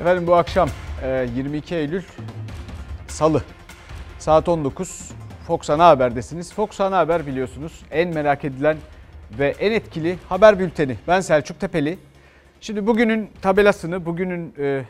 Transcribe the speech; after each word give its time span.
Efendim 0.00 0.26
bu 0.26 0.34
akşam 0.34 0.68
22 1.36 1.74
Eylül 1.74 2.02
Salı 3.08 3.42
saat 4.18 4.48
19 4.48 5.10
Fox 5.46 5.70
Ana 5.70 5.88
Haber'desiniz. 5.88 6.52
Fox 6.52 6.80
Ana 6.80 6.98
Haber 6.98 7.26
biliyorsunuz 7.26 7.82
en 7.90 8.14
merak 8.14 8.44
edilen 8.44 8.76
ve 9.38 9.54
en 9.60 9.72
etkili 9.72 10.18
haber 10.28 10.58
bülteni. 10.58 10.96
Ben 11.08 11.20
Selçuk 11.20 11.60
Tepeli. 11.60 11.98
Şimdi 12.60 12.86
bugünün 12.86 13.30
tabelasını, 13.42 14.06
bugünün 14.06 14.54
e, 14.58 14.84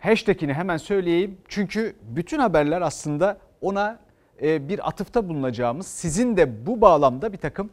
hashtagini 0.00 0.54
hemen 0.54 0.76
söyleyeyim. 0.76 1.38
Çünkü 1.48 1.96
bütün 2.02 2.38
haberler 2.38 2.80
aslında 2.80 3.38
ona 3.60 3.98
e, 4.42 4.68
bir 4.68 4.88
atıfta 4.88 5.28
bulunacağımız, 5.28 5.86
sizin 5.86 6.36
de 6.36 6.66
bu 6.66 6.80
bağlamda 6.80 7.32
bir 7.32 7.38
takım 7.38 7.70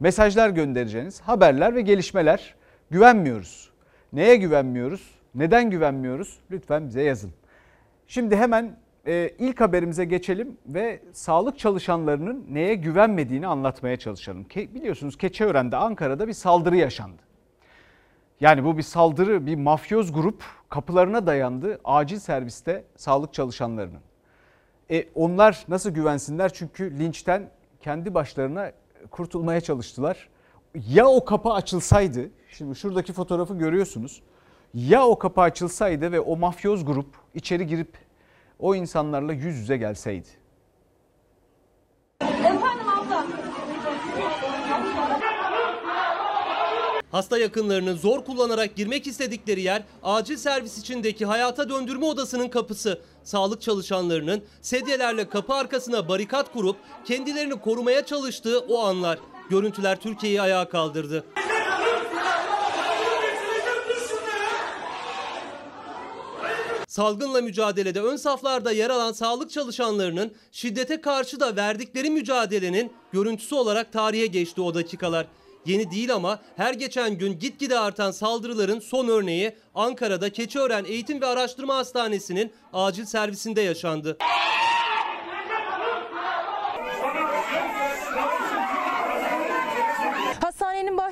mesajlar 0.00 0.50
göndereceğiniz 0.50 1.20
haberler 1.20 1.74
ve 1.74 1.80
gelişmeler. 1.80 2.54
Güvenmiyoruz. 2.90 3.70
Neye 4.12 4.36
güvenmiyoruz? 4.36 5.21
Neden 5.34 5.70
güvenmiyoruz? 5.70 6.38
Lütfen 6.50 6.86
bize 6.86 7.02
yazın. 7.02 7.32
Şimdi 8.06 8.36
hemen 8.36 8.76
e, 9.06 9.30
ilk 9.38 9.60
haberimize 9.60 10.04
geçelim 10.04 10.56
ve 10.66 11.02
sağlık 11.12 11.58
çalışanlarının 11.58 12.46
neye 12.50 12.74
güvenmediğini 12.74 13.46
anlatmaya 13.46 13.96
çalışalım. 13.96 14.44
Ke, 14.44 14.74
biliyorsunuz 14.74 15.18
Keçiören'de 15.18 15.76
Ankara'da 15.76 16.28
bir 16.28 16.32
saldırı 16.32 16.76
yaşandı. 16.76 17.22
Yani 18.40 18.64
bu 18.64 18.78
bir 18.78 18.82
saldırı, 18.82 19.46
bir 19.46 19.54
mafyoz 19.54 20.12
grup 20.12 20.44
kapılarına 20.68 21.26
dayandı 21.26 21.80
acil 21.84 22.18
serviste 22.18 22.84
sağlık 22.96 23.34
çalışanlarının. 23.34 24.00
E, 24.90 25.04
onlar 25.14 25.64
nasıl 25.68 25.90
güvensinler? 25.90 26.52
Çünkü 26.52 26.98
linçten 26.98 27.50
kendi 27.80 28.14
başlarına 28.14 28.72
kurtulmaya 29.10 29.60
çalıştılar. 29.60 30.28
Ya 30.88 31.06
o 31.06 31.24
kapı 31.24 31.50
açılsaydı, 31.50 32.30
şimdi 32.50 32.76
şuradaki 32.76 33.12
fotoğrafı 33.12 33.58
görüyorsunuz. 33.58 34.22
Ya 34.74 35.06
o 35.06 35.18
kapı 35.18 35.40
açılsaydı 35.40 36.12
ve 36.12 36.20
o 36.20 36.36
mafyoz 36.36 36.84
grup 36.84 37.06
içeri 37.34 37.66
girip 37.66 37.98
o 38.58 38.74
insanlarla 38.74 39.32
yüz 39.32 39.56
yüze 39.56 39.76
gelseydi. 39.76 40.28
Efendim 42.20 42.88
abla. 42.88 43.26
Hasta 47.10 47.38
yakınlarının 47.38 47.96
zor 47.96 48.24
kullanarak 48.24 48.76
girmek 48.76 49.06
istedikleri 49.06 49.60
yer 49.60 49.82
acil 50.02 50.36
servis 50.36 50.78
içindeki 50.78 51.26
hayata 51.26 51.68
döndürme 51.68 52.06
odasının 52.06 52.48
kapısı. 52.48 53.00
Sağlık 53.24 53.62
çalışanlarının 53.62 54.44
sedyelerle 54.62 55.28
kapı 55.28 55.54
arkasına 55.54 56.08
barikat 56.08 56.52
kurup 56.52 56.76
kendilerini 57.04 57.60
korumaya 57.60 58.06
çalıştığı 58.06 58.58
o 58.60 58.78
anlar. 58.78 59.18
Görüntüler 59.50 60.00
Türkiye'yi 60.00 60.42
ayağa 60.42 60.68
kaldırdı. 60.68 61.24
Salgınla 66.92 67.40
mücadelede 67.40 68.00
ön 68.00 68.16
saflarda 68.16 68.72
yer 68.72 68.90
alan 68.90 69.12
sağlık 69.12 69.50
çalışanlarının 69.50 70.34
şiddete 70.52 71.00
karşı 71.00 71.40
da 71.40 71.56
verdikleri 71.56 72.10
mücadelenin 72.10 72.92
görüntüsü 73.12 73.54
olarak 73.54 73.92
tarihe 73.92 74.26
geçti 74.26 74.60
o 74.60 74.74
dakikalar. 74.74 75.26
Yeni 75.66 75.90
değil 75.90 76.14
ama 76.14 76.40
her 76.56 76.74
geçen 76.74 77.18
gün 77.18 77.38
gitgide 77.38 77.78
artan 77.78 78.10
saldırıların 78.10 78.80
son 78.80 79.08
örneği 79.08 79.52
Ankara'da 79.74 80.30
Keçiören 80.30 80.84
Eğitim 80.84 81.20
ve 81.20 81.26
Araştırma 81.26 81.76
Hastanesi'nin 81.76 82.52
acil 82.72 83.04
servisinde 83.04 83.60
yaşandı. 83.60 84.16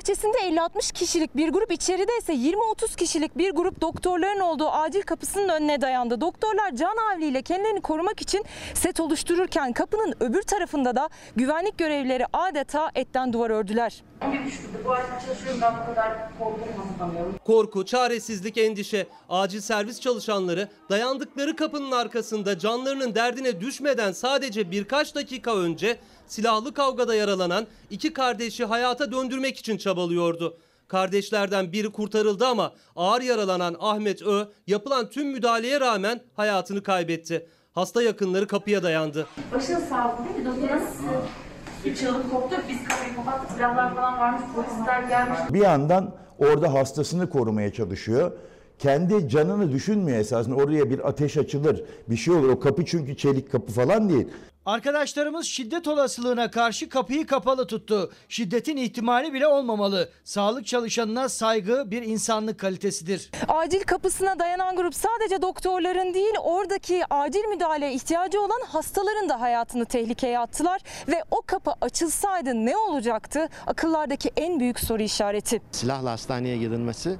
Bahçesinde 0.01 0.37
50-60 0.37 0.93
kişilik 0.93 1.35
bir 1.35 1.49
grup, 1.49 1.71
içeride 1.71 2.17
ise 2.17 2.33
20-30 2.33 2.95
kişilik 2.95 3.37
bir 3.37 3.51
grup 3.51 3.81
doktorların 3.81 4.39
olduğu 4.39 4.69
acil 4.69 5.01
kapısının 5.01 5.49
önüne 5.49 5.81
dayandı. 5.81 6.21
Doktorlar 6.21 6.75
can 6.75 6.95
havliyle 6.97 7.41
kendilerini 7.41 7.81
korumak 7.81 8.21
için 8.21 8.45
set 8.73 8.99
oluştururken 8.99 9.73
kapının 9.73 10.13
öbür 10.19 10.41
tarafında 10.41 10.95
da 10.95 11.09
güvenlik 11.35 11.77
görevlileri 11.77 12.25
adeta 12.33 12.91
etten 12.95 13.33
duvar 13.33 13.49
ördüler. 13.49 14.03
Korku, 17.45 17.85
çaresizlik, 17.85 18.57
endişe. 18.57 19.07
Acil 19.29 19.61
servis 19.61 19.99
çalışanları 19.99 20.67
dayandıkları 20.89 21.55
kapının 21.55 21.91
arkasında 21.91 22.59
canlarının 22.59 23.15
derdine 23.15 23.61
düşmeden 23.61 24.11
sadece 24.11 24.71
birkaç 24.71 25.15
dakika 25.15 25.57
önce 25.57 25.97
silahlı 26.31 26.73
kavgada 26.73 27.15
yaralanan 27.15 27.67
iki 27.89 28.13
kardeşi 28.13 28.65
hayata 28.65 29.11
döndürmek 29.11 29.57
için 29.57 29.77
çabalıyordu. 29.77 30.57
Kardeşlerden 30.87 31.71
biri 31.71 31.91
kurtarıldı 31.91 32.47
ama 32.47 32.73
ağır 32.95 33.21
yaralanan 33.21 33.75
Ahmet 33.79 34.21
Ö 34.21 34.45
yapılan 34.67 35.09
tüm 35.09 35.27
müdahaleye 35.27 35.79
rağmen 35.79 36.21
hayatını 36.35 36.83
kaybetti. 36.83 37.47
Hasta 37.73 38.01
yakınları 38.03 38.47
kapıya 38.47 38.83
dayandı. 38.83 39.27
Başınız 39.53 39.83
sağ 39.83 40.11
olsun 40.13 40.25
değil 40.25 40.37
mi? 40.37 40.45
Doktor 40.45 40.75
nasıl? 40.75 41.03
Bir 41.85 41.95
çığlık 41.95 42.31
koptu. 42.31 42.55
Biz 42.69 42.83
kapıyı 42.87 43.15
kapattık. 43.15 43.51
Silahlar 43.51 43.95
falan 43.95 44.19
varmış. 44.19 44.41
Polisler 44.55 45.03
gelmiş. 45.03 45.39
Bir 45.49 45.61
yandan 45.61 46.15
orada 46.39 46.73
hastasını 46.73 47.29
korumaya 47.29 47.73
çalışıyor. 47.73 48.31
Kendi 48.81 49.29
canını 49.29 49.71
düşünmüyor 49.71 50.17
esasında. 50.17 50.55
Oraya 50.55 50.89
bir 50.89 51.07
ateş 51.09 51.37
açılır, 51.37 51.83
bir 52.09 52.15
şey 52.15 52.33
olur. 52.33 52.49
O 52.49 52.59
kapı 52.59 52.85
çünkü 52.85 53.17
çelik 53.17 53.51
kapı 53.51 53.71
falan 53.73 54.09
değil. 54.09 54.27
Arkadaşlarımız 54.65 55.45
şiddet 55.45 55.87
olasılığına 55.87 56.51
karşı 56.51 56.89
kapıyı 56.89 57.27
kapalı 57.27 57.67
tuttu. 57.67 58.11
Şiddetin 58.29 58.77
ihtimali 58.77 59.33
bile 59.33 59.47
olmamalı. 59.47 60.09
Sağlık 60.23 60.65
çalışanına 60.65 61.29
saygı 61.29 61.91
bir 61.91 62.01
insanlık 62.03 62.59
kalitesidir. 62.59 63.31
Acil 63.47 63.81
kapısına 63.81 64.39
dayanan 64.39 64.75
grup 64.75 64.95
sadece 64.95 65.41
doktorların 65.41 66.13
değil 66.13 66.33
oradaki 66.43 67.01
acil 67.09 67.45
müdahaleye 67.45 67.93
ihtiyacı 67.93 68.41
olan 68.41 68.61
hastaların 68.67 69.29
da 69.29 69.41
hayatını 69.41 69.85
tehlikeye 69.85 70.39
attılar. 70.39 70.81
Ve 71.07 71.23
o 71.31 71.41
kapı 71.45 71.71
açılsaydı 71.81 72.65
ne 72.65 72.77
olacaktı? 72.77 73.49
Akıllardaki 73.67 74.31
en 74.37 74.59
büyük 74.59 74.79
soru 74.79 75.01
işareti. 75.01 75.61
silahla 75.71 76.11
hastaneye 76.11 76.57
girilmesi 76.57 77.15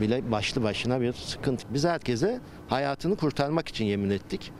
bile 0.00 0.30
başlı 0.30 0.62
başına 0.62 1.00
bir 1.00 1.12
sıkıntı. 1.12 1.66
Biz 1.70 1.84
herkese 1.84 2.40
hayatını 2.68 3.16
kurtarmak 3.16 3.68
için 3.68 3.84
yemin 3.84 4.10
ettik. 4.10 4.52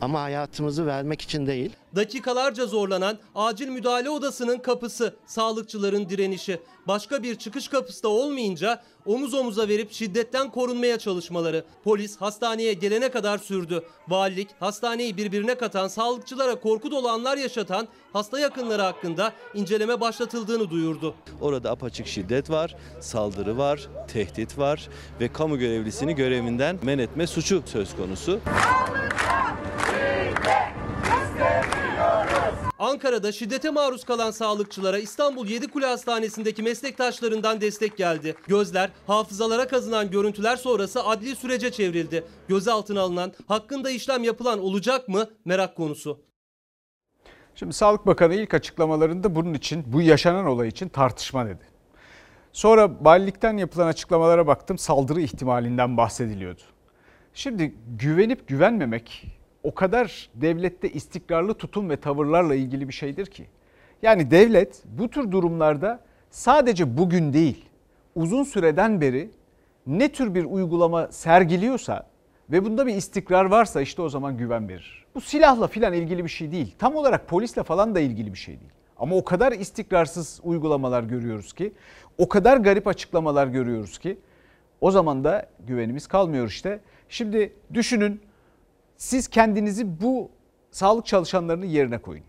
Ama 0.00 0.22
hayatımızı 0.22 0.86
vermek 0.86 1.20
için 1.20 1.46
değil. 1.46 1.70
Dakikalarca 1.98 2.66
zorlanan 2.66 3.18
acil 3.34 3.68
müdahale 3.68 4.10
odasının 4.10 4.58
kapısı, 4.58 5.14
sağlıkçıların 5.26 6.08
direnişi. 6.08 6.60
Başka 6.86 7.22
bir 7.22 7.34
çıkış 7.34 7.68
kapısı 7.68 8.02
da 8.02 8.08
olmayınca 8.08 8.82
omuz 9.06 9.34
omuza 9.34 9.68
verip 9.68 9.92
şiddetten 9.92 10.50
korunmaya 10.50 10.98
çalışmaları. 10.98 11.64
Polis 11.84 12.16
hastaneye 12.16 12.72
gelene 12.72 13.10
kadar 13.10 13.38
sürdü. 13.38 13.84
Valilik 14.08 14.48
hastaneyi 14.60 15.16
birbirine 15.16 15.54
katan, 15.54 15.88
sağlıkçılara 15.88 16.60
korku 16.60 16.90
dolu 16.90 17.08
anlar 17.08 17.36
yaşatan 17.36 17.88
hasta 18.12 18.38
yakınları 18.40 18.82
hakkında 18.82 19.32
inceleme 19.54 20.00
başlatıldığını 20.00 20.70
duyurdu. 20.70 21.14
Orada 21.40 21.70
apaçık 21.70 22.06
şiddet 22.06 22.50
var, 22.50 22.76
saldırı 23.00 23.58
var, 23.58 23.88
tehdit 24.12 24.58
var 24.58 24.88
ve 25.20 25.32
kamu 25.32 25.58
görevlisini 25.58 26.14
görevinden 26.14 26.78
men 26.82 26.98
etme 26.98 27.26
suçu 27.26 27.62
söz 27.66 27.96
konusu. 27.96 28.40
Ankara'da 32.78 33.32
şiddete 33.32 33.70
maruz 33.70 34.04
kalan 34.04 34.30
sağlıkçılara 34.30 34.98
İstanbul 34.98 35.46
Yedikule 35.46 35.86
Hastanesi'ndeki 35.86 36.62
meslektaşlarından 36.62 37.60
destek 37.60 37.96
geldi. 37.96 38.34
Gözler 38.46 38.90
hafızalara 39.06 39.68
kazınan 39.68 40.10
görüntüler 40.10 40.56
sonrası 40.56 41.04
adli 41.04 41.36
sürece 41.36 41.72
çevrildi. 41.72 42.24
Gözaltına 42.48 43.00
alınan, 43.00 43.32
hakkında 43.46 43.90
işlem 43.90 44.24
yapılan 44.24 44.58
olacak 44.58 45.08
mı 45.08 45.26
merak 45.44 45.76
konusu. 45.76 46.20
Şimdi 47.54 47.72
Sağlık 47.72 48.06
Bakanı 48.06 48.34
ilk 48.34 48.54
açıklamalarında 48.54 49.34
bunun 49.34 49.54
için, 49.54 49.84
bu 49.86 50.02
yaşanan 50.02 50.46
olay 50.46 50.68
için 50.68 50.88
tartışma 50.88 51.46
dedi. 51.46 51.64
Sonra 52.52 52.90
valilikten 53.00 53.56
yapılan 53.56 53.86
açıklamalara 53.86 54.46
baktım 54.46 54.78
saldırı 54.78 55.20
ihtimalinden 55.20 55.96
bahsediliyordu. 55.96 56.62
Şimdi 57.34 57.74
güvenip 57.98 58.48
güvenmemek 58.48 59.37
o 59.68 59.74
kadar 59.74 60.30
devlette 60.34 60.88
istikrarlı 60.88 61.54
tutum 61.54 61.90
ve 61.90 61.96
tavırlarla 61.96 62.54
ilgili 62.54 62.88
bir 62.88 62.92
şeydir 62.92 63.26
ki. 63.26 63.46
Yani 64.02 64.30
devlet 64.30 64.82
bu 64.84 65.08
tür 65.10 65.30
durumlarda 65.30 66.00
sadece 66.30 66.96
bugün 66.98 67.32
değil, 67.32 67.64
uzun 68.14 68.42
süreden 68.42 69.00
beri 69.00 69.30
ne 69.86 70.12
tür 70.12 70.34
bir 70.34 70.44
uygulama 70.44 71.08
sergiliyorsa 71.12 72.06
ve 72.50 72.64
bunda 72.64 72.86
bir 72.86 72.94
istikrar 72.94 73.44
varsa 73.44 73.80
işte 73.80 74.02
o 74.02 74.08
zaman 74.08 74.36
güven 74.36 74.68
verir. 74.68 75.06
Bu 75.14 75.20
silahla 75.20 75.66
filan 75.66 75.92
ilgili 75.92 76.24
bir 76.24 76.30
şey 76.30 76.52
değil. 76.52 76.74
Tam 76.78 76.96
olarak 76.96 77.28
polisle 77.28 77.62
falan 77.62 77.94
da 77.94 78.00
ilgili 78.00 78.32
bir 78.32 78.38
şey 78.38 78.60
değil. 78.60 78.72
Ama 78.98 79.16
o 79.16 79.24
kadar 79.24 79.52
istikrarsız 79.52 80.40
uygulamalar 80.42 81.02
görüyoruz 81.02 81.52
ki, 81.52 81.72
o 82.18 82.28
kadar 82.28 82.56
garip 82.56 82.86
açıklamalar 82.86 83.46
görüyoruz 83.46 83.98
ki 83.98 84.18
o 84.80 84.90
zaman 84.90 85.24
da 85.24 85.48
güvenimiz 85.66 86.06
kalmıyor 86.06 86.46
işte. 86.46 86.80
Şimdi 87.08 87.52
düşünün 87.74 88.27
siz 88.98 89.28
kendinizi 89.28 90.00
bu 90.00 90.30
sağlık 90.70 91.06
çalışanlarının 91.06 91.66
yerine 91.66 91.98
koyun. 91.98 92.24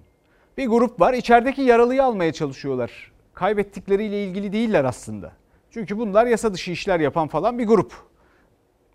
Bir 0.57 0.67
grup 0.67 0.99
var 0.99 1.13
içerideki 1.13 1.61
yaralıyı 1.61 2.03
almaya 2.03 2.33
çalışıyorlar. 2.33 3.11
Kaybettikleriyle 3.33 4.23
ilgili 4.23 4.53
değiller 4.53 4.85
aslında. 4.85 5.31
Çünkü 5.71 5.97
bunlar 5.97 6.25
yasa 6.25 6.53
dışı 6.53 6.71
işler 6.71 6.99
yapan 6.99 7.27
falan 7.27 7.59
bir 7.59 7.67
grup. 7.67 7.93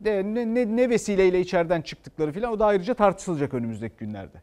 De, 0.00 0.22
ne, 0.24 0.54
ne, 0.54 0.76
ne 0.76 0.90
vesileyle 0.90 1.40
içeriden 1.40 1.82
çıktıkları 1.82 2.32
falan 2.32 2.52
o 2.52 2.58
da 2.58 2.66
ayrıca 2.66 2.94
tartışılacak 2.94 3.54
önümüzdeki 3.54 3.96
günlerde. 3.96 4.42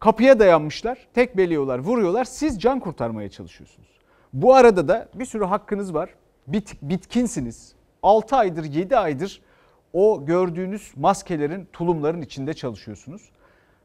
Kapıya 0.00 0.38
dayanmışlar, 0.38 0.98
tekbeliyorlar, 1.14 1.78
vuruyorlar. 1.78 2.24
Siz 2.24 2.60
can 2.60 2.80
kurtarmaya 2.80 3.30
çalışıyorsunuz. 3.30 3.88
Bu 4.32 4.54
arada 4.54 4.88
da 4.88 5.08
bir 5.14 5.24
sürü 5.24 5.44
hakkınız 5.44 5.94
var. 5.94 6.10
Bit, 6.46 6.82
bitkinsiniz. 6.82 7.74
6 8.02 8.36
aydır, 8.36 8.64
7 8.64 8.96
aydır 8.96 9.40
o 9.94 10.26
gördüğünüz 10.26 10.92
maskelerin, 10.96 11.68
tulumların 11.72 12.22
içinde 12.22 12.54
çalışıyorsunuz. 12.54 13.30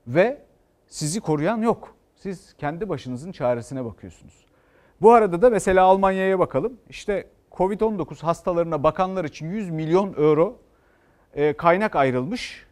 Ve 0.08 0.42
sizi 0.88 1.20
koruyan 1.20 1.58
yok. 1.58 1.96
Siz 2.16 2.54
kendi 2.58 2.90
başınızın 2.90 3.32
çaresine 3.32 3.86
bakıyorsunuz. 3.86 4.46
Bu 5.02 5.12
arada 5.12 5.42
da 5.42 5.50
mesela 5.50 5.86
Almanya'ya 5.86 6.40
bakalım. 6.40 6.78
İşte 6.90 7.28
Covid-19 7.52 8.22
hastalarına 8.22 8.84
bakanlar 8.84 9.26
için 9.26 9.52
100 9.52 9.70
milyon 9.70 10.14
euro 10.14 10.60
e, 11.34 11.54
kaynak 11.54 11.96
ayrılmış. 11.96 12.66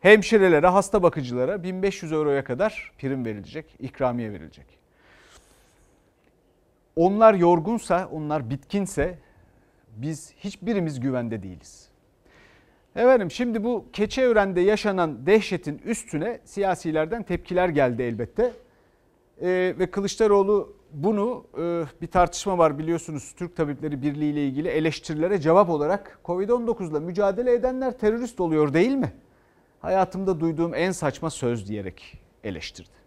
Hemşirelere, 0.00 0.66
hasta 0.66 1.02
bakıcılara 1.02 1.62
1500 1.62 2.12
euroya 2.12 2.44
kadar 2.44 2.92
prim 2.98 3.24
verilecek, 3.24 3.76
ikramiye 3.78 4.32
verilecek. 4.32 4.66
Onlar 6.96 7.34
yorgunsa, 7.34 8.08
onlar 8.12 8.50
bitkinse 8.50 9.18
biz 9.96 10.32
hiçbirimiz 10.36 11.00
güvende 11.00 11.42
değiliz. 11.42 11.87
Efendim 12.96 13.30
şimdi 13.30 13.64
bu 13.64 13.84
Keçiören'de 13.92 14.60
yaşanan 14.60 15.26
dehşetin 15.26 15.78
üstüne 15.78 16.40
siyasilerden 16.44 17.22
tepkiler 17.22 17.68
geldi 17.68 18.02
elbette. 18.02 18.52
Ee, 19.42 19.74
ve 19.78 19.90
Kılıçdaroğlu 19.90 20.76
bunu 20.92 21.44
e, 21.58 21.84
bir 22.02 22.06
tartışma 22.06 22.58
var 22.58 22.78
biliyorsunuz 22.78 23.34
Türk 23.36 23.56
Tabipleri 23.56 24.02
Birliği 24.02 24.32
ile 24.32 24.46
ilgili 24.46 24.68
eleştirilere 24.68 25.40
cevap 25.40 25.70
olarak 25.70 26.20
Covid-19'la 26.24 27.00
mücadele 27.00 27.52
edenler 27.52 27.98
terörist 27.98 28.40
oluyor 28.40 28.72
değil 28.72 28.94
mi? 28.94 29.12
Hayatımda 29.80 30.40
duyduğum 30.40 30.74
en 30.74 30.92
saçma 30.92 31.30
söz 31.30 31.68
diyerek 31.68 32.18
eleştirdi. 32.44 32.97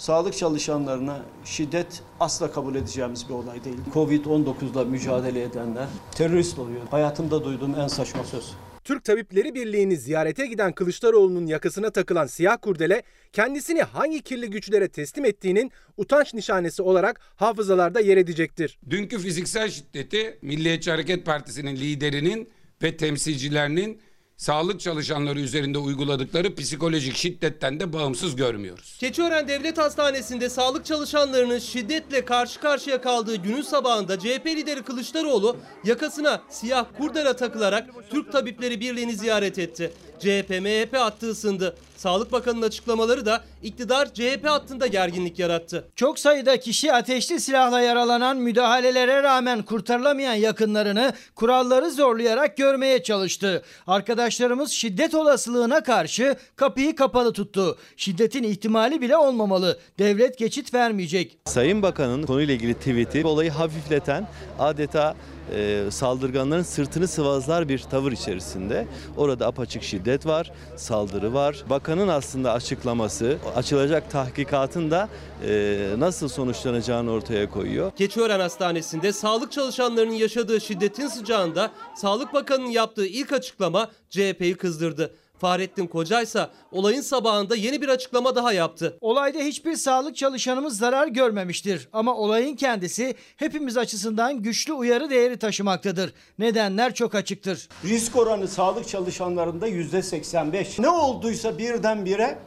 Sağlık 0.00 0.36
çalışanlarına 0.36 1.22
şiddet 1.44 2.02
asla 2.20 2.52
kabul 2.52 2.74
edeceğimiz 2.74 3.28
bir 3.28 3.34
olay 3.34 3.64
değil. 3.64 3.76
Covid-19'la 3.94 4.84
mücadele 4.84 5.42
edenler 5.42 5.86
terörist 6.14 6.58
oluyor. 6.58 6.80
Hayatımda 6.90 7.44
duyduğum 7.44 7.74
en 7.74 7.88
saçma 7.88 8.24
söz. 8.24 8.52
Türk 8.84 9.04
Tabipleri 9.04 9.54
Birliği'ni 9.54 9.96
ziyarete 9.96 10.46
giden 10.46 10.72
Kılıçdaroğlu'nun 10.72 11.46
yakasına 11.46 11.90
takılan 11.90 12.26
siyah 12.26 12.56
kurdele 12.62 13.02
kendisini 13.32 13.82
hangi 13.82 14.22
kirli 14.22 14.50
güçlere 14.50 14.88
teslim 14.88 15.24
ettiğinin 15.24 15.72
utanç 15.96 16.34
nişanesi 16.34 16.82
olarak 16.82 17.20
hafızalarda 17.36 18.00
yer 18.00 18.16
edecektir. 18.16 18.78
Dünkü 18.90 19.18
fiziksel 19.18 19.70
şiddeti 19.70 20.38
Milliyetçi 20.42 20.90
Hareket 20.90 21.26
Partisi'nin 21.26 21.76
liderinin 21.76 22.48
ve 22.82 22.96
temsilcilerinin 22.96 24.00
sağlık 24.40 24.80
çalışanları 24.80 25.40
üzerinde 25.40 25.78
uyguladıkları 25.78 26.54
psikolojik 26.54 27.16
şiddetten 27.16 27.80
de 27.80 27.92
bağımsız 27.92 28.36
görmüyoruz. 28.36 28.96
Keçiören 29.00 29.48
Devlet 29.48 29.78
Hastanesi'nde 29.78 30.48
sağlık 30.48 30.86
çalışanlarının 30.86 31.58
şiddetle 31.58 32.24
karşı 32.24 32.60
karşıya 32.60 33.00
kaldığı 33.00 33.36
günün 33.36 33.62
sabahında 33.62 34.18
CHP 34.18 34.46
lideri 34.46 34.82
Kılıçdaroğlu 34.82 35.56
yakasına 35.84 36.42
siyah 36.50 36.86
kurdela 36.98 37.36
takılarak 37.36 37.90
Türk 38.10 38.32
Tabipleri 38.32 38.80
Birliği'ni 38.80 39.16
ziyaret 39.16 39.58
etti. 39.58 39.92
CHP 40.18 40.50
MHP 40.50 40.96
hattı 40.96 41.30
ısındı. 41.30 41.76
Sağlık 42.00 42.32
Bakanı'nın 42.32 42.66
açıklamaları 42.66 43.26
da 43.26 43.44
iktidar 43.62 44.14
CHP 44.14 44.44
hattında 44.44 44.86
gerginlik 44.86 45.38
yarattı. 45.38 45.88
Çok 45.96 46.18
sayıda 46.18 46.60
kişi 46.60 46.92
ateşli 46.92 47.40
silahla 47.40 47.80
yaralanan 47.80 48.36
müdahalelere 48.36 49.22
rağmen 49.22 49.62
kurtarılamayan 49.62 50.34
yakınlarını 50.34 51.12
kuralları 51.34 51.90
zorlayarak 51.90 52.56
görmeye 52.56 53.02
çalıştı. 53.02 53.62
Arkadaşlarımız 53.86 54.70
şiddet 54.70 55.14
olasılığına 55.14 55.82
karşı 55.82 56.36
kapıyı 56.56 56.96
kapalı 56.96 57.32
tuttu. 57.32 57.78
Şiddetin 57.96 58.42
ihtimali 58.42 59.00
bile 59.00 59.16
olmamalı. 59.16 59.78
Devlet 59.98 60.38
geçit 60.38 60.74
vermeyecek. 60.74 61.38
Sayın 61.44 61.82
Bakan'ın 61.82 62.22
konuyla 62.22 62.54
ilgili 62.54 62.74
tweet'i 62.74 63.26
olayı 63.26 63.50
hafifleten 63.50 64.28
adeta 64.58 65.16
e, 65.54 65.84
saldırganların 65.90 66.62
sırtını 66.62 67.08
sıvazlar 67.08 67.68
bir 67.68 67.78
tavır 67.78 68.12
içerisinde. 68.12 68.86
Orada 69.16 69.46
apaçık 69.46 69.82
şiddet 69.82 70.26
var, 70.26 70.52
saldırı 70.76 71.34
var. 71.34 71.64
Bakanın 71.70 72.08
aslında 72.08 72.52
açıklaması 72.52 73.38
açılacak 73.56 74.10
tahkikatın 74.10 74.90
da 74.90 75.08
e, 75.46 75.78
nasıl 75.98 76.28
sonuçlanacağını 76.28 77.10
ortaya 77.10 77.50
koyuyor. 77.50 77.90
Keçiören 77.90 78.40
Hastanesi'nde 78.40 79.12
sağlık 79.12 79.52
çalışanlarının 79.52 80.14
yaşadığı 80.14 80.60
şiddetin 80.60 81.06
sıcağında 81.06 81.70
Sağlık 81.96 82.34
Bakanı'nın 82.34 82.70
yaptığı 82.70 83.06
ilk 83.06 83.32
açıklama 83.32 83.88
CHP'yi 84.10 84.54
kızdırdı. 84.54 85.14
Fahrettin 85.40 85.86
Koca 85.86 86.22
ise 86.22 86.46
olayın 86.72 87.00
sabahında 87.00 87.56
yeni 87.56 87.82
bir 87.82 87.88
açıklama 87.88 88.34
daha 88.36 88.52
yaptı. 88.52 88.98
Olayda 89.00 89.38
hiçbir 89.38 89.76
sağlık 89.76 90.16
çalışanımız 90.16 90.78
zarar 90.78 91.06
görmemiştir 91.08 91.88
ama 91.92 92.14
olayın 92.16 92.56
kendisi 92.56 93.14
hepimiz 93.36 93.76
açısından 93.76 94.42
güçlü 94.42 94.72
uyarı 94.72 95.10
değeri 95.10 95.38
taşımaktadır. 95.38 96.12
Nedenler 96.38 96.94
çok 96.94 97.14
açıktır. 97.14 97.68
Risk 97.84 98.16
oranı 98.16 98.48
sağlık 98.48 98.88
çalışanlarında 98.88 99.66
yüzde 99.66 100.02
85. 100.02 100.78
Ne 100.78 100.88
olduysa 100.88 101.58
birdenbire 101.58 102.38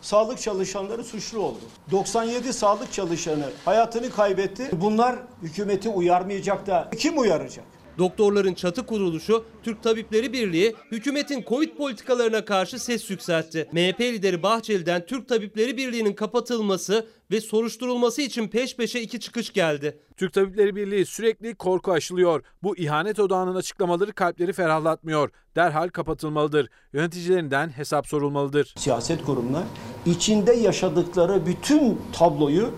sağlık 0.00 0.40
çalışanları 0.40 1.04
suçlu 1.04 1.40
oldu. 1.40 1.58
97 1.90 2.52
sağlık 2.52 2.92
çalışanı 2.92 3.44
hayatını 3.64 4.10
kaybetti. 4.10 4.68
Bunlar 4.72 5.16
hükümeti 5.42 5.88
uyarmayacak 5.88 6.66
da 6.66 6.90
kim 6.98 7.18
uyaracak? 7.18 7.64
Doktorların 7.98 8.54
çatı 8.54 8.86
kuruluşu 8.86 9.44
Türk 9.62 9.82
Tabipleri 9.82 10.32
Birliği 10.32 10.74
hükümetin 10.92 11.44
Covid 11.48 11.76
politikalarına 11.76 12.44
karşı 12.44 12.78
ses 12.78 13.10
yükseltti. 13.10 13.68
MHP 13.72 14.00
lideri 14.00 14.42
Bahçeli'den 14.42 15.06
Türk 15.06 15.28
Tabipleri 15.28 15.76
Birliği'nin 15.76 16.12
kapatılması 16.12 17.06
ve 17.30 17.40
soruşturulması 17.40 18.22
için 18.22 18.48
peş 18.48 18.76
peşe 18.76 19.00
iki 19.00 19.20
çıkış 19.20 19.52
geldi. 19.52 19.98
Türk 20.16 20.32
Tabipleri 20.32 20.76
Birliği 20.76 21.06
sürekli 21.06 21.54
korku 21.54 21.92
aşılıyor. 21.92 22.42
Bu 22.62 22.76
ihanet 22.76 23.20
odağının 23.20 23.54
açıklamaları 23.54 24.12
kalpleri 24.12 24.52
ferahlatmıyor. 24.52 25.30
Derhal 25.56 25.88
kapatılmalıdır. 25.88 26.68
Yöneticilerinden 26.92 27.68
hesap 27.68 28.06
sorulmalıdır. 28.06 28.74
Siyaset 28.76 29.24
kurumlar 29.24 29.64
içinde 30.06 30.52
yaşadıkları 30.52 31.46
bütün 31.46 32.00
tabloyu 32.12 32.70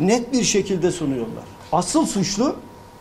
net 0.00 0.32
bir 0.32 0.44
şekilde 0.44 0.90
sunuyorlar. 0.90 1.44
Asıl 1.72 2.06
suçlu 2.06 2.56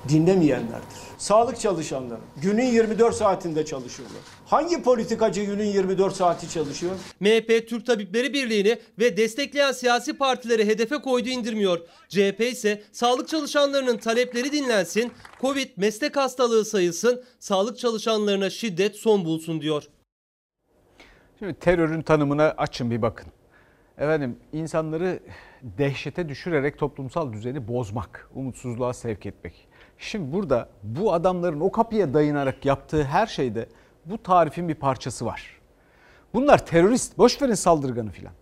dinlemeyenlerdir. 0.10 1.07
Sağlık 1.18 1.60
çalışanları 1.60 2.20
günün 2.42 2.66
24 2.66 3.16
saatinde 3.16 3.66
çalışıyorlar. 3.66 4.20
Hangi 4.46 4.84
politikacı 4.84 5.44
günün 5.44 5.66
24 5.66 6.16
saati 6.16 6.50
çalışıyor? 6.50 6.94
MHP 7.20 7.68
Türk 7.70 7.86
Tabipleri 7.86 8.34
Birliği'ni 8.34 8.80
ve 9.00 9.18
destekleyen 9.18 9.72
siyasi 9.72 10.18
partileri 10.18 10.68
hedefe 10.68 10.98
koydu 10.98 11.30
indirmiyor. 11.30 11.80
CHP 12.10 12.42
ise 12.42 12.82
sağlık 12.92 13.28
çalışanlarının 13.28 13.98
talepleri 13.98 14.52
dinlensin, 14.52 15.12
Covid 15.42 15.70
meslek 15.78 16.18
hastalığı 16.18 16.66
sayılsın, 16.66 17.24
sağlık 17.40 17.78
çalışanlarına 17.80 18.50
şiddet 18.50 18.96
son 18.96 19.26
bulsun 19.26 19.62
diyor. 19.62 19.84
Şimdi 21.40 21.54
terörün 21.54 22.02
tanımına 22.02 22.44
açın 22.58 22.92
bir 22.92 23.02
bakın. 23.02 23.32
Efendim 23.98 24.38
insanları 24.54 25.20
dehşete 25.62 26.30
düşürerek 26.30 26.80
toplumsal 26.80 27.34
düzeni 27.34 27.68
bozmak, 27.68 28.30
umutsuzluğa 28.36 28.94
sevk 28.94 29.26
etmek. 29.26 29.67
Şimdi 29.98 30.34
burada 30.34 30.70
bu 30.84 31.14
adamların 31.14 31.60
o 31.60 31.72
kapıya 31.72 32.14
dayanarak 32.14 32.66
yaptığı 32.66 33.04
her 33.04 33.28
şeyde 33.28 33.70
bu 34.06 34.24
tarifin 34.24 34.70
bir 34.70 34.76
parçası 34.76 35.26
var. 35.26 35.58
Bunlar 36.34 36.66
terörist, 36.66 37.18
boş 37.18 37.42
verin 37.42 37.54
saldırganı 37.54 38.12
filan. 38.12 38.34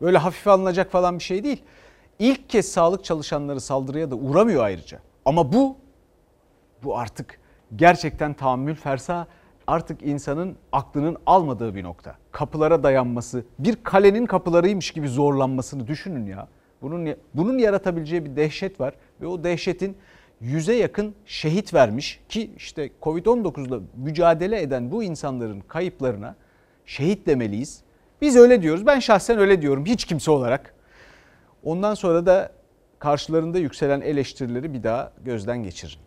Böyle 0.00 0.18
hafife 0.18 0.50
alınacak 0.50 0.90
falan 0.90 1.18
bir 1.18 1.24
şey 1.24 1.44
değil. 1.44 1.62
İlk 2.18 2.50
kez 2.50 2.68
sağlık 2.68 3.04
çalışanları 3.04 3.60
saldırıya 3.60 4.10
da 4.10 4.14
uğramıyor 4.14 4.64
ayrıca. 4.64 4.98
Ama 5.24 5.52
bu 5.52 5.76
bu 6.84 6.98
artık 6.98 7.40
gerçekten 7.76 8.34
tahammül 8.34 8.74
fersa 8.74 9.26
artık 9.66 10.02
insanın 10.02 10.56
aklının 10.72 11.16
almadığı 11.26 11.74
bir 11.74 11.84
nokta. 11.84 12.16
Kapılara 12.32 12.82
dayanması, 12.82 13.44
bir 13.58 13.76
kalenin 13.82 14.26
kapılarıymış 14.26 14.90
gibi 14.90 15.08
zorlanmasını 15.08 15.86
düşünün 15.86 16.26
ya. 16.26 16.48
Bunun 16.82 17.14
bunun 17.34 17.58
yaratabileceği 17.58 18.24
bir 18.24 18.36
dehşet 18.36 18.80
var 18.80 18.94
ve 19.20 19.26
o 19.26 19.44
dehşetin 19.44 19.96
yüze 20.40 20.74
yakın 20.74 21.14
şehit 21.26 21.74
vermiş 21.74 22.20
ki 22.28 22.50
işte 22.56 22.90
Covid-19'la 23.02 23.80
mücadele 23.96 24.62
eden 24.62 24.90
bu 24.90 25.02
insanların 25.02 25.60
kayıplarına 25.60 26.36
şehit 26.86 27.26
demeliyiz. 27.26 27.80
Biz 28.20 28.36
öyle 28.36 28.62
diyoruz. 28.62 28.86
Ben 28.86 28.98
şahsen 28.98 29.38
öyle 29.38 29.62
diyorum 29.62 29.86
hiç 29.86 30.04
kimse 30.04 30.30
olarak. 30.30 30.74
Ondan 31.62 31.94
sonra 31.94 32.26
da 32.26 32.52
karşılarında 32.98 33.58
yükselen 33.58 34.00
eleştirileri 34.00 34.74
bir 34.74 34.82
daha 34.82 35.12
gözden 35.24 35.62
geçirin. 35.62 35.98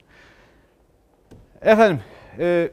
Efendim, 1.62 2.02
e, 2.40 2.72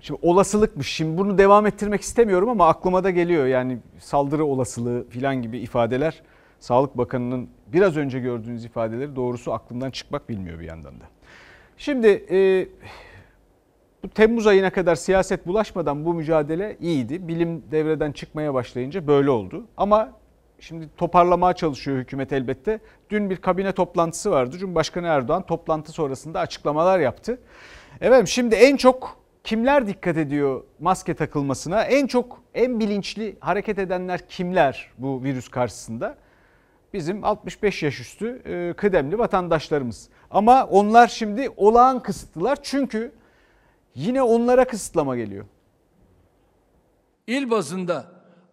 şimdi 0.00 0.20
olasılıkmış. 0.22 0.88
Şimdi 0.92 1.18
bunu 1.18 1.38
devam 1.38 1.66
ettirmek 1.66 2.00
istemiyorum 2.00 2.48
ama 2.48 2.68
aklıma 2.68 3.04
da 3.04 3.10
geliyor. 3.10 3.46
Yani 3.46 3.78
saldırı 3.98 4.44
olasılığı 4.44 5.08
filan 5.08 5.42
gibi 5.42 5.58
ifadeler 5.58 6.22
Sağlık 6.60 6.98
Bakanı'nın 6.98 7.48
biraz 7.72 7.96
önce 7.96 8.20
gördüğünüz 8.20 8.64
ifadeleri 8.64 9.16
doğrusu 9.16 9.52
aklımdan 9.52 9.90
çıkmak 9.90 10.28
bilmiyor 10.28 10.60
bir 10.60 10.64
yandan 10.64 11.00
da. 11.00 11.04
Şimdi 11.76 12.26
e, 12.30 12.68
Bu 14.04 14.08
Temmuz 14.08 14.46
ayına 14.46 14.70
kadar 14.70 14.94
siyaset 14.94 15.46
bulaşmadan 15.46 16.04
bu 16.04 16.14
mücadele 16.14 16.76
iyiydi. 16.80 17.28
Bilim 17.28 17.62
devreden 17.70 18.12
çıkmaya 18.12 18.54
başlayınca 18.54 19.06
böyle 19.06 19.30
oldu. 19.30 19.66
Ama 19.76 20.12
şimdi 20.60 20.88
toparlamaya 20.96 21.54
çalışıyor 21.54 21.98
hükümet 21.98 22.32
elbette. 22.32 22.80
Dün 23.10 23.30
bir 23.30 23.36
kabine 23.36 23.72
toplantısı 23.72 24.30
vardı. 24.30 24.58
Cumhurbaşkanı 24.58 25.06
Erdoğan 25.06 25.46
toplantı 25.46 25.92
sonrasında 25.92 26.40
açıklamalar 26.40 27.00
yaptı. 27.00 27.38
Evet 28.00 28.28
şimdi 28.28 28.54
en 28.54 28.76
çok 28.76 29.22
kimler 29.44 29.86
dikkat 29.86 30.16
ediyor 30.16 30.62
maske 30.80 31.14
takılmasına? 31.14 31.82
En 31.82 32.06
çok 32.06 32.42
en 32.54 32.80
bilinçli 32.80 33.36
hareket 33.40 33.78
edenler 33.78 34.28
kimler 34.28 34.90
bu 34.98 35.22
virüs 35.22 35.48
karşısında? 35.48 36.16
Bizim 36.92 37.24
65 37.24 37.82
yaş 37.82 38.00
üstü 38.00 38.42
e, 38.44 38.72
kıdemli 38.76 39.18
vatandaşlarımız. 39.18 40.08
Ama 40.30 40.64
onlar 40.64 41.08
şimdi 41.08 41.50
olağan 41.56 42.02
kısıtlılar 42.02 42.58
çünkü 42.62 43.12
yine 43.94 44.22
onlara 44.22 44.64
kısıtlama 44.64 45.16
geliyor. 45.16 45.44
İl 47.26 47.50
bazında 47.50 48.06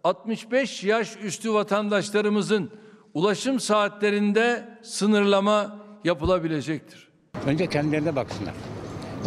65 0.04 0.84
yaş 0.84 1.16
üstü 1.16 1.54
vatandaşlarımızın 1.54 2.70
ulaşım 3.14 3.60
saatlerinde 3.60 4.68
sınırlama 4.82 5.76
yapılabilecektir. 6.04 7.08
Önce 7.46 7.66
kendilerine 7.66 8.16
baksınlar. 8.16 8.54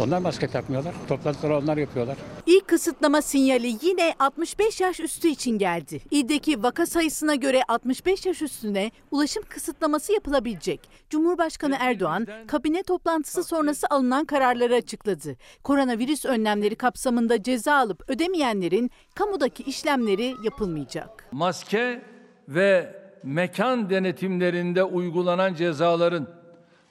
Onlar 0.00 0.18
maske 0.18 0.46
takmıyorlar. 0.48 0.94
Toplantıları 1.08 1.56
onlar 1.58 1.76
yapıyorlar. 1.76 2.16
İlk 2.46 2.68
kısıtlama 2.68 3.22
sinyali 3.22 3.76
yine 3.82 4.14
65 4.18 4.80
yaş 4.80 5.00
üstü 5.00 5.28
için 5.28 5.58
geldi. 5.58 6.00
İldeki 6.10 6.62
vaka 6.62 6.86
sayısına 6.86 7.34
göre 7.34 7.62
65 7.68 8.26
yaş 8.26 8.42
üstüne 8.42 8.90
ulaşım 9.10 9.42
kısıtlaması 9.48 10.12
yapılabilecek. 10.12 10.80
Cumhurbaşkanı 11.10 11.76
Erdoğan 11.80 12.26
kabine 12.46 12.82
toplantısı 12.82 13.44
sonrası 13.44 13.86
alınan 13.90 14.24
kararları 14.24 14.74
açıkladı. 14.74 15.36
Koronavirüs 15.62 16.24
önlemleri 16.24 16.74
kapsamında 16.74 17.42
ceza 17.42 17.74
alıp 17.74 18.10
ödemeyenlerin 18.10 18.90
kamudaki 19.14 19.62
işlemleri 19.62 20.34
yapılmayacak. 20.44 21.26
Maske 21.32 22.02
ve 22.48 22.96
mekan 23.22 23.90
denetimlerinde 23.90 24.84
uygulanan 24.84 25.54
cezaların 25.54 26.43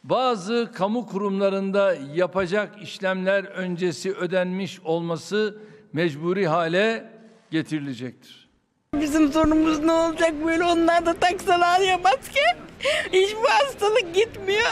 bazı 0.04 0.72
kamu 0.74 1.06
kurumlarında 1.06 1.96
yapacak 2.14 2.82
işlemler 2.82 3.44
öncesi 3.44 4.14
ödenmiş 4.14 4.80
olması 4.80 5.58
mecburi 5.94 6.48
hale 6.48 7.12
getirilecektir. 7.52 8.50
Bizim 8.96 9.32
sorunumuz 9.34 9.80
ne 9.80 9.92
olacak 9.92 10.34
böyle 10.46 10.64
onlar 10.64 11.06
da 11.06 11.14
taksalar 11.14 11.80
ya 11.80 11.98
maske. 11.98 12.42
Hiç 13.14 13.36
bu 13.36 13.50
hastalık 13.50 14.16
gitmiyor. 14.16 14.70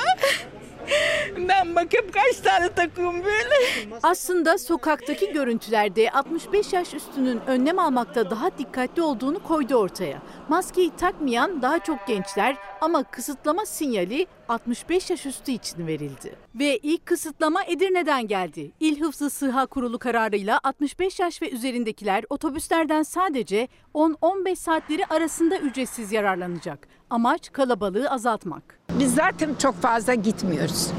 Ben 1.50 1.76
bakıp 1.76 2.14
kaç 2.14 2.36
tane 2.44 2.70
takıyorum 2.70 3.24
böyle. 3.24 3.56
Aslında 4.04 4.58
sokaktaki 4.58 5.34
görüntülerde 5.34 6.12
65 6.12 6.74
yaş 6.74 6.94
üstünün 6.94 7.42
önlem 7.48 7.80
almakta 7.80 8.30
daha 8.30 8.58
dikkatli 8.58 9.02
olduğunu 9.02 9.44
koydu 9.44 9.76
ortaya. 9.76 10.22
Maskeyi 10.52 10.92
takmayan 10.96 11.62
daha 11.62 11.80
çok 11.80 12.08
gençler 12.08 12.58
ama 12.82 13.04
kısıtlama 13.04 13.66
sinyali 13.66 14.28
65 14.50 15.10
yaş 15.10 15.26
üstü 15.26 15.52
için 15.52 15.88
verildi. 15.88 16.36
Ve 16.56 16.78
ilk 16.78 17.06
kısıtlama 17.06 17.64
Edirne'den 17.64 18.28
geldi. 18.28 18.72
İl 18.80 19.02
Hıfzı 19.02 19.30
Sıha 19.30 19.66
Kurulu 19.66 20.00
kararıyla 20.00 20.60
65 20.64 21.20
yaş 21.20 21.42
ve 21.42 21.52
üzerindekiler 21.52 22.24
otobüslerden 22.30 23.04
sadece 23.04 23.68
10-15 23.94 24.56
saatleri 24.56 25.06
arasında 25.06 25.58
ücretsiz 25.58 26.12
yararlanacak. 26.12 26.88
Amaç 27.10 27.52
kalabalığı 27.52 28.10
azaltmak. 28.10 28.80
Biz 29.00 29.16
zaten 29.16 29.56
çok 29.56 29.76
fazla 29.76 30.14
gitmiyoruz. 30.14 30.92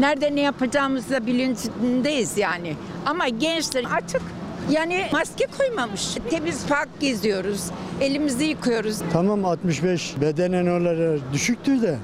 Nerede 0.00 0.36
ne 0.36 0.40
yapacağımızda 0.40 1.26
bilincindeyiz 1.26 2.38
yani. 2.38 2.76
Ama 3.06 3.28
gençler 3.28 3.84
açık. 3.94 4.22
Yani 4.70 5.06
maske 5.12 5.46
koymamış. 5.58 6.14
Temiz 6.30 6.66
park 6.66 6.88
geziyoruz. 7.00 7.64
Elimizi 8.00 8.44
yıkıyoruz. 8.44 8.98
Tamam 9.12 9.44
65 9.44 10.14
bedenen 10.20 10.66
olarak 10.66 11.20
düşüktür 11.32 11.82
de 11.82 11.96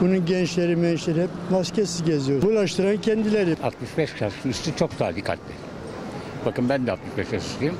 bunun 0.00 0.26
gençleri 0.26 0.76
mençleri 0.76 1.22
hep 1.22 1.30
maskesiz 1.50 2.04
geziyor. 2.04 2.42
Bulaştıran 2.42 2.96
kendileri. 2.96 3.56
65 3.62 4.10
yaş 4.20 4.32
üstü 4.44 4.76
çok 4.76 4.98
daha 4.98 5.16
dikkatli. 5.16 5.52
Bakın 6.46 6.68
ben 6.68 6.86
de 6.86 6.92
65 6.92 7.32
yaş 7.32 7.42
üstüyüm. 7.42 7.74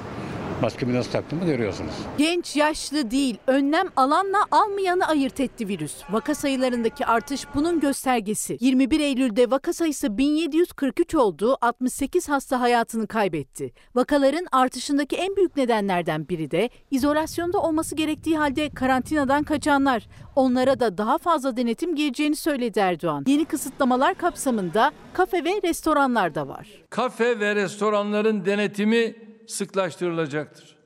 Maskemi 0.62 0.94
nasıl 0.94 1.10
taktığımı 1.10 1.44
görüyorsunuz. 1.44 1.92
Genç, 2.18 2.56
yaşlı 2.56 3.10
değil, 3.10 3.38
önlem 3.46 3.86
alanla 3.96 4.44
almayanı 4.50 5.06
ayırt 5.06 5.40
etti 5.40 5.68
virüs. 5.68 5.94
Vaka 6.10 6.34
sayılarındaki 6.34 7.06
artış 7.06 7.46
bunun 7.54 7.80
göstergesi. 7.80 8.56
21 8.60 9.00
Eylül'de 9.00 9.50
vaka 9.50 9.72
sayısı 9.72 10.18
1743 10.18 11.14
oldu, 11.14 11.56
68 11.60 12.28
hasta 12.28 12.60
hayatını 12.60 13.06
kaybetti. 13.06 13.72
Vakaların 13.94 14.46
artışındaki 14.52 15.16
en 15.16 15.36
büyük 15.36 15.56
nedenlerden 15.56 16.28
biri 16.28 16.50
de 16.50 16.70
izolasyonda 16.90 17.58
olması 17.58 17.94
gerektiği 17.94 18.38
halde 18.38 18.70
karantinadan 18.70 19.42
kaçanlar. 19.42 20.08
Onlara 20.36 20.80
da 20.80 20.98
daha 20.98 21.18
fazla 21.18 21.56
denetim 21.56 21.96
geleceğini 21.96 22.36
söyledi 22.36 22.78
Erdoğan. 22.78 23.24
Yeni 23.26 23.44
kısıtlamalar 23.44 24.14
kapsamında 24.14 24.92
kafe 25.12 25.44
ve 25.44 25.62
restoranlar 25.64 26.34
da 26.34 26.48
var. 26.48 26.68
Kafe 26.90 27.40
ve 27.40 27.54
restoranların 27.54 28.44
denetimi 28.44 29.29
sıklaştırılacaktır. 29.50 30.76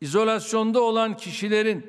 İzolasyonda 0.00 0.80
olan 0.80 1.16
kişilerin 1.16 1.86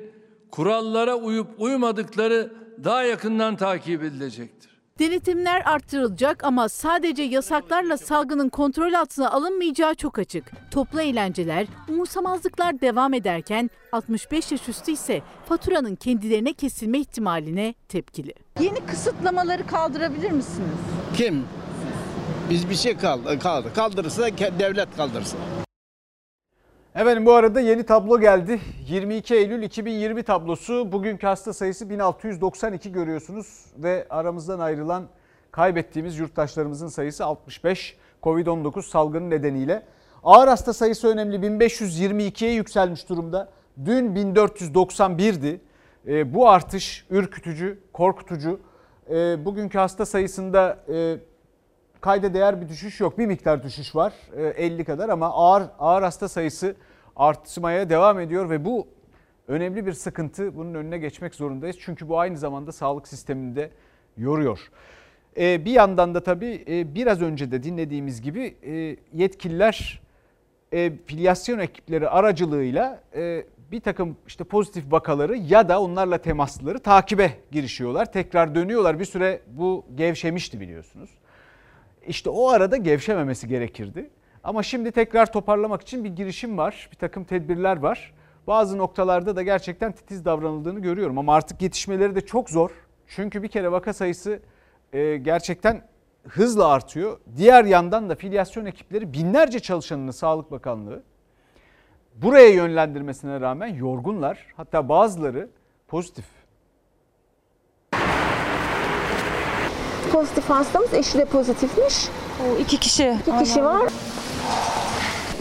kurallara 0.50 1.14
uyup 1.14 1.48
uymadıkları 1.58 2.52
daha 2.84 3.02
yakından 3.02 3.56
takip 3.56 4.02
edilecektir. 4.02 4.68
Denetimler 4.98 5.62
arttırılacak 5.64 6.44
ama 6.44 6.68
sadece 6.68 7.22
yasaklarla 7.22 7.96
salgının 7.96 8.48
kontrol 8.48 8.92
altına 8.92 9.30
alınmayacağı 9.30 9.94
çok 9.94 10.18
açık. 10.18 10.44
Toplu 10.70 11.00
eğlenceler, 11.00 11.66
umursamazlıklar 11.88 12.80
devam 12.80 13.14
ederken 13.14 13.70
65 13.92 14.52
yaş 14.52 14.68
üstü 14.68 14.92
ise 14.92 15.22
faturanın 15.48 15.96
kendilerine 15.96 16.52
kesilme 16.52 16.98
ihtimaline 16.98 17.74
tepkili. 17.88 18.34
Yeni 18.60 18.86
kısıtlamaları 18.86 19.66
kaldırabilir 19.66 20.30
misiniz? 20.30 20.78
Kim? 21.16 21.44
Biz 22.50 22.70
bir 22.70 22.74
şey 22.74 22.96
kaldı, 22.96 23.38
kaldı. 23.38 23.68
Kaldırırsa 23.74 24.28
devlet 24.58 24.96
kaldırsın. 24.96 25.38
Efendim 26.98 27.26
bu 27.26 27.32
arada 27.32 27.60
yeni 27.60 27.82
tablo 27.82 28.20
geldi. 28.20 28.60
22 28.88 29.34
Eylül 29.34 29.62
2020 29.62 30.22
tablosu. 30.22 30.92
Bugünkü 30.92 31.26
hasta 31.26 31.52
sayısı 31.52 31.90
1692 31.90 32.92
görüyorsunuz 32.92 33.66
ve 33.76 34.06
aramızdan 34.10 34.58
ayrılan 34.58 35.08
kaybettiğimiz 35.50 36.18
yurttaşlarımızın 36.18 36.88
sayısı 36.88 37.24
65. 37.24 37.96
Covid-19 38.22 38.82
salgını 38.82 39.30
nedeniyle. 39.30 39.82
Ağır 40.24 40.48
hasta 40.48 40.72
sayısı 40.72 41.08
önemli 41.08 41.36
1522'ye 41.36 42.52
yükselmiş 42.52 43.08
durumda. 43.08 43.48
Dün 43.84 44.14
1491'di. 44.14 45.60
E, 46.06 46.34
bu 46.34 46.48
artış 46.48 47.06
ürkütücü, 47.10 47.78
korkutucu. 47.92 48.60
E, 49.10 49.44
bugünkü 49.44 49.78
hasta 49.78 50.06
sayısında 50.06 50.78
e, 50.92 51.16
kayda 52.00 52.34
değer 52.34 52.60
bir 52.60 52.68
düşüş 52.68 53.00
yok. 53.00 53.18
Bir 53.18 53.26
miktar 53.26 53.62
düşüş 53.62 53.96
var 53.96 54.12
50 54.36 54.84
kadar 54.84 55.08
ama 55.08 55.26
ağır 55.26 55.62
ağır 55.78 56.02
hasta 56.02 56.28
sayısı 56.28 56.74
artmaya 57.18 57.90
devam 57.90 58.20
ediyor 58.20 58.50
ve 58.50 58.64
bu 58.64 58.86
önemli 59.48 59.86
bir 59.86 59.92
sıkıntı. 59.92 60.56
Bunun 60.56 60.74
önüne 60.74 60.98
geçmek 60.98 61.34
zorundayız. 61.34 61.76
Çünkü 61.80 62.08
bu 62.08 62.18
aynı 62.18 62.38
zamanda 62.38 62.72
sağlık 62.72 63.08
sistemini 63.08 63.56
de 63.56 63.70
yoruyor. 64.16 64.70
Bir 65.36 65.70
yandan 65.70 66.14
da 66.14 66.22
tabii 66.22 66.64
biraz 66.94 67.22
önce 67.22 67.50
de 67.50 67.62
dinlediğimiz 67.62 68.22
gibi 68.22 68.56
yetkililer 69.12 70.00
filyasyon 71.06 71.58
ekipleri 71.58 72.08
aracılığıyla 72.08 73.02
bir 73.72 73.80
takım 73.80 74.16
işte 74.26 74.44
pozitif 74.44 74.92
vakaları 74.92 75.36
ya 75.36 75.68
da 75.68 75.82
onlarla 75.82 76.18
temaslıları 76.18 76.78
takibe 76.78 77.32
girişiyorlar. 77.50 78.12
Tekrar 78.12 78.54
dönüyorlar. 78.54 79.00
Bir 79.00 79.04
süre 79.04 79.40
bu 79.46 79.84
gevşemişti 79.94 80.60
biliyorsunuz. 80.60 81.10
İşte 82.06 82.30
o 82.30 82.48
arada 82.48 82.76
gevşememesi 82.76 83.48
gerekirdi. 83.48 84.10
Ama 84.48 84.62
şimdi 84.62 84.92
tekrar 84.92 85.32
toparlamak 85.32 85.82
için 85.82 86.04
bir 86.04 86.08
girişim 86.08 86.58
var, 86.58 86.88
bir 86.92 86.96
takım 86.96 87.24
tedbirler 87.24 87.76
var. 87.76 88.14
Bazı 88.46 88.78
noktalarda 88.78 89.36
da 89.36 89.42
gerçekten 89.42 89.92
titiz 89.92 90.24
davranıldığını 90.24 90.80
görüyorum 90.80 91.18
ama 91.18 91.34
artık 91.34 91.62
yetişmeleri 91.62 92.14
de 92.14 92.20
çok 92.20 92.50
zor. 92.50 92.70
Çünkü 93.06 93.42
bir 93.42 93.48
kere 93.48 93.72
vaka 93.72 93.92
sayısı 93.92 94.40
gerçekten 95.22 95.82
hızla 96.28 96.68
artıyor. 96.68 97.18
Diğer 97.36 97.64
yandan 97.64 98.10
da 98.10 98.14
filyasyon 98.14 98.64
ekipleri 98.64 99.12
binlerce 99.12 99.60
çalışanını 99.60 100.12
Sağlık 100.12 100.50
Bakanlığı 100.50 101.02
buraya 102.14 102.48
yönlendirmesine 102.48 103.40
rağmen 103.40 103.66
yorgunlar. 103.66 104.46
Hatta 104.56 104.88
bazıları 104.88 105.48
pozitif. 105.88 106.24
Pozitif 110.12 110.50
hastamız 110.50 110.94
eşi 110.94 111.18
de 111.18 111.24
pozitifmiş. 111.24 112.08
O 112.46 112.58
iki 112.58 112.80
kişi. 112.80 113.16
İki 113.20 113.44
kişi 113.44 113.64
var. 113.64 113.92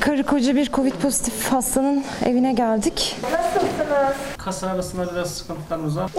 Karı 0.08 0.24
koca 0.24 0.56
bir 0.56 0.72
Covid 0.72 0.94
pozitif 0.94 1.48
hastanın 1.48 2.04
evine 2.26 2.54
geldik. 2.54 3.16
Nasılsınız? 3.24 4.37
Kasa 4.48 4.68
arasında 4.68 5.12
biraz 5.12 5.32
sıkıntılarımız 5.38 5.98
var. 5.98 6.12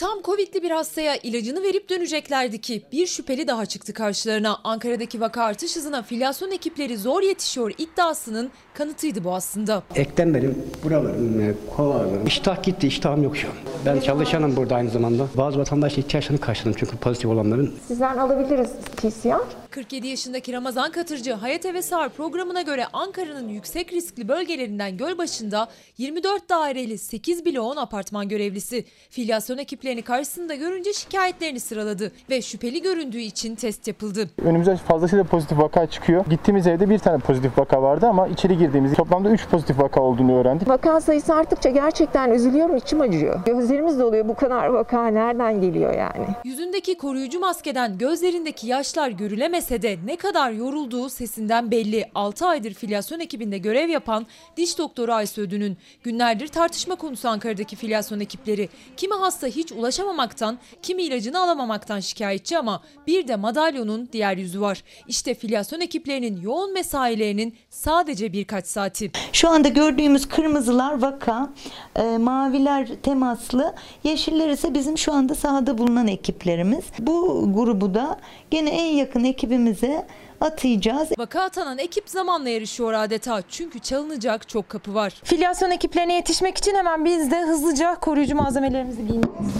Tam 0.00 0.22
Covid'li 0.22 0.62
bir 0.62 0.70
hastaya 0.70 1.16
ilacını 1.16 1.62
verip 1.62 1.88
döneceklerdi 1.88 2.60
ki 2.60 2.82
bir 2.92 3.06
şüpheli 3.06 3.48
daha 3.48 3.66
çıktı 3.66 3.92
karşılarına. 3.94 4.58
Ankara'daki 4.64 5.20
vaka 5.20 5.42
artış 5.42 5.76
hızına 5.76 6.02
filyasyon 6.02 6.50
ekipleri 6.50 6.98
zor 6.98 7.22
yetişiyor 7.22 7.72
iddiasının 7.78 8.50
kanıtıydı 8.74 9.24
bu 9.24 9.34
aslında. 9.34 9.82
Eklemlerim, 9.94 10.64
buralarım, 10.84 11.40
e, 11.40 11.54
kovalarım. 11.76 12.26
İştah 12.26 12.62
gitti, 12.62 12.86
iştahım 12.86 13.22
yok 13.22 13.36
şu 13.36 13.48
an. 13.48 13.54
Ben 13.86 14.00
çalışanım 14.00 14.56
burada 14.56 14.74
aynı 14.74 14.90
zamanda. 14.90 15.26
Bazı 15.34 15.58
vatandaş 15.58 15.98
ihtiyaçlarını 15.98 16.40
karşıladım 16.40 16.76
çünkü 16.80 16.96
pozitif 16.96 17.30
olanların. 17.30 17.74
Sizden 17.88 18.16
alabiliriz 18.16 18.70
PCR. 18.96 19.66
47 19.70 20.06
yaşındaki 20.06 20.52
Ramazan 20.52 20.92
Katırcı 20.92 21.32
Hayat 21.32 21.66
Eve 21.66 21.82
Sağır 21.82 22.08
programına 22.08 22.62
göre 22.62 22.86
Ankara'nın 22.92 23.48
yüksek 23.48 23.92
riskli 23.92 24.28
bölgelerinden 24.28 24.96
Gölbaşı'nda 24.96 25.68
24 25.98 26.48
daireli 26.48 26.98
8 26.98 27.44
bloğun 27.56 27.76
apartman 27.76 28.28
görevlisi. 28.28 28.84
Filyasyon 29.10 29.58
ekiplerini 29.58 30.02
karşısında 30.02 30.54
görünce 30.54 30.92
şikayetlerini 30.92 31.60
sıraladı 31.60 32.12
ve 32.30 32.42
şüpheli 32.42 32.82
göründüğü 32.82 33.18
için 33.18 33.54
test 33.54 33.88
yapıldı. 33.88 34.30
Önümüze 34.44 34.76
fazlasıyla 34.76 35.24
pozitif 35.24 35.58
vaka 35.58 35.86
çıkıyor. 35.86 36.24
Gittiğimiz 36.30 36.66
evde 36.66 36.90
bir 36.90 36.98
tane 36.98 37.18
pozitif 37.18 37.58
vaka 37.58 37.82
vardı 37.82 38.06
ama 38.06 38.28
içeri 38.28 38.58
girdiğimiz 38.58 38.94
toplamda 38.94 39.30
3 39.30 39.48
pozitif 39.48 39.78
vaka 39.78 40.00
olduğunu 40.00 40.38
öğrendik. 40.38 40.68
Vaka 40.68 41.00
sayısı 41.00 41.34
arttıkça 41.34 41.70
gerçekten 41.70 42.30
üzülüyorum, 42.30 42.76
içim 42.76 43.00
acıyor. 43.00 43.44
Gözlerimiz 43.44 44.00
doluyor 44.00 44.28
bu 44.28 44.34
kadar 44.34 44.66
vaka 44.66 45.06
nereden 45.06 45.60
geliyor 45.60 45.94
yani? 45.94 46.26
Yüzündeki 46.44 46.98
koruyucu 46.98 47.40
maskeden 47.40 47.98
gözlerindeki 47.98 48.66
yaşlar 48.66 49.08
görülemese 49.08 49.82
de 49.82 49.96
ne 50.06 50.16
kadar 50.16 50.50
yorulduğu 50.50 51.08
sesinden 51.08 51.70
belli. 51.70 52.04
6 52.14 52.46
aydır 52.46 52.74
filyasyon 52.74 53.20
ekibinde 53.20 53.58
görev 53.58 53.88
yapan 53.88 54.26
diş 54.56 54.78
doktoru 54.78 55.12
Aysu 55.12 55.42
Ödün'ün 55.42 55.76
günlerdir 56.02 56.48
tartışma 56.48 56.94
konusu 56.94 57.28
Ankara'daki 57.36 57.76
filyasyon 57.76 58.20
ekipleri. 58.20 58.68
Kimi 58.96 59.14
hasta 59.14 59.46
hiç 59.46 59.72
ulaşamamaktan, 59.72 60.58
kimi 60.82 61.02
ilacını 61.02 61.42
alamamaktan 61.42 62.00
şikayetçi 62.00 62.58
ama 62.58 62.82
bir 63.06 63.28
de 63.28 63.36
madalyonun 63.36 64.08
diğer 64.12 64.36
yüzü 64.36 64.60
var. 64.60 64.82
İşte 65.08 65.34
filyasyon 65.34 65.80
ekiplerinin 65.80 66.40
yoğun 66.40 66.72
mesailerinin 66.72 67.56
sadece 67.70 68.32
birkaç 68.32 68.66
saati. 68.66 69.10
Şu 69.32 69.48
anda 69.48 69.68
gördüğümüz 69.68 70.28
kırmızılar 70.28 71.02
vaka, 71.02 71.52
e, 71.96 72.02
maviler 72.18 72.88
temaslı, 73.02 73.74
yeşiller 74.04 74.48
ise 74.48 74.74
bizim 74.74 74.98
şu 74.98 75.12
anda 75.12 75.34
sahada 75.34 75.78
bulunan 75.78 76.08
ekiplerimiz. 76.08 76.84
Bu 76.98 77.50
grubu 77.54 77.94
da 77.94 78.20
gene 78.50 78.70
en 78.70 78.96
yakın 78.96 79.24
ekibimize 79.24 80.06
atayacağız. 80.40 81.08
Vaka 81.18 81.42
atanan 81.42 81.78
ekip 81.78 82.08
zamanla 82.08 82.48
yarışıyor 82.48 82.92
adeta 82.92 83.42
çünkü 83.48 83.78
çalınacak 83.78 84.48
çok 84.48 84.68
kapı 84.68 84.94
var. 84.94 85.12
Filyasyon 85.24 85.70
ekiplerine 85.70 86.14
yetişmek 86.14 86.58
için 86.58 86.74
hemen 86.74 87.04
biz 87.04 87.30
de 87.30 87.40
hızlıca 87.40 87.94
koruyucu 87.94 88.36
malzemelerimizi 88.36 89.06
giymeliyiz. 89.06 89.56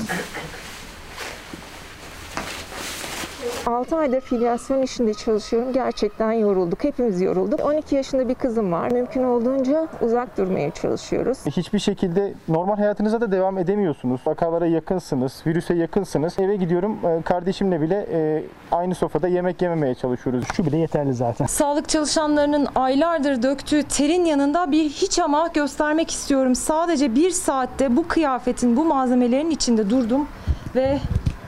6 3.66 3.96
aydır 3.96 4.20
filyasyon 4.20 4.82
işinde 4.82 5.14
çalışıyorum. 5.14 5.72
Gerçekten 5.72 6.32
yorulduk. 6.32 6.84
Hepimiz 6.84 7.20
yorulduk. 7.20 7.60
12 7.64 7.94
yaşında 7.94 8.28
bir 8.28 8.34
kızım 8.34 8.72
var. 8.72 8.90
Mümkün 8.92 9.24
olduğunca 9.24 9.88
uzak 10.00 10.38
durmaya 10.38 10.70
çalışıyoruz. 10.70 11.38
Hiçbir 11.46 11.78
şekilde 11.78 12.34
normal 12.48 12.76
hayatınıza 12.76 13.20
da 13.20 13.32
devam 13.32 13.58
edemiyorsunuz. 13.58 14.20
Vakalara 14.26 14.66
yakınsınız, 14.66 15.42
virüse 15.46 15.74
yakınsınız. 15.74 16.38
Eve 16.38 16.56
gidiyorum 16.56 16.98
e, 17.04 17.22
kardeşimle 17.22 17.80
bile 17.80 18.06
e, 18.12 18.42
aynı 18.72 18.94
sofrada 18.94 19.28
yemek 19.28 19.62
yememeye 19.62 19.94
çalışıyoruz. 19.94 20.44
Şu 20.54 20.66
bile 20.66 20.76
yeterli 20.76 21.14
zaten. 21.14 21.46
Sağlık 21.46 21.88
çalışanlarının 21.88 22.66
aylardır 22.74 23.42
döktüğü 23.42 23.82
terin 23.82 24.24
yanında 24.24 24.70
bir 24.70 24.84
hiç 24.88 25.18
ama 25.18 25.48
göstermek 25.54 26.10
istiyorum. 26.10 26.54
Sadece 26.54 27.14
bir 27.14 27.30
saatte 27.30 27.96
bu 27.96 28.08
kıyafetin, 28.08 28.76
bu 28.76 28.84
malzemelerin 28.84 29.50
içinde 29.50 29.90
durdum 29.90 30.28
ve 30.74 30.98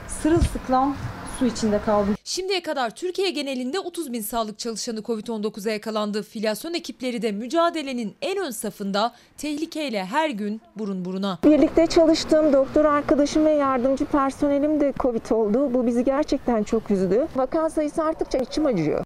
sırılsıklam 0.07 0.95
su 1.39 1.45
içinde 1.45 1.81
kaldım. 1.81 2.15
Şimdiye 2.23 2.61
kadar 2.61 2.95
Türkiye 2.95 3.29
genelinde 3.29 3.79
30 3.79 4.13
bin 4.13 4.21
sağlık 4.21 4.59
çalışanı 4.59 4.99
Covid-19'a 4.99 5.71
yakalandı. 5.71 6.23
Filyasyon 6.23 6.73
ekipleri 6.73 7.21
de 7.21 7.31
mücadelenin 7.31 8.15
en 8.21 8.37
ön 8.37 8.51
safında 8.51 9.13
tehlikeyle 9.37 10.05
her 10.05 10.29
gün 10.29 10.61
burun 10.75 11.05
buruna. 11.05 11.39
Birlikte 11.43 11.87
çalıştığım 11.87 12.53
doktor 12.53 12.85
arkadaşım 12.85 13.45
ve 13.45 13.51
yardımcı 13.51 14.05
personelim 14.05 14.79
de 14.79 14.93
Covid 14.99 15.31
oldu. 15.31 15.73
Bu 15.73 15.85
bizi 15.85 16.03
gerçekten 16.03 16.63
çok 16.63 16.91
üzdü. 16.91 17.27
Vaka 17.35 17.69
sayısı 17.69 18.03
arttıkça 18.03 18.37
içim 18.37 18.65
acıyor. 18.65 19.03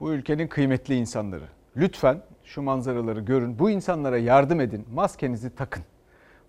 Bu 0.00 0.12
ülkenin 0.12 0.48
kıymetli 0.48 0.94
insanları. 0.94 1.44
Lütfen 1.76 2.22
şu 2.44 2.62
manzaraları 2.62 3.20
görün. 3.20 3.58
Bu 3.58 3.70
insanlara 3.70 4.18
yardım 4.18 4.60
edin. 4.60 4.86
Maskenizi 4.94 5.54
takın. 5.54 5.82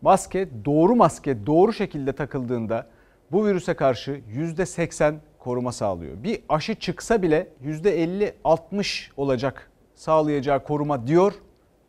Maske 0.02 0.50
doğru 0.66 0.96
maske 0.96 1.46
doğru 1.46 1.74
şekilde 1.74 2.14
takıldığında 2.14 2.88
bu 3.32 3.48
virüse 3.48 3.74
karşı 3.74 4.22
%80 4.34 5.16
koruma 5.40 5.72
sağlıyor. 5.72 6.24
Bir 6.24 6.40
aşı 6.50 6.76
çıksa 6.76 7.22
bile 7.22 7.48
%50-60 7.64 9.10
olacak 9.18 9.72
sağlayacağı 9.96 10.64
koruma 10.64 11.08
diyor 11.08 11.34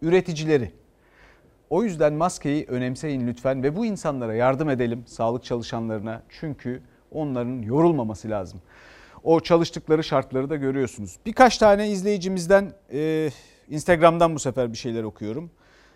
üreticileri. 0.03 0.73
O 1.71 1.83
yüzden 1.85 2.13
maskeyi 2.13 2.67
önemseyin 2.67 3.27
lütfen 3.27 3.63
ve 3.63 3.77
bu 3.77 3.87
insanlara 3.87 4.35
yardım 4.35 4.71
edelim 4.71 5.05
sağlık 5.07 5.45
çalışanlarına 5.45 6.23
çünkü 6.29 6.83
onların 7.13 7.63
yorulmaması 7.63 8.31
lazım. 8.31 8.61
O 9.25 9.41
çalıştıkları 9.41 10.05
şartları 10.05 10.51
da 10.51 10.57
görüyorsunuz. 10.57 11.17
Birkaç 11.27 11.59
tane 11.59 11.91
izleyicimizden 11.91 12.73
e, 12.93 13.31
Instagram'dan 13.69 14.35
bu 14.35 14.39
sefer 14.39 14.73
bir 14.73 14.79
şeyler 14.79 15.03
okuyorum. 15.03 15.51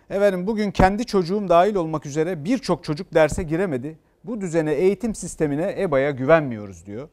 Efendim 0.09 0.47
bugün 0.47 0.71
kendi 0.71 1.05
çocuğum 1.05 1.49
dahil 1.49 1.75
olmak 1.75 2.05
üzere 2.05 2.45
birçok 2.45 2.83
çocuk 2.83 3.13
derse 3.13 3.43
giremedi. 3.43 3.97
Bu 4.27 4.41
düzene 4.41 4.73
eğitim 4.73 5.15
sistemine 5.15 5.75
EBA'ya 5.77 6.11
güvenmiyoruz 6.11 6.85
diyor. 6.85 7.09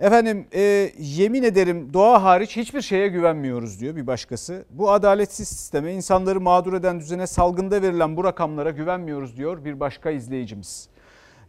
Efendim 0.00 0.46
e, 0.54 0.92
yemin 0.98 1.42
ederim 1.42 1.92
doğa 1.94 2.22
hariç 2.22 2.56
hiçbir 2.56 2.80
şeye 2.80 3.08
güvenmiyoruz 3.08 3.80
diyor 3.80 3.96
bir 3.96 4.06
başkası. 4.06 4.64
Bu 4.70 4.90
adaletsiz 4.90 5.48
sisteme 5.48 5.92
insanları 5.92 6.40
mağdur 6.40 6.72
eden 6.72 7.00
düzene 7.00 7.26
salgında 7.26 7.82
verilen 7.82 8.16
bu 8.16 8.24
rakamlara 8.24 8.70
güvenmiyoruz 8.70 9.36
diyor 9.36 9.64
bir 9.64 9.80
başka 9.80 10.10
izleyicimiz. 10.10 10.88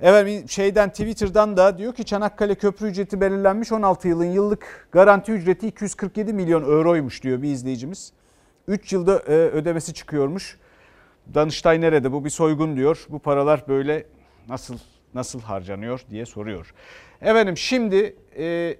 Efendim 0.02 0.50
şeyden 0.50 0.90
Twitter'dan 0.90 1.58
da 1.58 1.78
diyor 1.78 1.94
ki 1.94 2.06
Çanakkale 2.06 2.56
köprü 2.56 2.88
ücreti 2.88 3.22
belirlenmiş 3.22 3.72
16 3.72 4.08
yılın 4.08 4.32
yıllık 4.32 4.88
garanti 4.92 5.32
ücreti 5.32 5.68
247 5.68 6.34
milyon 6.34 6.64
euroymuş 6.64 7.24
diyor 7.24 7.42
bir 7.42 7.50
izleyicimiz. 7.50 8.14
3 8.68 8.94
yılda 8.94 9.18
e, 9.18 9.34
ödemesi 9.34 9.94
çıkıyormuş. 9.94 10.58
Danıştay 11.34 11.82
nerede 11.82 12.12
bu 12.12 12.26
bir 12.26 12.30
soygun 12.30 12.76
diyor. 12.76 13.06
Bu 13.10 13.20
paralar 13.20 13.64
böyle 13.68 14.06
nasıl 14.50 14.78
nasıl 15.14 15.42
harcanıyor 15.42 16.06
diye 16.10 16.26
soruyor. 16.26 16.74
Efendim 17.22 17.58
şimdi 17.58 18.16
e, 18.38 18.78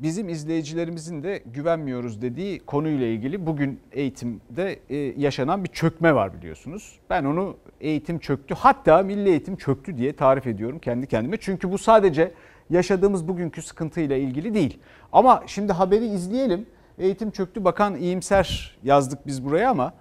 bizim 0.00 0.28
izleyicilerimizin 0.28 1.22
de 1.22 1.42
güvenmiyoruz 1.46 2.22
dediği 2.22 2.60
konuyla 2.60 3.06
ilgili 3.06 3.46
bugün 3.46 3.80
eğitimde 3.92 4.78
e, 4.90 4.96
yaşanan 4.96 5.64
bir 5.64 5.68
çökme 5.68 6.14
var 6.14 6.34
biliyorsunuz. 6.34 6.98
Ben 7.10 7.24
onu 7.24 7.56
eğitim 7.80 8.18
çöktü 8.18 8.54
hatta 8.54 9.02
milli 9.02 9.28
eğitim 9.28 9.56
çöktü 9.56 9.96
diye 9.96 10.12
tarif 10.12 10.46
ediyorum 10.46 10.78
kendi 10.78 11.06
kendime. 11.06 11.36
Çünkü 11.40 11.72
bu 11.72 11.78
sadece 11.78 12.32
yaşadığımız 12.70 13.28
bugünkü 13.28 13.62
sıkıntıyla 13.62 14.16
ilgili 14.16 14.54
değil. 14.54 14.78
Ama 15.12 15.42
şimdi 15.46 15.72
haberi 15.72 16.06
izleyelim. 16.06 16.66
Eğitim 16.98 17.30
çöktü 17.30 17.64
bakan 17.64 17.96
iyimser 17.96 18.78
yazdık 18.82 19.26
biz 19.26 19.44
buraya 19.44 19.70
ama 19.70 19.92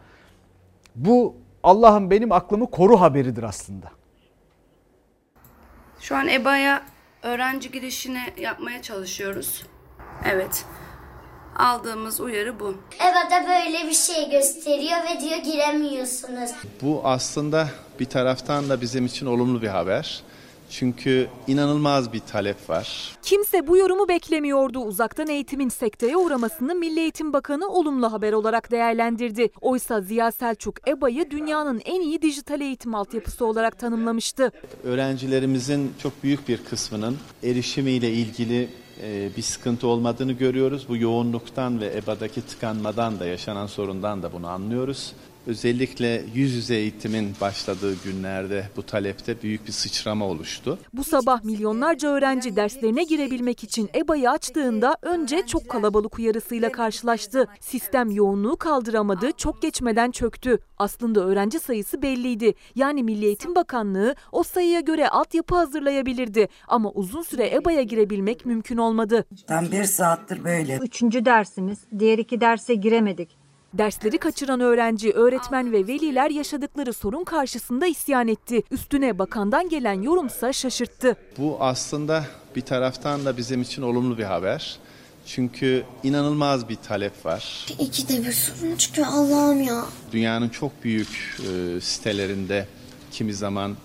bu 0.95 1.35
Allah'ım 1.63 2.11
benim 2.11 2.31
aklımı 2.31 2.71
koru 2.71 3.01
haberidir 3.01 3.43
aslında. 3.43 3.91
Şu 6.03 6.15
an 6.15 6.27
EBA'ya 6.27 6.83
öğrenci 7.21 7.71
girişini 7.71 8.21
yapmaya 8.37 8.81
çalışıyoruz. 8.81 9.63
Evet. 10.25 10.65
Aldığımız 11.55 12.19
uyarı 12.19 12.59
bu. 12.59 12.75
EBA'da 12.95 13.47
böyle 13.47 13.87
bir 13.87 13.93
şey 13.93 14.29
gösteriyor 14.29 14.97
ve 15.03 15.21
diyor 15.21 15.37
giremiyorsunuz. 15.37 16.51
Bu 16.81 17.01
aslında 17.03 17.67
bir 17.99 18.05
taraftan 18.05 18.69
da 18.69 18.81
bizim 18.81 19.05
için 19.05 19.25
olumlu 19.25 19.61
bir 19.61 19.67
haber. 19.67 20.23
Çünkü 20.73 21.27
inanılmaz 21.47 22.13
bir 22.13 22.19
talep 22.19 22.69
var. 22.69 23.11
Kimse 23.23 23.67
bu 23.67 23.77
yorumu 23.77 24.07
beklemiyordu. 24.07 24.79
Uzaktan 24.79 25.27
eğitimin 25.27 25.69
sekteye 25.69 26.17
uğramasını 26.17 26.75
Milli 26.75 26.99
Eğitim 26.99 27.33
Bakanı 27.33 27.67
olumlu 27.67 28.11
haber 28.11 28.33
olarak 28.33 28.71
değerlendirdi. 28.71 29.49
Oysa 29.61 30.01
Ziya 30.01 30.31
Selçuk 30.31 30.87
EBA'yı 30.87 31.31
dünyanın 31.31 31.81
en 31.85 32.01
iyi 32.01 32.21
dijital 32.21 32.61
eğitim 32.61 32.95
altyapısı 32.95 33.45
olarak 33.45 33.79
tanımlamıştı. 33.79 34.51
Öğrencilerimizin 34.83 35.91
çok 36.03 36.23
büyük 36.23 36.47
bir 36.47 36.57
kısmının 36.57 37.17
erişimiyle 37.43 38.11
ilgili 38.11 38.69
e, 39.03 39.29
bir 39.37 39.41
sıkıntı 39.41 39.87
olmadığını 39.87 40.31
görüyoruz. 40.31 40.85
Bu 40.89 40.97
yoğunluktan 40.97 41.81
ve 41.81 41.97
EBA'daki 41.97 42.41
tıkanmadan 42.41 43.19
da 43.19 43.25
yaşanan 43.25 43.67
sorundan 43.67 44.23
da 44.23 44.33
bunu 44.33 44.47
anlıyoruz. 44.47 45.13
Özellikle 45.47 46.23
yüz 46.33 46.53
yüze 46.53 46.75
eğitimin 46.75 47.35
başladığı 47.41 47.95
günlerde 48.03 48.63
bu 48.77 48.83
talepte 48.83 49.41
büyük 49.41 49.67
bir 49.67 49.71
sıçrama 49.71 50.25
oluştu. 50.25 50.79
Bu 50.93 51.03
sabah 51.03 51.43
milyonlarca 51.43 52.09
öğrenci 52.09 52.55
derslerine 52.55 53.03
girebilmek 53.03 53.63
için 53.63 53.89
EBA'yı 53.95 54.31
açtığında 54.31 54.97
önce 55.01 55.45
çok 55.47 55.69
kalabalık 55.69 56.19
uyarısıyla 56.19 56.71
karşılaştı. 56.71 57.47
Sistem 57.59 58.11
yoğunluğu 58.11 58.57
kaldıramadı, 58.57 59.31
çok 59.37 59.61
geçmeden 59.61 60.11
çöktü. 60.11 60.59
Aslında 60.77 61.25
öğrenci 61.25 61.59
sayısı 61.59 62.01
belliydi. 62.01 62.53
Yani 62.75 63.03
Milli 63.03 63.25
Eğitim 63.25 63.55
Bakanlığı 63.55 64.15
o 64.31 64.43
sayıya 64.43 64.79
göre 64.79 65.09
altyapı 65.09 65.55
hazırlayabilirdi. 65.55 66.47
Ama 66.67 66.91
uzun 66.91 67.21
süre 67.21 67.55
EBA'ya 67.55 67.81
girebilmek 67.81 68.45
mümkün 68.45 68.77
olmadı. 68.77 69.25
Tam 69.47 69.71
bir 69.71 69.83
saattir 69.83 70.43
böyle. 70.43 70.77
Üçüncü 70.77 71.25
dersimiz. 71.25 71.79
Diğer 71.99 72.17
iki 72.17 72.41
derse 72.41 72.75
giremedik. 72.75 73.42
Dersleri 73.73 74.17
kaçıran 74.17 74.59
öğrenci, 74.59 75.11
öğretmen 75.11 75.71
ve 75.71 75.87
veliler 75.87 76.29
yaşadıkları 76.29 76.93
sorun 76.93 77.23
karşısında 77.23 77.87
isyan 77.87 78.27
etti. 78.27 78.63
Üstüne 78.71 79.19
bakandan 79.19 79.69
gelen 79.69 80.01
yorumsa 80.01 80.53
şaşırttı. 80.53 81.15
Bu 81.37 81.57
aslında 81.59 82.25
bir 82.55 82.61
taraftan 82.61 83.25
da 83.25 83.37
bizim 83.37 83.61
için 83.61 83.81
olumlu 83.81 84.17
bir 84.17 84.23
haber. 84.23 84.77
Çünkü 85.25 85.83
inanılmaz 86.03 86.69
bir 86.69 86.75
talep 86.75 87.25
var. 87.25 87.65
İkide 87.79 88.25
bir 88.25 88.31
sorun 88.31 88.75
çıkıyor 88.75 89.07
Allah'ım 89.07 89.61
ya. 89.61 89.85
Dünyanın 90.11 90.49
çok 90.49 90.83
büyük 90.83 91.37
e, 91.39 91.81
sitelerinde 91.81 92.67
kimi 93.11 93.33
zaman 93.33 93.77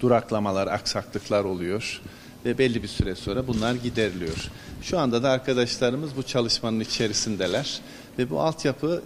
duraklamalar, 0.00 0.66
aksaklıklar 0.66 1.44
oluyor 1.44 2.02
ve 2.44 2.58
belli 2.58 2.82
bir 2.82 2.88
süre 2.88 3.14
sonra 3.14 3.46
bunlar 3.46 3.74
gideriliyor. 3.74 4.50
Şu 4.82 4.98
anda 4.98 5.22
da 5.22 5.30
arkadaşlarımız 5.30 6.16
bu 6.16 6.22
çalışmanın 6.22 6.80
içerisindeler 6.80 7.80
ve 8.18 8.30
bu 8.30 8.40
altyapı 8.40 9.02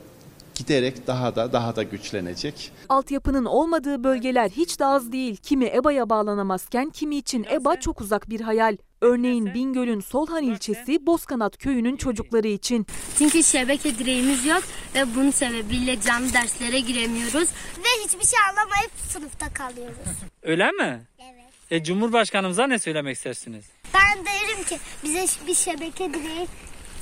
giderek 0.55 1.07
daha 1.07 1.37
da 1.37 1.53
daha 1.53 1.77
da 1.77 1.83
güçlenecek. 1.83 2.73
Altyapının 2.89 3.45
olmadığı 3.45 4.05
bölgeler 4.05 4.49
hiç 4.51 4.81
de 4.81 4.85
az 4.85 5.13
değil. 5.13 5.37
Kimi 5.37 5.67
EBA'ya 5.67 6.11
bağlanamazken 6.11 6.91
kimi 6.91 7.17
için 7.17 7.47
EBA 7.51 7.81
çok 7.81 8.01
uzak 8.01 8.31
bir 8.31 8.41
hayal. 8.41 8.77
Örneğin 9.01 9.55
Bingöl'ün 9.55 10.01
Solhan 10.01 10.43
ilçesi 10.43 11.07
Bozkanat 11.07 11.59
köyünün 11.59 11.97
çocukları 11.97 12.49
için. 12.49 12.87
Çünkü 13.19 13.43
şebeke 13.43 13.99
direğimiz 13.99 14.47
yok 14.47 14.63
ve 14.95 15.15
bunun 15.15 15.31
sebebiyle 15.31 16.01
canlı 16.01 16.33
derslere 16.33 16.81
giremiyoruz. 16.81 17.49
Ve 17.79 18.05
hiçbir 18.05 18.27
şey 18.27 18.39
anlamayıp 18.51 18.91
sınıfta 19.09 19.53
kalıyoruz. 19.53 19.97
Öyle 20.43 20.71
mi? 20.71 21.03
Evet. 21.21 21.45
E, 21.71 21.85
Cumhurbaşkanımıza 21.85 22.67
ne 22.67 22.79
söylemek 22.79 23.17
istersiniz? 23.17 23.65
Ben 23.95 24.25
derim 24.27 24.65
ki 24.65 24.79
bize 25.05 25.27
bir 25.47 25.55
şebeke 25.55 26.15
direği 26.15 26.47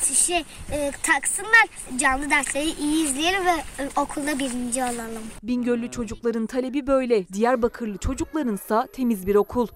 şey 0.05 0.45
e, 0.73 0.93
taksınlar 1.03 1.67
canlı 1.99 2.31
dersleri 2.31 2.71
iyi 2.71 3.05
izleyelim 3.05 3.47
ve 3.47 3.51
e, 3.51 3.89
okulda 3.97 4.39
birinci 4.39 4.83
olalım. 4.83 5.23
Bingöllü 5.43 5.91
çocukların 5.91 6.47
talebi 6.47 6.87
böyle. 6.87 7.29
Diyarbakırlı 7.29 7.99
çocuklarınsa 7.99 8.89
temiz 8.93 9.27
bir 9.27 9.35
okul. 9.35 9.67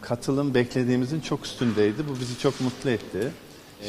Katılım 0.00 0.54
beklediğimizin 0.54 1.20
çok 1.20 1.44
üstündeydi. 1.46 2.04
Bu 2.08 2.20
bizi 2.20 2.38
çok 2.38 2.60
mutlu 2.60 2.90
etti. 2.90 3.32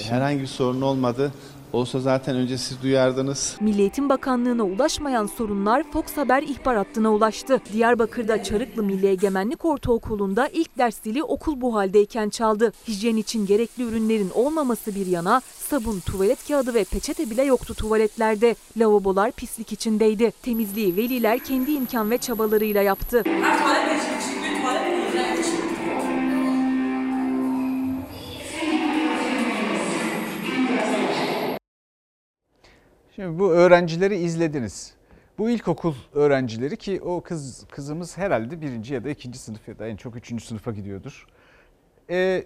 Herhangi 0.09 0.41
bir 0.41 0.47
sorun 0.47 0.81
olmadı. 0.81 1.31
Olsa 1.73 1.99
zaten 1.99 2.35
önce 2.35 2.57
siz 2.57 2.81
duyardınız. 2.81 3.57
Milli 3.61 3.81
Eğitim 3.81 4.09
Bakanlığı'na 4.09 4.63
ulaşmayan 4.63 5.25
sorunlar 5.25 5.83
Fox 5.91 6.05
Haber 6.15 6.43
ihbar 6.43 6.77
hattına 6.77 7.13
ulaştı. 7.13 7.61
Diyarbakır'da 7.73 8.43
Çarıklı 8.43 8.83
Milli 8.83 9.07
Egemenlik 9.07 9.65
Ortaokulu'nda 9.65 10.47
ilk 10.47 10.77
ders 10.77 11.01
zili 11.03 11.23
okul 11.23 11.61
bu 11.61 11.75
haldeyken 11.75 12.29
çaldı. 12.29 12.73
Hijyen 12.87 13.15
için 13.15 13.45
gerekli 13.45 13.83
ürünlerin 13.83 14.29
olmaması 14.33 14.95
bir 14.95 15.05
yana 15.05 15.41
sabun, 15.69 15.99
tuvalet 15.99 16.47
kağıdı 16.47 16.73
ve 16.73 16.83
peçete 16.83 17.29
bile 17.29 17.43
yoktu 17.43 17.73
tuvaletlerde. 17.73 18.55
Lavabolar 18.77 19.31
pislik 19.31 19.71
içindeydi. 19.71 20.31
Temizliği 20.41 20.97
veliler 20.97 21.39
kendi 21.39 21.71
imkan 21.71 22.11
ve 22.11 22.17
çabalarıyla 22.17 22.81
yaptı. 22.81 23.23
Şimdi 33.17 33.39
bu 33.39 33.51
öğrencileri 33.51 34.17
izlediniz. 34.17 34.93
Bu 35.37 35.49
ilkokul 35.49 35.93
öğrencileri 36.13 36.77
ki 36.77 37.01
o 37.01 37.21
kız 37.21 37.65
kızımız 37.69 38.17
herhalde 38.17 38.61
birinci 38.61 38.93
ya 38.93 39.03
da 39.03 39.09
ikinci 39.09 39.39
sınıf 39.39 39.67
ya 39.67 39.79
da 39.79 39.87
en 39.87 39.95
çok 39.95 40.15
üçüncü 40.15 40.45
sınıfa 40.45 40.71
gidiyordur. 40.71 41.27
Ee, 42.09 42.43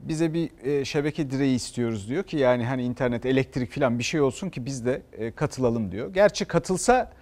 bize 0.00 0.34
bir 0.34 0.50
e, 0.64 0.84
şebeke 0.84 1.30
direği 1.30 1.56
istiyoruz 1.56 2.08
diyor 2.08 2.24
ki 2.24 2.36
yani 2.36 2.64
hani 2.64 2.82
internet, 2.82 3.26
elektrik 3.26 3.72
falan 3.72 3.98
bir 3.98 4.04
şey 4.04 4.20
olsun 4.20 4.50
ki 4.50 4.64
biz 4.66 4.86
de 4.86 5.02
e, 5.12 5.30
katılalım 5.30 5.92
diyor. 5.92 6.14
Gerçi 6.14 6.44
katılsa 6.44 7.12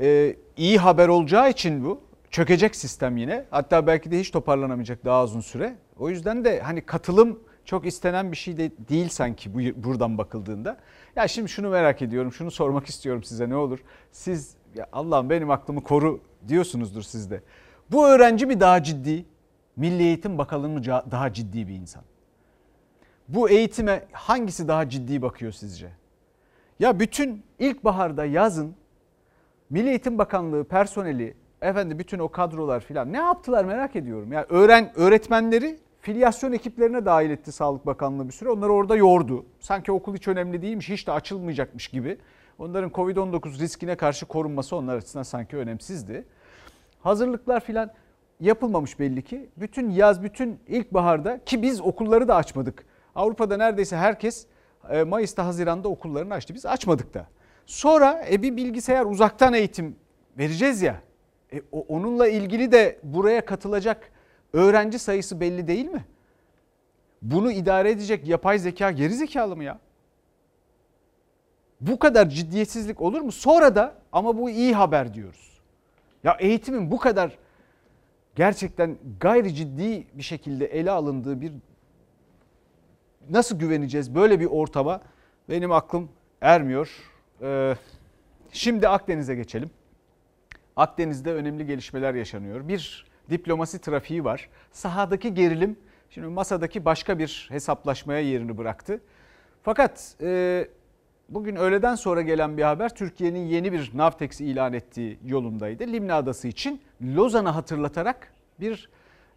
e, 0.00 0.36
iyi 0.56 0.78
haber 0.78 1.08
olacağı 1.08 1.50
için 1.50 1.84
bu 1.84 2.00
çökecek 2.30 2.76
sistem 2.76 3.16
yine. 3.16 3.44
Hatta 3.50 3.86
belki 3.86 4.10
de 4.10 4.20
hiç 4.20 4.30
toparlanamayacak 4.30 5.04
daha 5.04 5.24
uzun 5.24 5.40
süre. 5.40 5.76
O 5.98 6.10
yüzden 6.10 6.44
de 6.44 6.60
hani 6.60 6.80
katılım 6.80 7.38
çok 7.64 7.86
istenen 7.86 8.32
bir 8.32 8.36
şey 8.36 8.58
de 8.58 8.70
değil 8.88 9.08
sanki 9.08 9.54
bu 9.54 9.84
buradan 9.84 10.18
bakıldığında. 10.18 10.76
Ya 11.16 11.28
şimdi 11.28 11.48
şunu 11.48 11.68
merak 11.68 12.02
ediyorum, 12.02 12.32
şunu 12.32 12.50
sormak 12.50 12.86
istiyorum 12.86 13.22
size 13.22 13.48
ne 13.48 13.56
olur. 13.56 13.78
Siz 14.12 14.54
ya 14.74 14.86
Allah'ım 14.92 15.30
benim 15.30 15.50
aklımı 15.50 15.82
koru 15.82 16.20
diyorsunuzdur 16.48 17.02
sizde. 17.02 17.42
Bu 17.90 18.08
öğrenci 18.08 18.46
mi 18.46 18.60
daha 18.60 18.82
ciddi? 18.82 19.24
Milli 19.76 20.02
Eğitim 20.02 20.38
Bakanlığı 20.38 20.68
mı 20.68 20.84
daha 20.84 21.32
ciddi 21.32 21.68
bir 21.68 21.74
insan? 21.74 22.02
Bu 23.28 23.50
eğitime 23.50 24.04
hangisi 24.12 24.68
daha 24.68 24.88
ciddi 24.88 25.22
bakıyor 25.22 25.52
sizce? 25.52 25.88
Ya 26.78 27.00
bütün 27.00 27.42
ilkbaharda 27.58 28.24
yazın 28.24 28.74
Milli 29.70 29.88
Eğitim 29.88 30.18
Bakanlığı 30.18 30.64
personeli, 30.64 31.34
efendi 31.62 31.98
bütün 31.98 32.18
o 32.18 32.28
kadrolar 32.28 32.80
filan 32.80 33.12
ne 33.12 33.16
yaptılar 33.16 33.64
merak 33.64 33.96
ediyorum. 33.96 34.32
Ya 34.32 34.46
öğren 34.48 34.92
öğretmenleri 34.96 35.78
filyasyon 36.00 36.52
ekiplerine 36.52 37.04
dahil 37.04 37.30
etti 37.30 37.52
Sağlık 37.52 37.86
Bakanlığı 37.86 38.28
bir 38.28 38.32
süre. 38.32 38.50
Onları 38.50 38.72
orada 38.72 38.96
yordu. 38.96 39.46
Sanki 39.60 39.92
okul 39.92 40.14
hiç 40.14 40.28
önemli 40.28 40.62
değilmiş, 40.62 40.88
hiç 40.88 41.06
de 41.06 41.12
açılmayacakmış 41.12 41.88
gibi. 41.88 42.18
Onların 42.58 42.90
Covid-19 42.90 43.58
riskine 43.58 43.96
karşı 43.96 44.26
korunması 44.26 44.76
onlar 44.76 44.96
açısından 44.96 45.22
sanki 45.22 45.56
önemsizdi. 45.56 46.24
Hazırlıklar 47.00 47.60
filan 47.60 47.90
yapılmamış 48.40 48.98
belli 48.98 49.22
ki. 49.22 49.48
Bütün 49.56 49.90
yaz, 49.90 50.22
bütün 50.22 50.60
ilkbaharda 50.68 51.44
ki 51.44 51.62
biz 51.62 51.80
okulları 51.80 52.28
da 52.28 52.36
açmadık. 52.36 52.84
Avrupa'da 53.14 53.56
neredeyse 53.56 53.96
herkes 53.96 54.46
e, 54.90 55.02
Mayıs'ta, 55.02 55.46
Haziran'da 55.46 55.88
okullarını 55.88 56.34
açtı. 56.34 56.54
Biz 56.54 56.66
açmadık 56.66 57.14
da. 57.14 57.26
Sonra 57.66 58.24
e, 58.30 58.42
bir 58.42 58.56
bilgisayar 58.56 59.06
uzaktan 59.06 59.54
eğitim 59.54 59.96
vereceğiz 60.38 60.82
ya. 60.82 61.00
E, 61.52 61.62
onunla 61.88 62.28
ilgili 62.28 62.72
de 62.72 62.98
buraya 63.02 63.44
katılacak 63.44 64.12
öğrenci 64.52 64.98
sayısı 64.98 65.40
belli 65.40 65.68
değil 65.68 65.86
mi? 65.86 66.04
Bunu 67.22 67.52
idare 67.52 67.90
edecek 67.90 68.28
yapay 68.28 68.58
zeka 68.58 68.90
geri 68.90 69.14
zekalı 69.14 69.56
mı 69.56 69.64
ya? 69.64 69.78
Bu 71.80 71.98
kadar 71.98 72.28
ciddiyetsizlik 72.28 73.00
olur 73.00 73.20
mu? 73.20 73.32
Sonra 73.32 73.74
da 73.74 73.94
ama 74.12 74.38
bu 74.38 74.50
iyi 74.50 74.74
haber 74.74 75.14
diyoruz. 75.14 75.60
Ya 76.24 76.36
eğitimin 76.40 76.90
bu 76.90 76.98
kadar 76.98 77.38
gerçekten 78.34 78.98
gayri 79.20 79.54
ciddi 79.54 80.06
bir 80.14 80.22
şekilde 80.22 80.66
ele 80.66 80.90
alındığı 80.90 81.40
bir 81.40 81.52
nasıl 83.30 83.58
güveneceğiz 83.58 84.14
böyle 84.14 84.40
bir 84.40 84.46
ortama? 84.46 85.00
Benim 85.48 85.72
aklım 85.72 86.08
ermiyor. 86.40 86.90
Ee, 87.42 87.74
şimdi 88.52 88.88
Akdeniz'e 88.88 89.34
geçelim. 89.34 89.70
Akdeniz'de 90.76 91.34
önemli 91.34 91.66
gelişmeler 91.66 92.14
yaşanıyor. 92.14 92.68
Bir 92.68 93.09
diplomasi 93.30 93.78
trafiği 93.78 94.24
var. 94.24 94.48
Sahadaki 94.72 95.34
gerilim 95.34 95.76
şimdi 96.10 96.26
masadaki 96.26 96.84
başka 96.84 97.18
bir 97.18 97.46
hesaplaşmaya 97.50 98.20
yerini 98.20 98.58
bıraktı. 98.58 99.00
Fakat 99.62 100.14
e, 100.20 100.68
bugün 101.28 101.56
öğleden 101.56 101.94
sonra 101.94 102.22
gelen 102.22 102.56
bir 102.56 102.62
haber 102.62 102.94
Türkiye'nin 102.94 103.46
yeni 103.46 103.72
bir 103.72 103.90
Navtex 103.94 104.40
ilan 104.40 104.72
ettiği 104.72 105.18
yolundaydı. 105.24 105.86
Limna 105.86 106.14
Adası 106.14 106.48
için 106.48 106.80
Lozan'ı 107.02 107.48
hatırlatarak 107.48 108.32
bir 108.60 108.88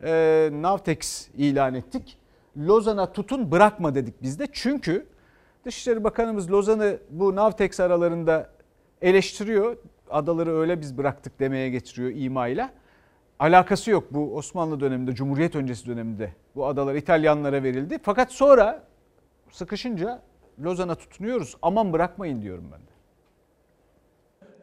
e, 0.04 0.50
Navtex 0.54 1.30
ilan 1.38 1.74
ettik. 1.74 2.18
Lozan'a 2.58 3.14
tutun 3.14 3.52
bırakma 3.52 3.96
dedik 3.96 4.22
biz 4.22 4.40
de. 4.40 4.48
Çünkü 4.52 5.06
Dışişleri 5.66 6.04
Bakanımız 6.04 6.52
Lozan'ı 6.52 7.00
bu 7.10 7.36
Navtex 7.36 7.80
aralarında 7.80 8.50
eleştiriyor. 9.02 9.78
Adaları 10.10 10.58
öyle 10.58 10.82
biz 10.82 10.98
bıraktık 10.98 11.40
demeye 11.40 11.70
getiriyor 11.70 12.12
imayla 12.16 12.70
alakası 13.40 13.92
yok 13.92 14.14
bu 14.14 14.36
Osmanlı 14.36 14.80
döneminde, 14.80 15.16
Cumhuriyet 15.16 15.56
öncesi 15.56 15.88
döneminde 15.88 16.34
bu 16.56 16.66
adalar 16.66 16.96
İtalyanlara 16.96 17.64
verildi. 17.64 18.00
Fakat 18.04 18.32
sonra 18.32 18.84
sıkışınca 19.52 20.22
Lozan'a 20.64 20.96
tutunuyoruz. 20.96 21.58
Aman 21.62 21.94
bırakmayın 21.94 22.42
diyorum 22.42 22.70
ben 22.72 22.80
de. 22.80 22.94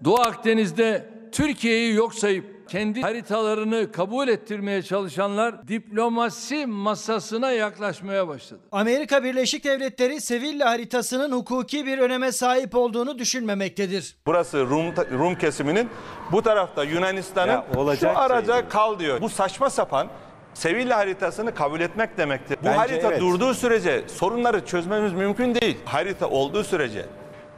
Doğu 0.05 0.21
Akdeniz'de 0.21 1.20
Türkiye'yi 1.33 1.95
yok 1.95 2.15
sayıp 2.15 2.69
kendi 2.69 3.01
haritalarını 3.03 3.93
kabul 3.93 4.29
ettirmeye 4.29 4.83
çalışanlar 4.83 5.69
diplomasi 5.69 6.67
masasına 6.67 7.51
yaklaşmaya 7.51 8.29
başladı. 8.29 8.61
Amerika 8.73 9.25
Birleşik 9.25 9.65
Devletleri 9.65 10.21
Sevilla 10.21 10.71
haritasının 10.71 11.33
hukuki 11.33 11.87
bir 11.87 11.99
öneme 11.99 12.33
sahip 12.33 12.75
olduğunu 12.75 13.19
düşünmemektedir. 13.19 14.17
Burası 14.27 14.59
Rum, 14.59 14.87
Rum 15.19 15.35
kesiminin 15.35 15.89
bu 16.33 16.43
tarafta 16.43 16.85
Yunanistan'ın 16.85 17.63
şu 18.01 18.19
araca 18.19 18.55
şey 18.55 18.69
kal 18.69 18.99
diyor. 18.99 19.21
Bu 19.21 19.29
saçma 19.29 19.71
sapan 19.71 20.09
Sevilla 20.55 20.97
haritasını 20.97 21.55
kabul 21.55 21.81
etmek 21.81 22.19
demektir. 22.19 22.59
Bu 22.63 22.67
Bence 22.67 22.77
harita 22.77 23.09
evet. 23.09 23.21
durduğu 23.21 23.55
sürece 23.55 24.05
sorunları 24.09 24.67
çözmemiz 24.67 25.13
mümkün 25.13 25.55
değil. 25.55 25.77
Harita 25.85 26.29
olduğu 26.29 26.65
sürece 26.65 27.07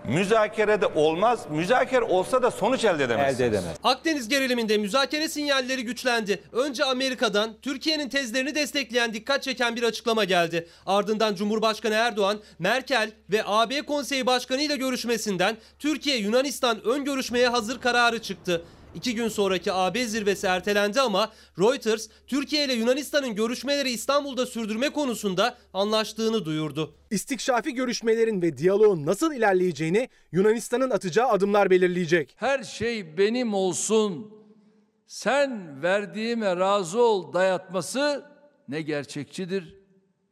müzakerede 0.09 0.87
olmaz. 0.87 1.41
Müzakere 1.51 2.05
olsa 2.05 2.43
da 2.43 2.51
sonuç 2.51 2.85
elde 2.85 3.05
edemezsiniz. 3.05 3.41
Elde 3.41 3.47
edemez. 3.47 3.77
Akdeniz 3.85 4.29
geriliminde 4.29 4.79
müzakere 4.79 5.29
sinyalleri 5.29 5.85
güçlendi. 5.85 6.43
Önce 6.53 6.85
Amerika'dan 6.85 7.51
Türkiye'nin 7.63 8.09
tezlerini 8.09 8.55
destekleyen 8.55 9.15
dikkat 9.15 9.43
çeken 9.43 9.77
bir 9.77 9.83
açıklama 9.83 10.25
geldi. 10.25 10.69
Ardından 10.87 11.35
Cumhurbaşkanı 11.35 11.95
Erdoğan, 11.95 12.41
Merkel 12.59 13.11
ve 13.31 13.43
AB 13.47 13.83
Konseyi 13.83 14.27
Başkanı 14.27 14.63
ile 14.63 14.77
görüşmesinden 14.77 15.57
Türkiye-Yunanistan 15.79 16.85
ön 16.85 17.05
görüşmeye 17.05 17.49
hazır 17.49 17.81
kararı 17.81 18.23
çıktı. 18.23 18.63
İki 18.95 19.15
gün 19.15 19.29
sonraki 19.29 19.73
AB 19.73 20.07
zirvesi 20.07 20.47
ertelendi 20.47 21.01
ama 21.01 21.33
Reuters, 21.59 22.09
Türkiye 22.27 22.65
ile 22.65 22.73
Yunanistan'ın 22.73 23.35
görüşmeleri 23.35 23.91
İstanbul'da 23.91 24.47
sürdürme 24.47 24.91
konusunda 24.91 25.59
anlaştığını 25.75 26.45
duyurdu. 26.45 26.95
İstikşafi 27.11 27.75
görüşmelerin 27.75 28.43
ve 28.43 28.57
diyaloğun 28.59 29.07
nasıl 29.07 29.35
ilerleyeceğini 29.35 30.09
Yunanistan'ın 30.33 30.91
atacağı 30.91 31.29
adımlar 31.29 31.71
belirleyecek. 31.71 32.35
Her 32.37 32.63
şey 32.63 33.19
benim 33.19 33.55
olsun. 33.55 34.35
Sen 35.07 35.83
verdiğime 35.83 36.57
razı 36.57 37.03
ol 37.03 37.33
dayatması 37.33 38.25
ne 38.69 38.83
gerçekçidir 38.83 39.77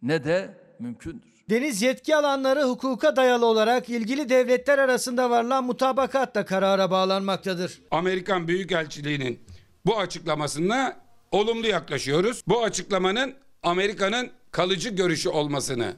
ne 0.02 0.24
de 0.24 0.58
mümkündür. 0.78 1.29
Deniz 1.50 1.82
yetki 1.82 2.16
alanları 2.16 2.62
hukuka 2.62 3.16
dayalı 3.16 3.46
olarak 3.46 3.88
ilgili 3.88 4.28
devletler 4.28 4.78
arasında 4.78 5.30
varılan 5.30 5.64
mutabakatla 5.64 6.44
karara 6.44 6.90
bağlanmaktadır. 6.90 7.80
Amerikan 7.90 8.48
Büyükelçiliği'nin 8.48 9.40
bu 9.86 9.98
açıklamasına 9.98 10.96
olumlu 11.30 11.66
yaklaşıyoruz. 11.66 12.42
Bu 12.46 12.62
açıklamanın 12.62 13.34
Amerika'nın 13.62 14.30
kalıcı 14.50 14.88
görüşü 14.88 15.28
olmasını 15.28 15.96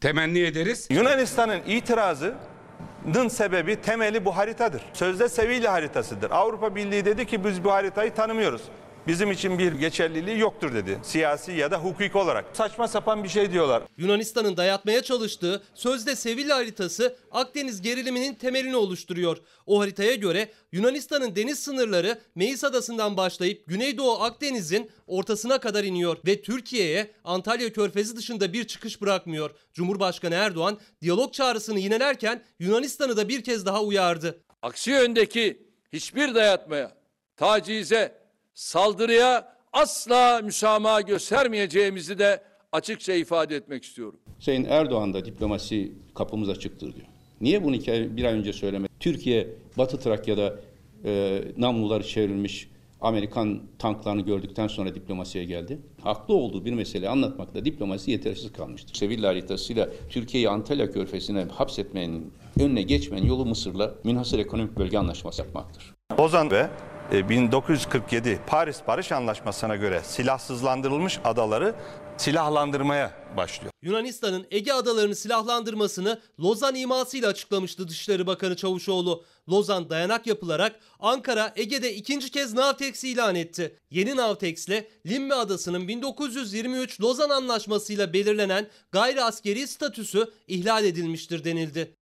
temenni 0.00 0.38
ederiz. 0.40 0.86
Yunanistan'ın 0.90 1.60
itirazının 1.66 3.28
sebebi 3.30 3.80
temeli 3.80 4.24
bu 4.24 4.36
haritadır. 4.36 4.82
Sözde 4.92 5.28
Sevilla 5.28 5.72
haritasıdır. 5.72 6.30
Avrupa 6.30 6.74
Birliği 6.76 7.04
dedi 7.04 7.26
ki 7.26 7.44
biz 7.44 7.64
bu 7.64 7.72
haritayı 7.72 8.14
tanımıyoruz. 8.14 8.62
Bizim 9.08 9.30
için 9.30 9.58
bir 9.58 9.72
geçerliliği 9.72 10.38
yoktur 10.38 10.74
dedi. 10.74 10.98
Siyasi 11.02 11.52
ya 11.52 11.70
da 11.70 11.78
hukuki 11.78 12.18
olarak. 12.18 12.44
Saçma 12.52 12.88
sapan 12.88 13.24
bir 13.24 13.28
şey 13.28 13.52
diyorlar. 13.52 13.82
Yunanistan'ın 13.96 14.56
dayatmaya 14.56 15.02
çalıştığı 15.02 15.62
sözde 15.74 16.16
Sevilla 16.16 16.56
haritası 16.56 17.16
Akdeniz 17.30 17.80
geriliminin 17.80 18.34
temelini 18.34 18.76
oluşturuyor. 18.76 19.38
O 19.66 19.80
haritaya 19.80 20.14
göre 20.14 20.52
Yunanistan'ın 20.72 21.36
deniz 21.36 21.58
sınırları 21.58 22.18
Meis 22.34 22.64
Adası'ndan 22.64 23.16
başlayıp 23.16 23.66
Güneydoğu 23.66 24.22
Akdeniz'in 24.22 24.90
ortasına 25.06 25.58
kadar 25.60 25.84
iniyor 25.84 26.16
ve 26.26 26.42
Türkiye'ye 26.42 27.10
Antalya 27.24 27.72
Körfezi 27.72 28.16
dışında 28.16 28.52
bir 28.52 28.64
çıkış 28.64 29.00
bırakmıyor. 29.00 29.50
Cumhurbaşkanı 29.74 30.34
Erdoğan 30.34 30.78
diyalog 31.02 31.32
çağrısını 31.32 31.78
yinelerken 31.78 32.42
Yunanistan'ı 32.58 33.16
da 33.16 33.28
bir 33.28 33.44
kez 33.44 33.66
daha 33.66 33.82
uyardı. 33.82 34.40
Aksi 34.62 34.90
yöndeki 34.90 35.62
hiçbir 35.92 36.34
dayatmaya, 36.34 36.92
tacize, 37.36 38.27
saldırıya 38.58 39.56
asla 39.72 40.40
müsamaha 40.44 41.00
göstermeyeceğimizi 41.00 42.18
de 42.18 42.42
açıkça 42.72 43.12
ifade 43.12 43.56
etmek 43.56 43.84
istiyorum. 43.84 44.20
Sayın 44.38 44.64
Erdoğan 44.64 45.14
da 45.14 45.24
diplomasi 45.24 45.92
kapımız 46.14 46.48
açıktır 46.48 46.94
diyor. 46.94 47.06
Niye 47.40 47.64
bunu 47.64 47.76
iki 47.76 48.16
bir 48.16 48.24
ay 48.24 48.34
önce 48.34 48.52
söylemedi? 48.52 48.92
Türkiye 49.00 49.48
Batı 49.78 49.98
Trakya'da 49.98 50.56
e, 51.04 51.42
namluları 51.56 52.06
çevrilmiş 52.06 52.70
Amerikan 53.00 53.62
tanklarını 53.78 54.20
gördükten 54.20 54.66
sonra 54.68 54.94
diplomasiye 54.94 55.44
geldi. 55.44 55.78
Haklı 56.02 56.34
olduğu 56.34 56.64
bir 56.64 56.72
meseleyi 56.72 57.10
anlatmakta 57.10 57.64
diplomasi 57.64 58.10
yetersiz 58.10 58.52
kalmıştır. 58.52 58.94
Sevilla 58.94 59.28
haritasıyla 59.28 59.88
Türkiye'yi 60.10 60.48
Antalya 60.48 60.90
Körfezi'ne 60.90 61.44
hapsetmenin 61.44 62.32
önüne 62.60 62.82
geçmenin 62.82 63.26
yolu 63.26 63.46
Mısır'la 63.46 63.94
münhasır 64.04 64.38
ekonomik 64.38 64.78
bölge 64.78 64.98
anlaşması 64.98 65.42
yapmaktır. 65.42 65.94
Lozan 66.18 66.50
ve 66.50 66.70
1947 67.12 68.40
Paris 68.46 68.80
Barış 68.86 69.12
Anlaşması'na 69.12 69.76
göre 69.76 70.00
silahsızlandırılmış 70.04 71.18
adaları 71.24 71.74
silahlandırmaya 72.16 73.12
başlıyor. 73.36 73.72
Yunanistan'ın 73.82 74.46
Ege 74.50 74.72
adalarını 74.72 75.14
silahlandırmasını 75.14 76.20
Lozan 76.40 76.74
imasıyla 76.74 77.28
açıklamıştı 77.28 77.88
Dışişleri 77.88 78.26
Bakanı 78.26 78.56
Çavuşoğlu. 78.56 79.24
Lozan 79.48 79.90
dayanak 79.90 80.26
yapılarak 80.26 80.80
Ankara 81.00 81.52
Ege'de 81.56 81.94
ikinci 81.94 82.30
kez 82.30 82.54
Navtex 82.54 83.04
ilan 83.04 83.34
etti. 83.34 83.76
Yeni 83.90 84.16
Navtex'le 84.16 84.84
Limme 85.06 85.34
Adası'nın 85.34 85.88
1923 85.88 87.00
Lozan 87.00 87.30
Anlaşması'yla 87.30 88.12
belirlenen 88.12 88.66
gayri 88.92 89.22
askeri 89.22 89.68
statüsü 89.68 90.30
ihlal 90.46 90.84
edilmiştir 90.84 91.44
denildi. 91.44 91.94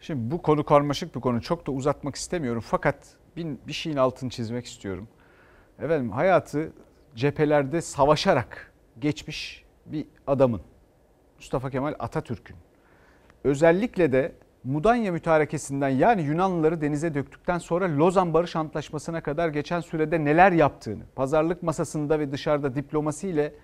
Şimdi 0.00 0.30
bu 0.30 0.42
konu 0.42 0.64
karmaşık 0.64 1.14
bir 1.14 1.20
konu. 1.20 1.42
Çok 1.42 1.66
da 1.66 1.72
uzatmak 1.72 2.16
istemiyorum. 2.16 2.64
Fakat 2.66 3.19
bir, 3.36 3.46
bir 3.66 3.72
şeyin 3.72 3.96
altını 3.96 4.30
çizmek 4.30 4.66
istiyorum. 4.66 5.08
Efendim 5.78 6.10
hayatı 6.10 6.72
cephelerde 7.14 7.80
savaşarak 7.80 8.72
geçmiş 8.98 9.64
bir 9.86 10.06
adamın. 10.26 10.60
Mustafa 11.36 11.70
Kemal 11.70 11.94
Atatürk'ün. 11.98 12.56
Özellikle 13.44 14.12
de 14.12 14.32
Mudanya 14.64 15.12
mütarekesinden 15.12 15.88
yani 15.88 16.22
Yunanlıları 16.22 16.80
denize 16.80 17.14
döktükten 17.14 17.58
sonra 17.58 17.98
Lozan 17.98 18.34
Barış 18.34 18.56
Antlaşması'na 18.56 19.20
kadar 19.20 19.48
geçen 19.48 19.80
sürede 19.80 20.24
neler 20.24 20.52
yaptığını, 20.52 21.02
pazarlık 21.16 21.62
masasında 21.62 22.18
ve 22.18 22.32
dışarıda 22.32 22.74
diplomasiyle 22.74 23.54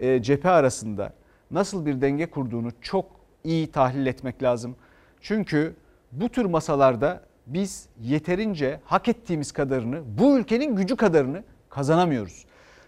e, 0.00 0.22
cephe 0.22 0.50
arasında 0.50 1.12
nasıl 1.50 1.86
bir 1.86 2.00
denge 2.00 2.26
kurduğunu 2.26 2.68
çok 2.80 3.06
iyi 3.44 3.70
tahlil 3.70 4.06
etmek 4.06 4.42
lazım. 4.42 4.76
Çünkü 5.20 5.74
bu 6.12 6.28
tür 6.28 6.44
masalarda 6.44 7.22
biz 7.46 7.88
yeterince 8.00 8.80
hak 8.84 9.08
ettiğimiz 9.08 9.52
kadarını, 9.52 10.02
bu 10.18 10.38
ülkenin 10.38 10.76
gücü 10.76 10.96
kadarını 10.96 11.44
kazanamıyoruz. 11.68 12.44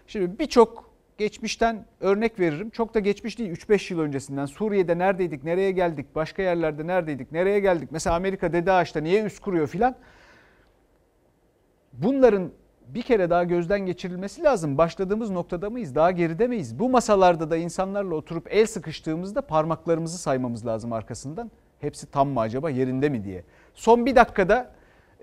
Şimdi 0.07 0.39
birçok 0.39 0.91
geçmişten 1.17 1.85
örnek 1.99 2.39
veririm. 2.39 2.69
Çok 2.69 2.93
da 2.93 2.99
geçmiş 2.99 3.39
değil 3.39 3.51
3-5 3.51 3.93
yıl 3.93 3.99
öncesinden. 3.99 4.45
Suriye'de 4.45 4.97
neredeydik, 4.97 5.43
nereye 5.43 5.71
geldik, 5.71 6.15
başka 6.15 6.41
yerlerde 6.41 6.87
neredeydik, 6.87 7.31
nereye 7.31 7.59
geldik. 7.59 7.89
Mesela 7.91 8.15
Amerika 8.15 8.53
Dede 8.53 8.71
Ağaç'ta 8.71 8.99
niye 8.99 9.23
üst 9.23 9.39
kuruyor 9.39 9.67
filan. 9.67 9.95
Bunların 11.93 12.51
bir 12.87 13.01
kere 13.01 13.29
daha 13.29 13.43
gözden 13.43 13.79
geçirilmesi 13.79 14.43
lazım. 14.43 14.77
Başladığımız 14.77 15.29
noktada 15.29 15.69
mıyız? 15.69 15.95
Daha 15.95 16.11
geride 16.11 16.47
miyiz? 16.47 16.79
Bu 16.79 16.89
masalarda 16.89 17.49
da 17.49 17.57
insanlarla 17.57 18.15
oturup 18.15 18.47
el 18.49 18.65
sıkıştığımızda 18.65 19.41
parmaklarımızı 19.41 20.17
saymamız 20.17 20.65
lazım 20.65 20.93
arkasından. 20.93 21.51
Hepsi 21.79 22.11
tam 22.11 22.29
mı 22.29 22.39
acaba 22.39 22.69
yerinde 22.69 23.09
mi 23.09 23.23
diye. 23.23 23.43
Son 23.77 24.05
bir 24.05 24.15
dakikada 24.15 24.71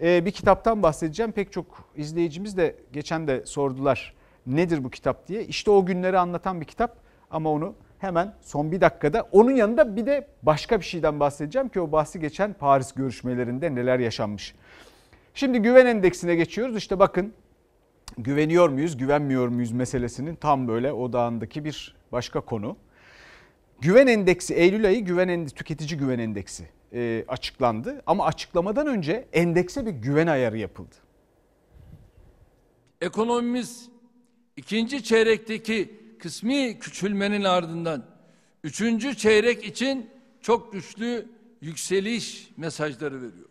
e, 0.02 0.24
bir 0.24 0.30
kitaptan 0.30 0.82
bahsedeceğim. 0.82 1.32
Pek 1.32 1.52
çok 1.52 1.88
izleyicimiz 1.96 2.56
de 2.56 2.76
geçen 2.92 3.28
de 3.28 3.46
sordular 3.46 4.14
nedir 4.46 4.84
bu 4.84 4.90
kitap 4.90 5.28
diye. 5.28 5.44
İşte 5.44 5.70
o 5.70 5.86
günleri 5.86 6.18
anlatan 6.18 6.60
bir 6.60 6.66
kitap 6.66 6.96
ama 7.30 7.50
onu 7.50 7.74
hemen 7.98 8.34
son 8.40 8.72
bir 8.72 8.80
dakikada 8.80 9.28
onun 9.32 9.50
yanında 9.50 9.96
bir 9.96 10.06
de 10.06 10.26
başka 10.42 10.80
bir 10.80 10.84
şeyden 10.84 11.20
bahsedeceğim 11.20 11.68
ki 11.68 11.80
o 11.80 11.92
bahsi 11.92 12.20
geçen 12.20 12.52
Paris 12.52 12.92
görüşmelerinde 12.92 13.74
neler 13.74 13.98
yaşanmış. 13.98 14.54
Şimdi 15.34 15.58
güven 15.58 15.86
endeksine 15.86 16.34
geçiyoruz. 16.34 16.76
İşte 16.76 16.98
bakın 16.98 17.34
güveniyor 18.18 18.68
muyuz, 18.68 18.96
güvenmiyor 18.96 19.48
muyuz 19.48 19.72
meselesinin 19.72 20.34
tam 20.34 20.68
böyle 20.68 20.92
odağındaki 20.92 21.64
bir 21.64 21.96
başka 22.12 22.40
konu. 22.40 22.76
Güven 23.80 24.06
endeksi 24.06 24.54
Eylül 24.54 24.86
ayı 24.86 25.04
güven 25.04 25.46
tüketici 25.46 25.98
güven 25.98 26.18
endeksi 26.18 26.73
e, 26.94 27.24
açıklandı. 27.28 28.02
Ama 28.06 28.24
açıklamadan 28.24 28.86
önce 28.86 29.28
endekse 29.32 29.86
bir 29.86 29.90
güven 29.90 30.26
ayarı 30.26 30.58
yapıldı. 30.58 30.94
Ekonomimiz 33.00 33.88
ikinci 34.56 35.04
çeyrekteki 35.04 36.00
kısmi 36.18 36.78
küçülmenin 36.78 37.44
ardından 37.44 38.04
üçüncü 38.64 39.16
çeyrek 39.16 39.64
için 39.64 40.10
çok 40.40 40.72
güçlü 40.72 41.28
yükseliş 41.60 42.50
mesajları 42.56 43.16
veriyor. 43.16 43.48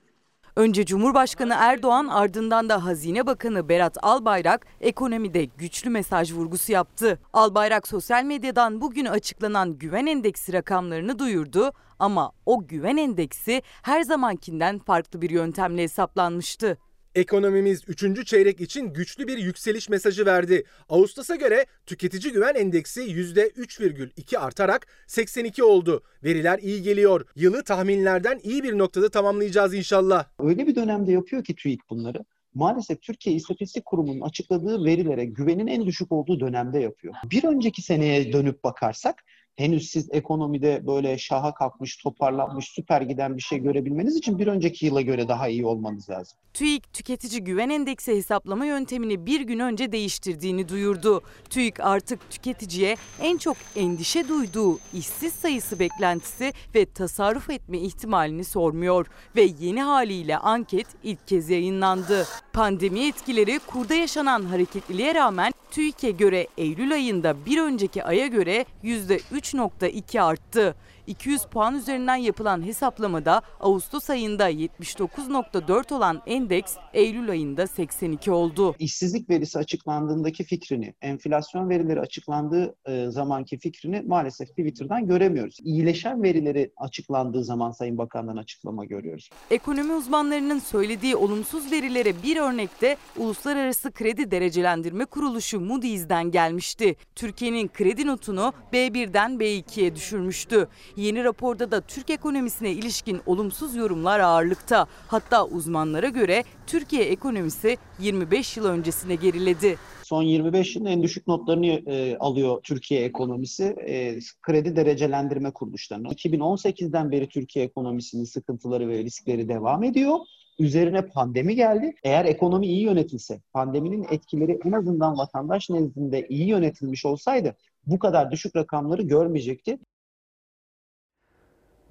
Önce 0.56 0.86
Cumhurbaşkanı 0.86 1.54
Erdoğan 1.58 2.08
ardından 2.08 2.70
da 2.70 2.86
Hazine 2.86 3.28
Bakanı 3.28 3.70
Berat 3.70 3.98
Albayrak 4.02 4.66
ekonomide 4.82 5.46
güçlü 5.46 5.90
mesaj 5.90 6.34
vurgusu 6.34 6.72
yaptı. 6.72 7.20
Albayrak 7.34 7.88
sosyal 7.88 8.24
medyadan 8.24 8.82
bugün 8.82 9.06
açıklanan 9.06 9.78
güven 9.78 10.06
endeksi 10.06 10.54
rakamlarını 10.54 11.20
duyurdu 11.20 11.72
ama 12.00 12.32
o 12.46 12.68
güven 12.68 12.98
endeksi 12.98 13.62
her 13.82 14.02
zamankinden 14.02 14.80
farklı 14.80 15.22
bir 15.22 15.30
yöntemle 15.30 15.82
hesaplanmıştı. 15.84 16.78
Ekonomimiz 17.16 17.82
3. 17.88 18.26
çeyrek 18.28 18.62
için 18.62 18.94
güçlü 18.94 19.28
bir 19.28 19.38
yükseliş 19.38 19.90
mesajı 19.90 20.26
verdi. 20.26 20.64
Ağustos'a 20.90 21.36
göre 21.36 21.66
tüketici 21.86 22.34
güven 22.34 22.56
endeksi 22.56 23.02
%3,2 23.02 24.38
artarak 24.38 24.88
82 25.08 25.64
oldu. 25.64 26.04
Veriler 26.24 26.60
iyi 26.60 26.82
geliyor. 26.82 27.26
Yılı 27.36 27.64
tahminlerden 27.64 28.40
iyi 28.44 28.64
bir 28.64 28.78
noktada 28.78 29.10
tamamlayacağız 29.10 29.74
inşallah. 29.74 30.26
Öyle 30.40 30.68
bir 30.68 30.76
dönemde 30.76 31.12
yapıyor 31.12 31.44
ki 31.44 31.56
TÜİK 31.56 31.90
bunları. 31.90 32.26
Maalesef 32.54 33.02
Türkiye 33.02 33.36
İstatistik 33.36 33.86
Kurumu'nun 33.86 34.22
açıkladığı 34.22 34.86
verilere 34.86 35.26
güvenin 35.26 35.68
en 35.68 35.86
düşük 35.86 36.12
olduğu 36.12 36.40
dönemde 36.40 36.80
yapıyor. 36.80 37.14
Bir 37.26 37.44
önceki 37.44 37.82
seneye 37.82 38.34
dönüp 38.34 38.64
bakarsak 38.64 39.24
henüz 39.56 39.90
siz 39.90 40.10
ekonomide 40.12 40.88
böyle 40.88 41.18
şaha 41.18 41.54
kalkmış, 41.54 41.98
toparlanmış, 41.98 42.66
süper 42.66 43.02
giden 43.02 43.38
bir 43.38 43.42
şey 43.42 43.60
görebilmeniz 43.60 44.18
için 44.18 44.40
bir 44.40 44.48
önceki 44.48 44.86
yıla 44.86 45.02
göre 45.02 45.28
daha 45.28 45.48
iyi 45.48 45.66
olmanız 45.66 46.10
lazım. 46.10 46.38
TÜİK 46.54 46.94
tüketici 46.94 47.44
güven 47.44 47.70
endeksi 47.70 48.16
hesaplama 48.16 48.66
yöntemini 48.66 49.26
bir 49.26 49.42
gün 49.42 49.60
önce 49.60 49.92
değiştirdiğini 49.92 50.70
duyurdu. 50.70 51.22
TÜİK 51.50 51.80
artık 51.80 52.30
tüketiciye 52.30 52.96
en 53.22 53.38
çok 53.38 53.58
endişe 53.76 54.28
duyduğu 54.28 54.80
işsiz 54.94 55.34
sayısı 55.34 55.80
beklentisi 55.80 56.54
ve 56.76 56.86
tasarruf 56.86 57.50
etme 57.50 57.78
ihtimalini 57.78 58.44
sormuyor 58.44 59.08
ve 59.36 59.50
yeni 59.60 59.82
haliyle 59.82 60.38
anket 60.38 60.88
ilk 61.04 61.28
kez 61.28 61.50
yayınlandı. 61.50 62.26
Pandemi 62.54 63.08
etkileri 63.08 63.60
kurda 63.68 63.94
yaşanan 63.94 64.44
hareketliliğe 64.46 65.16
rağmen 65.16 65.54
TÜİK'e 65.72 66.12
göre 66.12 66.48
Eylül 66.58 66.94
ayında 66.94 67.46
bir 67.46 67.62
önceki 67.62 68.04
aya 68.04 68.28
göre 68.28 68.66
%3.2 68.84 70.22
arttı. 70.22 70.76
200 71.08 71.44
puan 71.44 71.76
üzerinden 71.76 72.16
yapılan 72.16 72.66
hesaplamada 72.66 73.42
Ağustos 73.60 74.10
ayında 74.10 74.52
79.4 74.52 75.94
olan 75.94 76.22
endeks 76.26 76.76
Eylül 76.94 77.30
ayında 77.30 77.68
82 77.68 78.32
oldu. 78.32 78.76
İşsizlik 78.80 79.30
verisi 79.30 79.60
açıklandığındaki 79.60 80.44
fikrini, 80.44 80.94
enflasyon 81.02 81.70
verileri 81.70 82.00
açıklandığı 82.00 82.76
e, 82.86 83.12
zamanki 83.12 83.58
fikrini 83.58 84.02
maalesef 84.02 84.50
Twitter'dan 84.50 85.08
göremiyoruz. 85.08 85.58
İyileşen 85.64 86.24
verileri 86.24 86.72
açıklandığı 86.78 87.44
zaman 87.44 87.72
Sayın 87.72 87.98
Bakan'dan 87.98 88.38
açıklama 88.38 88.86
görüyoruz. 88.86 89.30
Ekonomi 89.52 89.94
uzmanlarının 89.94 90.60
söylediği 90.60 91.16
olumsuz 91.16 91.72
verilere 91.72 92.24
bir 92.24 92.38
örnekte 92.38 92.98
Uluslararası 93.18 93.92
Kredi 93.92 94.32
Derecelendirme 94.32 95.06
Kuruluşu 95.06 95.60
Moody's'den 95.60 96.32
gelmişti. 96.32 96.96
Türkiye'nin 97.16 97.68
kredi 97.68 98.08
notunu 98.08 98.54
B1'den 98.74 99.32
B2'ye 99.32 99.96
düşürmüştü. 99.96 100.68
Yeni 100.98 101.24
raporda 101.24 101.72
da 101.72 101.82
Türk 101.82 102.10
ekonomisine 102.10 102.72
ilişkin 102.72 103.22
olumsuz 103.26 103.76
yorumlar 103.76 104.20
ağırlıkta. 104.20 104.88
Hatta 105.08 105.46
uzmanlara 105.46 106.10
göre 106.10 106.44
Türkiye 106.68 107.04
ekonomisi 107.04 107.78
25 108.00 108.58
yıl 108.58 108.66
öncesine 108.66 109.16
geriledi. 109.16 109.76
Son 110.04 110.24
25 110.24 110.76
yılın 110.76 110.86
en 110.86 111.04
düşük 111.04 111.28
notlarını 111.28 111.66
e, 111.66 112.18
alıyor 112.18 112.62
Türkiye 112.64 113.04
ekonomisi 113.04 113.64
e, 113.64 114.20
kredi 114.42 114.76
derecelendirme 114.76 115.52
kuruluşlarına. 115.52 116.08
2018'den 116.08 117.12
beri 117.12 117.30
Türkiye 117.30 117.66
ekonomisinin 117.66 118.24
sıkıntıları 118.24 118.88
ve 118.88 119.04
riskleri 119.04 119.50
devam 119.50 119.84
ediyor. 119.84 120.18
Üzerine 120.60 121.06
pandemi 121.06 121.56
geldi. 121.56 121.96
Eğer 122.04 122.26
ekonomi 122.26 122.68
iyi 122.68 122.82
yönetilse, 122.82 123.42
pandeminin 123.54 124.06
etkileri 124.12 124.60
en 124.66 124.72
azından 124.72 125.18
vatandaş 125.18 125.70
nezdinde 125.70 126.28
iyi 126.28 126.48
yönetilmiş 126.48 127.06
olsaydı 127.06 127.56
bu 127.86 128.00
kadar 128.00 128.32
düşük 128.32 128.56
rakamları 128.56 129.02
görmeyecekti. 129.02 129.80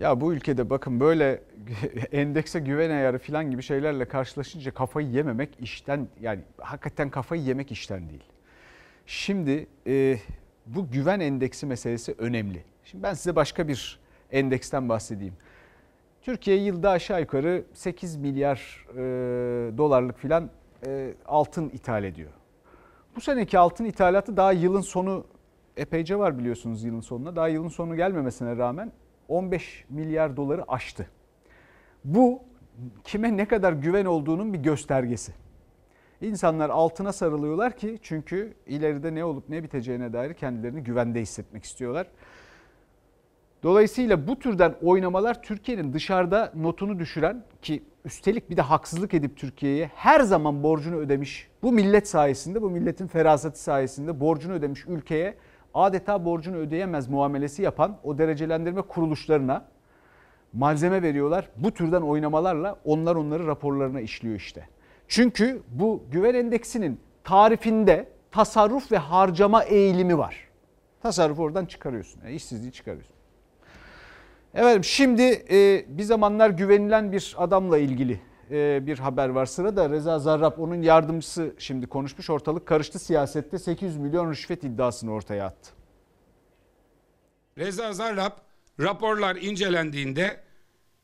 Ya 0.03 0.21
bu 0.21 0.33
ülkede 0.33 0.71
bakın 0.71 1.01
böyle 1.01 1.43
endekse 2.13 2.61
güven 2.61 2.91
ayarı 2.91 3.19
falan 3.19 3.51
gibi 3.51 3.63
şeylerle 3.63 4.05
karşılaşınca 4.05 4.75
kafayı 4.75 5.09
yememek 5.09 5.61
işten 5.61 6.09
yani 6.21 6.41
hakikaten 6.59 7.11
kafayı 7.11 7.43
yemek 7.43 7.73
işten 7.73 8.09
değil. 8.09 8.23
Şimdi 9.07 9.67
e, 9.87 10.19
bu 10.67 10.91
güven 10.91 11.21
endeksi 11.21 11.67
meselesi 11.67 12.15
önemli. 12.19 12.65
Şimdi 12.85 13.03
ben 13.03 13.15
size 13.15 13.37
başka 13.37 13.69
bir 13.69 14.01
endeksten 14.31 14.89
bahsedeyim. 14.89 15.35
Türkiye 16.23 16.57
yılda 16.57 16.91
aşağı 16.91 17.21
yukarı 17.21 17.65
8 17.73 18.17
milyar 18.17 18.87
e, 18.91 18.99
dolarlık 19.79 20.19
filan 20.19 20.51
e, 20.87 21.15
altın 21.27 21.69
ithal 21.69 22.05
ediyor. 22.05 22.31
Bu 23.17 23.21
seneki 23.21 23.59
altın 23.59 23.85
ithalatı 23.85 24.37
daha 24.37 24.53
yılın 24.53 24.81
sonu 24.81 25.25
epeyce 25.77 26.17
var 26.19 26.39
biliyorsunuz 26.39 26.85
yılın 26.85 27.01
sonuna. 27.01 27.37
Daha 27.37 27.49
yılın 27.49 27.69
sonu 27.69 27.97
gelmemesine 27.97 28.57
rağmen 28.57 28.93
15 29.29 29.85
milyar 29.89 30.37
doları 30.37 30.73
aştı. 30.73 31.07
Bu 32.05 32.43
kime 33.05 33.37
ne 33.37 33.49
kadar 33.49 33.73
güven 33.73 34.05
olduğunun 34.05 34.53
bir 34.53 34.59
göstergesi. 34.59 35.33
İnsanlar 36.21 36.71
altına 36.71 37.13
sarılıyorlar 37.13 37.77
ki 37.77 37.99
çünkü 38.03 38.55
ileride 38.67 39.15
ne 39.15 39.25
olup 39.25 39.49
ne 39.49 39.63
biteceğine 39.63 40.13
dair 40.13 40.35
kendilerini 40.35 40.85
güvende 40.85 41.21
hissetmek 41.21 41.65
istiyorlar. 41.65 42.07
Dolayısıyla 43.63 44.27
bu 44.27 44.39
türden 44.39 44.75
oynamalar 44.83 45.43
Türkiye'nin 45.43 45.93
dışarıda 45.93 46.53
notunu 46.57 46.99
düşüren 46.99 47.45
ki 47.63 47.83
üstelik 48.05 48.51
bir 48.51 48.57
de 48.57 48.63
haksızlık 48.63 49.15
edip 49.15 49.37
Türkiye'ye 49.37 49.91
her 49.95 50.21
zaman 50.21 50.63
borcunu 50.63 50.97
ödemiş. 50.97 51.49
Bu 51.63 51.73
millet 51.73 52.09
sayesinde, 52.09 52.63
bu 52.63 52.71
milletin 52.71 53.07
feraseti 53.07 53.63
sayesinde 53.63 54.21
borcunu 54.21 54.53
ödemiş 54.53 54.87
ülkeye 54.87 55.35
adeta 55.75 56.25
borcunu 56.25 56.57
ödeyemez 56.57 57.09
muamelesi 57.09 57.63
yapan 57.63 57.97
o 58.05 58.19
derecelendirme 58.19 58.83
kuruluşlarına 58.83 59.65
malzeme 60.53 61.03
veriyorlar. 61.03 61.49
Bu 61.57 61.71
türden 61.71 62.03
oynamalarla 62.03 62.77
onlar 62.85 63.17
onları 63.17 63.47
raporlarına 63.47 64.01
işliyor 64.01 64.35
işte. 64.37 64.69
Çünkü 65.09 65.63
bu 65.69 66.05
güven 66.11 66.35
endeksinin 66.35 67.01
tarifinde 67.25 68.09
tasarruf 68.31 68.93
ve 68.93 68.99
harcama 68.99 69.63
eğilimi 69.65 70.19
var. 70.19 70.49
Tasarrufu 71.03 71.43
oradan 71.43 71.67
çıkarıyorsun. 71.67 72.21
Yani 72.25 72.35
işsizliği 72.35 72.73
çıkarıyorsun. 72.73 73.15
Evet 74.55 74.85
şimdi 74.85 75.23
e, 75.51 75.85
bir 75.89 76.03
zamanlar 76.03 76.51
güvenilen 76.51 77.13
bir 77.13 77.35
adamla 77.39 77.79
ilgili 77.79 78.13
e, 78.13 78.19
bir 78.87 78.99
haber 78.99 79.29
var. 79.29 79.47
Sırada 79.47 79.91
Reza 79.91 80.19
Zarrab 80.19 80.59
onun 80.59 80.83
yardımcısı 80.83 81.55
şimdi 81.59 81.87
konuşmuş. 81.87 82.31
Ortalık 82.31 82.67
karıştı 82.67 82.99
siyasette 82.99 83.59
800 83.59 83.97
milyon 83.97 84.31
rüşvet 84.31 84.65
iddiasını 84.65 85.13
ortaya 85.13 85.47
attı. 85.47 85.71
Reza 87.59 87.93
Zarrab 87.93 88.33
raporlar 88.81 89.37
incelendiğinde 89.37 90.41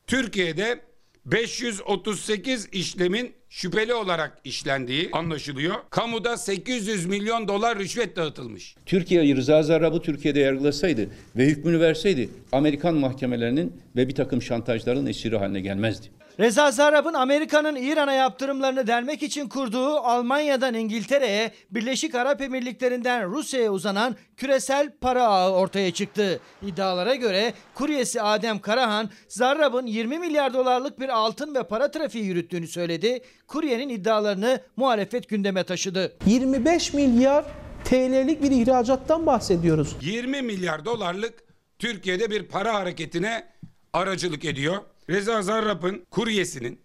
Türkiye'de 0.06 0.80
538 1.26 2.68
işlemin 2.72 3.32
şüpheli 3.48 3.94
olarak 3.94 4.38
işlendiği 4.44 5.10
anlaşılıyor. 5.12 5.74
Kamuda 5.90 6.36
800 6.36 7.06
milyon 7.06 7.48
dolar 7.48 7.78
rüşvet 7.78 8.16
dağıtılmış. 8.16 8.74
Türkiye 8.86 9.36
Rıza 9.36 9.62
Zarrab'ı 9.62 10.02
Türkiye'de 10.02 10.40
yargılasaydı 10.40 11.08
ve 11.36 11.46
hükmünü 11.46 11.80
verseydi 11.80 12.30
Amerikan 12.52 12.94
mahkemelerinin 12.94 13.82
ve 13.96 14.08
bir 14.08 14.14
takım 14.14 14.42
şantajların 14.42 15.06
esiri 15.06 15.36
haline 15.36 15.60
gelmezdi. 15.60 16.08
Reza 16.40 16.70
Zarrab'ın 16.70 17.14
Amerika'nın 17.14 17.76
İran'a 17.76 18.12
yaptırımlarını 18.12 18.86
delmek 18.86 19.22
için 19.22 19.48
kurduğu 19.48 19.96
Almanya'dan 19.96 20.74
İngiltere'ye, 20.74 21.52
Birleşik 21.70 22.14
Arap 22.14 22.40
Emirlikleri'nden 22.40 23.30
Rusya'ya 23.30 23.70
uzanan 23.70 24.16
küresel 24.36 24.92
para 25.00 25.24
ağı 25.24 25.52
ortaya 25.52 25.90
çıktı. 25.90 26.40
İddialara 26.62 27.14
göre 27.14 27.54
kuryesi 27.74 28.22
Adem 28.22 28.58
Karahan, 28.58 29.10
Zarrab'ın 29.28 29.86
20 29.86 30.18
milyar 30.18 30.54
dolarlık 30.54 31.00
bir 31.00 31.08
altın 31.08 31.54
ve 31.54 31.62
para 31.62 31.90
trafiği 31.90 32.24
yürüttüğünü 32.24 32.66
söyledi. 32.66 33.20
Kuryenin 33.46 33.88
iddialarını 33.88 34.60
muhalefet 34.76 35.28
gündeme 35.28 35.64
taşıdı. 35.64 36.16
25 36.26 36.92
milyar 36.92 37.44
TL'lik 37.84 38.42
bir 38.42 38.50
ihracattan 38.50 39.26
bahsediyoruz. 39.26 39.96
20 40.00 40.42
milyar 40.42 40.84
dolarlık 40.84 41.34
Türkiye'de 41.78 42.30
bir 42.30 42.42
para 42.42 42.74
hareketine 42.74 43.44
aracılık 43.92 44.44
ediyor. 44.44 44.76
Reza 45.10 45.42
Zarrab'ın 45.42 46.06
kuryesinin 46.10 46.80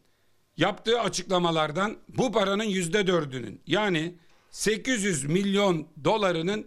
yaptığı 0.57 1.01
açıklamalardan 1.01 1.97
bu 2.07 2.31
paranın 2.31 2.63
yüzde 2.63 3.07
dördünün 3.07 3.62
yani 3.67 4.15
800 4.51 5.25
milyon 5.25 5.88
dolarının 6.03 6.65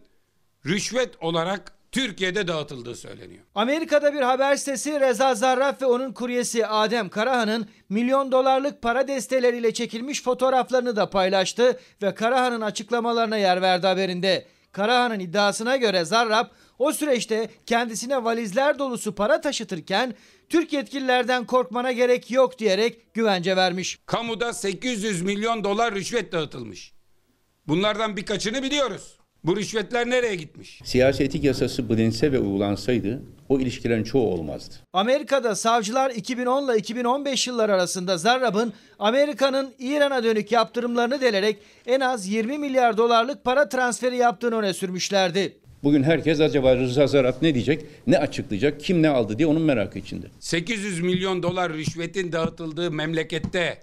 rüşvet 0.66 1.22
olarak 1.22 1.72
Türkiye'de 1.92 2.48
dağıtıldığı 2.48 2.94
söyleniyor. 2.94 3.44
Amerika'da 3.54 4.14
bir 4.14 4.20
haber 4.20 4.56
sitesi 4.56 5.00
Reza 5.00 5.34
Zarrab 5.34 5.82
ve 5.82 5.86
onun 5.86 6.12
kuryesi 6.12 6.66
Adem 6.66 7.08
Karahan'ın 7.08 7.68
milyon 7.88 8.32
dolarlık 8.32 8.82
para 8.82 9.08
desteleriyle 9.08 9.74
çekilmiş 9.74 10.22
fotoğraflarını 10.22 10.96
da 10.96 11.10
paylaştı 11.10 11.80
ve 12.02 12.14
Karahan'ın 12.14 12.60
açıklamalarına 12.60 13.36
yer 13.36 13.62
verdi 13.62 13.86
haberinde. 13.86 14.46
Karahan'ın 14.72 15.20
iddiasına 15.20 15.76
göre 15.76 16.04
Zarrab 16.04 16.46
o 16.78 16.92
süreçte 16.92 17.48
kendisine 17.66 18.24
valizler 18.24 18.78
dolusu 18.78 19.14
para 19.14 19.40
taşıtırken 19.40 20.14
Türk 20.48 20.72
yetkililerden 20.72 21.44
korkmana 21.44 21.92
gerek 21.92 22.30
yok 22.30 22.58
diyerek 22.58 23.14
güvence 23.14 23.56
vermiş. 23.56 23.98
Kamuda 24.06 24.52
800 24.52 25.22
milyon 25.22 25.64
dolar 25.64 25.94
rüşvet 25.94 26.32
dağıtılmış. 26.32 26.92
Bunlardan 27.68 28.16
birkaçını 28.16 28.62
biliyoruz. 28.62 29.16
Bu 29.44 29.56
rüşvetler 29.56 30.10
nereye 30.10 30.34
gitmiş? 30.34 30.80
Siyasi 30.84 31.24
etik 31.24 31.44
yasası 31.44 31.88
bilinse 31.88 32.32
ve 32.32 32.38
uygulansaydı 32.38 33.22
o 33.48 33.60
ilişkilerin 33.60 34.04
çoğu 34.04 34.32
olmazdı. 34.32 34.74
Amerika'da 34.92 35.54
savcılar 35.54 36.10
2010 36.10 36.64
ile 36.64 36.78
2015 36.78 37.46
yılları 37.46 37.74
arasında 37.74 38.18
Zarrab'ın 38.18 38.72
Amerika'nın 38.98 39.74
İran'a 39.78 40.24
dönük 40.24 40.52
yaptırımlarını 40.52 41.20
delerek 41.20 41.58
en 41.86 42.00
az 42.00 42.28
20 42.28 42.58
milyar 42.58 42.96
dolarlık 42.96 43.44
para 43.44 43.68
transferi 43.68 44.16
yaptığını 44.16 44.56
öne 44.56 44.74
sürmüşlerdi. 44.74 45.56
Bugün 45.86 46.02
herkes 46.02 46.40
acaba 46.40 46.76
Rıza 46.76 47.06
Zarrab 47.06 47.34
ne 47.42 47.54
diyecek, 47.54 47.84
ne 48.06 48.18
açıklayacak, 48.18 48.80
kim 48.80 49.02
ne 49.02 49.08
aldı 49.08 49.38
diye 49.38 49.48
onun 49.48 49.62
merakı 49.62 49.98
içinde. 49.98 50.26
800 50.40 51.00
milyon 51.00 51.42
dolar 51.42 51.72
rüşvetin 51.72 52.32
dağıtıldığı 52.32 52.90
memlekette 52.90 53.78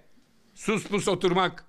sus 0.54 0.88
pus 0.88 1.08
oturmak, 1.08 1.66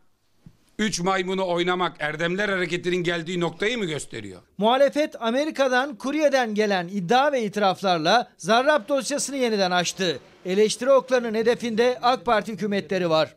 üç 0.79 1.01
maymunu 1.01 1.49
oynamak 1.49 1.97
Erdemler 1.99 2.49
Hareketi'nin 2.49 2.97
geldiği 2.97 3.41
noktayı 3.41 3.79
mı 3.79 3.85
gösteriyor? 3.85 4.41
Muhalefet 4.59 5.23
Amerika'dan 5.23 5.97
kuryeden 5.97 6.55
gelen 6.55 6.89
iddia 6.89 7.33
ve 7.33 7.45
itiraflarla 7.45 8.29
Zarrab 8.37 8.89
dosyasını 8.89 9.37
yeniden 9.37 9.71
açtı. 9.71 10.19
Eleştiri 10.47 10.91
oklarının 10.91 11.35
hedefinde 11.35 11.99
AK 12.03 12.25
Parti 12.25 12.53
hükümetleri 12.53 13.11
var. 13.11 13.37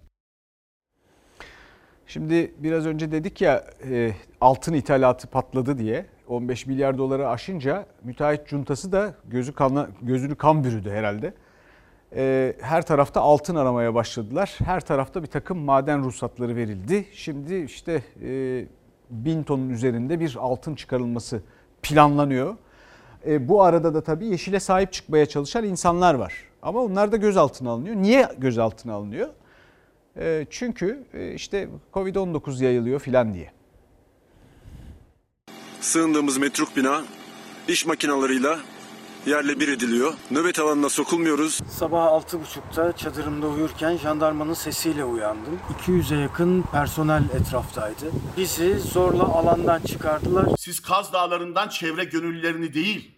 Şimdi 2.08 2.52
biraz 2.58 2.86
önce 2.86 3.12
dedik 3.12 3.42
ya 3.42 3.66
e, 3.90 4.12
altın 4.42 4.74
ithalatı 4.74 5.28
patladı 5.28 5.78
diye 5.78 6.06
15 6.28 6.66
milyar 6.66 6.98
doları 6.98 7.30
aşınca 7.30 7.86
müteahhit 8.04 8.48
cuntası 8.48 8.92
da 8.92 9.14
gözü 9.26 9.54
kanla, 9.54 9.90
gözünü 10.02 10.36
kan 10.36 10.64
bürüdü 10.64 10.90
herhalde. 10.90 11.34
E, 12.16 12.54
her 12.62 12.86
tarafta 12.86 13.22
altın 13.22 13.56
aramaya 13.56 13.94
başladılar. 13.94 14.56
Her 14.66 14.80
tarafta 14.80 15.24
bir 15.24 15.28
takım 15.28 15.58
maden 15.58 16.04
ruhsatları 16.04 16.56
verildi. 16.56 17.06
Şimdi 17.14 17.56
işte 17.56 18.04
e, 18.24 18.66
bin 19.10 19.44
tonun 19.44 19.70
üzerinde 19.70 20.20
bir 20.20 20.38
altın 20.40 20.76
çıkarılması 20.76 21.42
planlanıyor. 21.82 22.56
E, 23.28 23.48
bu 23.48 23.64
arada 23.64 23.94
da 23.94 24.02
tabii 24.02 24.26
yeşile 24.26 24.60
sahip 24.60 24.94
çıkmaya 24.94 25.26
çalışan 25.26 25.64
insanlar 25.64 26.14
var. 26.14 26.34
Ama 26.62 26.80
onlar 26.80 27.12
da 27.12 27.18
gözaltına 27.18 27.70
alınıyor. 27.70 27.96
Niye 27.96 28.30
gözaltına 28.38 28.94
alınıyor? 28.94 29.30
E, 30.18 30.46
çünkü 30.50 31.04
e, 31.14 31.34
işte 31.34 31.70
Covid-19 31.94 32.64
yayılıyor 32.64 33.00
filan 33.00 33.34
diye. 33.34 33.57
Sığındığımız 35.82 36.38
metruk 36.38 36.78
bina 36.78 37.04
iş 37.68 37.86
makinalarıyla 37.86 38.60
yerle 39.26 39.60
bir 39.60 39.68
ediliyor. 39.68 40.14
Nöbet 40.32 40.60
alanına 40.60 40.90
sokulmuyoruz. 40.90 41.60
Sabah 41.70 42.06
6.30'da 42.06 42.98
çadırımda 42.98 43.48
uyurken 43.48 43.98
jandarmanın 43.98 44.54
sesiyle 44.54 45.04
uyandım. 45.04 45.60
200'e 45.86 46.18
yakın 46.18 46.62
personel 46.72 47.24
etraftaydı. 47.34 48.12
Bizi 48.38 48.80
zorla 48.80 49.24
alandan 49.24 49.82
çıkardılar. 49.82 50.46
Siz 50.60 50.80
Kaz 50.80 51.14
Dağları'ndan 51.14 51.70
çevre 51.70 52.04
gönüllülerini 52.04 52.74
değil, 52.74 53.12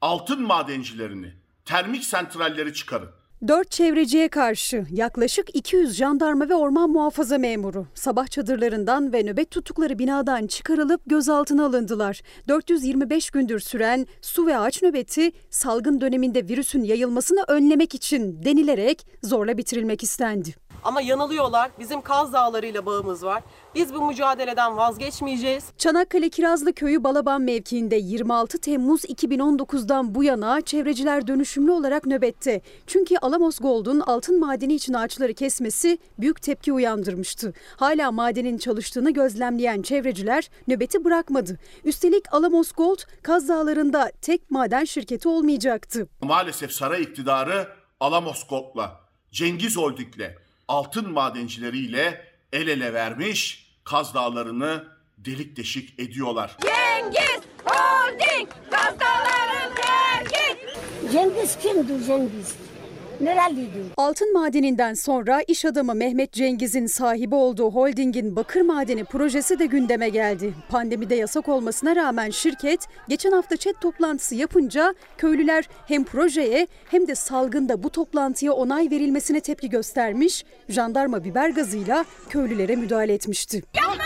altın 0.00 0.42
madencilerini, 0.42 1.32
termik 1.64 2.04
santralleri 2.04 2.74
çıkarın. 2.74 3.10
Dört 3.48 3.70
çevreciye 3.70 4.28
karşı 4.28 4.86
yaklaşık 4.90 5.56
200 5.56 5.94
jandarma 5.94 6.48
ve 6.48 6.54
orman 6.54 6.90
muhafaza 6.90 7.38
memuru 7.38 7.86
sabah 7.94 8.26
çadırlarından 8.26 9.12
ve 9.12 9.22
nöbet 9.22 9.50
tuttukları 9.50 9.98
binadan 9.98 10.46
çıkarılıp 10.46 11.00
gözaltına 11.06 11.66
alındılar. 11.66 12.22
425 12.48 13.30
gündür 13.30 13.60
süren 13.60 14.06
su 14.20 14.46
ve 14.46 14.58
ağaç 14.58 14.82
nöbeti 14.82 15.32
salgın 15.50 16.00
döneminde 16.00 16.48
virüsün 16.48 16.84
yayılmasını 16.84 17.44
önlemek 17.48 17.94
için 17.94 18.44
denilerek 18.44 19.06
zorla 19.22 19.58
bitirilmek 19.58 20.02
istendi. 20.02 20.54
Ama 20.84 21.00
yanılıyorlar. 21.00 21.70
Bizim 21.78 22.00
Kaz 22.00 22.32
Dağları'yla 22.32 22.86
bağımız 22.86 23.22
var. 23.24 23.42
Biz 23.74 23.94
bu 23.94 24.06
mücadeleden 24.06 24.76
vazgeçmeyeceğiz. 24.76 25.64
Çanakkale 25.78 26.28
Kirazlı 26.28 26.72
Köyü 26.72 27.04
Balaban 27.04 27.42
mevkiinde 27.42 27.96
26 27.96 28.58
Temmuz 28.58 29.04
2019'dan 29.04 30.14
bu 30.14 30.24
yana 30.24 30.60
çevreciler 30.60 31.26
dönüşümlü 31.26 31.70
olarak 31.70 32.06
nöbette. 32.06 32.60
Çünkü 32.86 33.14
Alamos 33.32 33.58
Gold'un 33.58 34.00
altın 34.00 34.40
madeni 34.40 34.74
için 34.74 34.92
ağaçları 34.92 35.34
kesmesi 35.34 35.98
büyük 36.18 36.42
tepki 36.42 36.72
uyandırmıştı. 36.72 37.52
Hala 37.76 38.12
madenin 38.12 38.58
çalıştığını 38.58 39.10
gözlemleyen 39.10 39.82
çevreciler 39.82 40.50
nöbeti 40.68 41.04
bırakmadı. 41.04 41.58
Üstelik 41.84 42.34
Alamos 42.34 42.72
Gold 42.72 42.98
Kaz 43.22 43.48
Dağları'nda 43.48 44.12
tek 44.22 44.50
maden 44.50 44.84
şirketi 44.84 45.28
olmayacaktı. 45.28 46.08
Maalesef 46.20 46.72
saray 46.72 47.02
iktidarı 47.02 47.68
Alamos 48.00 48.46
Gold'la, 48.46 49.00
Cengiz 49.30 49.76
Holding'le, 49.76 50.36
altın 50.68 51.12
madencileriyle 51.12 52.24
el 52.52 52.68
ele 52.68 52.94
vermiş, 52.94 53.70
Kaz 53.84 54.14
Dağları'nı 54.14 54.84
delik 55.18 55.56
deşik 55.56 56.00
ediyorlar. 56.00 56.56
Cengiz 56.62 57.40
Holding 57.64 58.48
kastaların 58.70 59.72
Cengiz. 59.76 61.12
Cengiz 61.12 61.58
kimdi 61.58 62.04
Cengiz? 62.06 62.71
Nereliydi? 63.20 63.78
Altın 63.96 64.32
madeninden 64.32 64.94
sonra 64.94 65.42
iş 65.42 65.64
adamı 65.64 65.94
Mehmet 65.94 66.32
Cengiz'in 66.32 66.86
sahibi 66.86 67.34
olduğu 67.34 67.70
holdingin 67.70 68.36
bakır 68.36 68.60
madeni 68.60 69.04
projesi 69.04 69.58
de 69.58 69.66
gündeme 69.66 70.08
geldi. 70.08 70.54
Pandemide 70.68 71.14
yasak 71.14 71.48
olmasına 71.48 71.96
rağmen 71.96 72.30
şirket 72.30 72.88
geçen 73.08 73.32
hafta 73.32 73.56
chat 73.56 73.80
toplantısı 73.80 74.34
yapınca 74.34 74.94
köylüler 75.18 75.68
hem 75.86 76.04
projeye 76.04 76.66
hem 76.90 77.08
de 77.08 77.14
salgında 77.14 77.82
bu 77.82 77.90
toplantıya 77.90 78.52
onay 78.52 78.90
verilmesine 78.90 79.40
tepki 79.40 79.70
göstermiş, 79.70 80.44
jandarma 80.68 81.24
biber 81.24 81.50
gazıyla 81.50 82.04
köylülere 82.28 82.76
müdahale 82.76 83.14
etmişti. 83.14 83.62
Canlı 83.74 83.98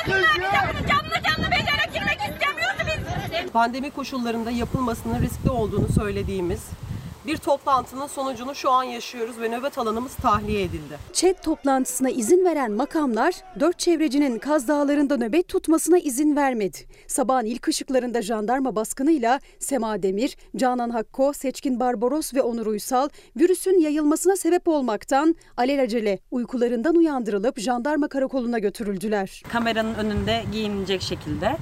canlı 0.89 1.49
mezara 1.51 1.85
girmek 1.95 2.19
istemiyordu 2.19 2.83
biz. 2.87 3.53
Pandemi 3.53 3.91
koşullarında 3.91 4.51
yapılmasının 4.51 5.21
riskli 5.23 5.51
olduğunu 5.51 5.89
söylediğimiz 5.89 6.61
bir 7.27 7.37
toplantının 7.37 8.07
sonucunu 8.07 8.55
şu 8.55 8.71
an 8.71 8.83
yaşıyoruz 8.83 9.41
ve 9.41 9.49
nöbet 9.49 9.79
alanımız 9.79 10.15
tahliye 10.15 10.63
edildi. 10.63 10.99
Çet 11.13 11.43
toplantısına 11.43 12.11
izin 12.11 12.45
veren 12.45 12.73
makamlar 12.73 13.35
dört 13.61 13.79
çevrecinin 13.79 14.39
Kaz 14.39 14.69
Dağları'nda 14.69 15.17
nöbet 15.17 15.49
tutmasına 15.49 15.99
izin 15.99 16.37
vermedi. 16.37 16.79
Sabahın 17.07 17.45
ilk 17.45 17.69
ışıklarında 17.69 18.23
jandarma 18.23 18.77
baskınıyla 18.77 19.41
Sema 19.59 20.03
Demir, 20.03 20.37
Canan 20.57 20.91
Hakko, 20.91 21.33
Seçkin 21.33 21.81
Barbaros 21.81 22.35
ve 22.35 22.43
Onur 22.43 22.67
Uysal 22.67 23.09
virüsün 23.37 23.81
yayılmasına 23.81 24.37
sebep 24.37 24.69
olmaktan 24.69 25.37
alelacele 25.57 26.19
uykularından 26.31 26.95
uyandırılıp 26.95 27.59
jandarma 27.59 28.09
karakoluna 28.09 28.59
götürüldüler. 28.59 29.43
Kameranın 29.49 29.95
önünde 29.95 30.45
giyinilecek 30.53 31.03
şekilde 31.03 31.57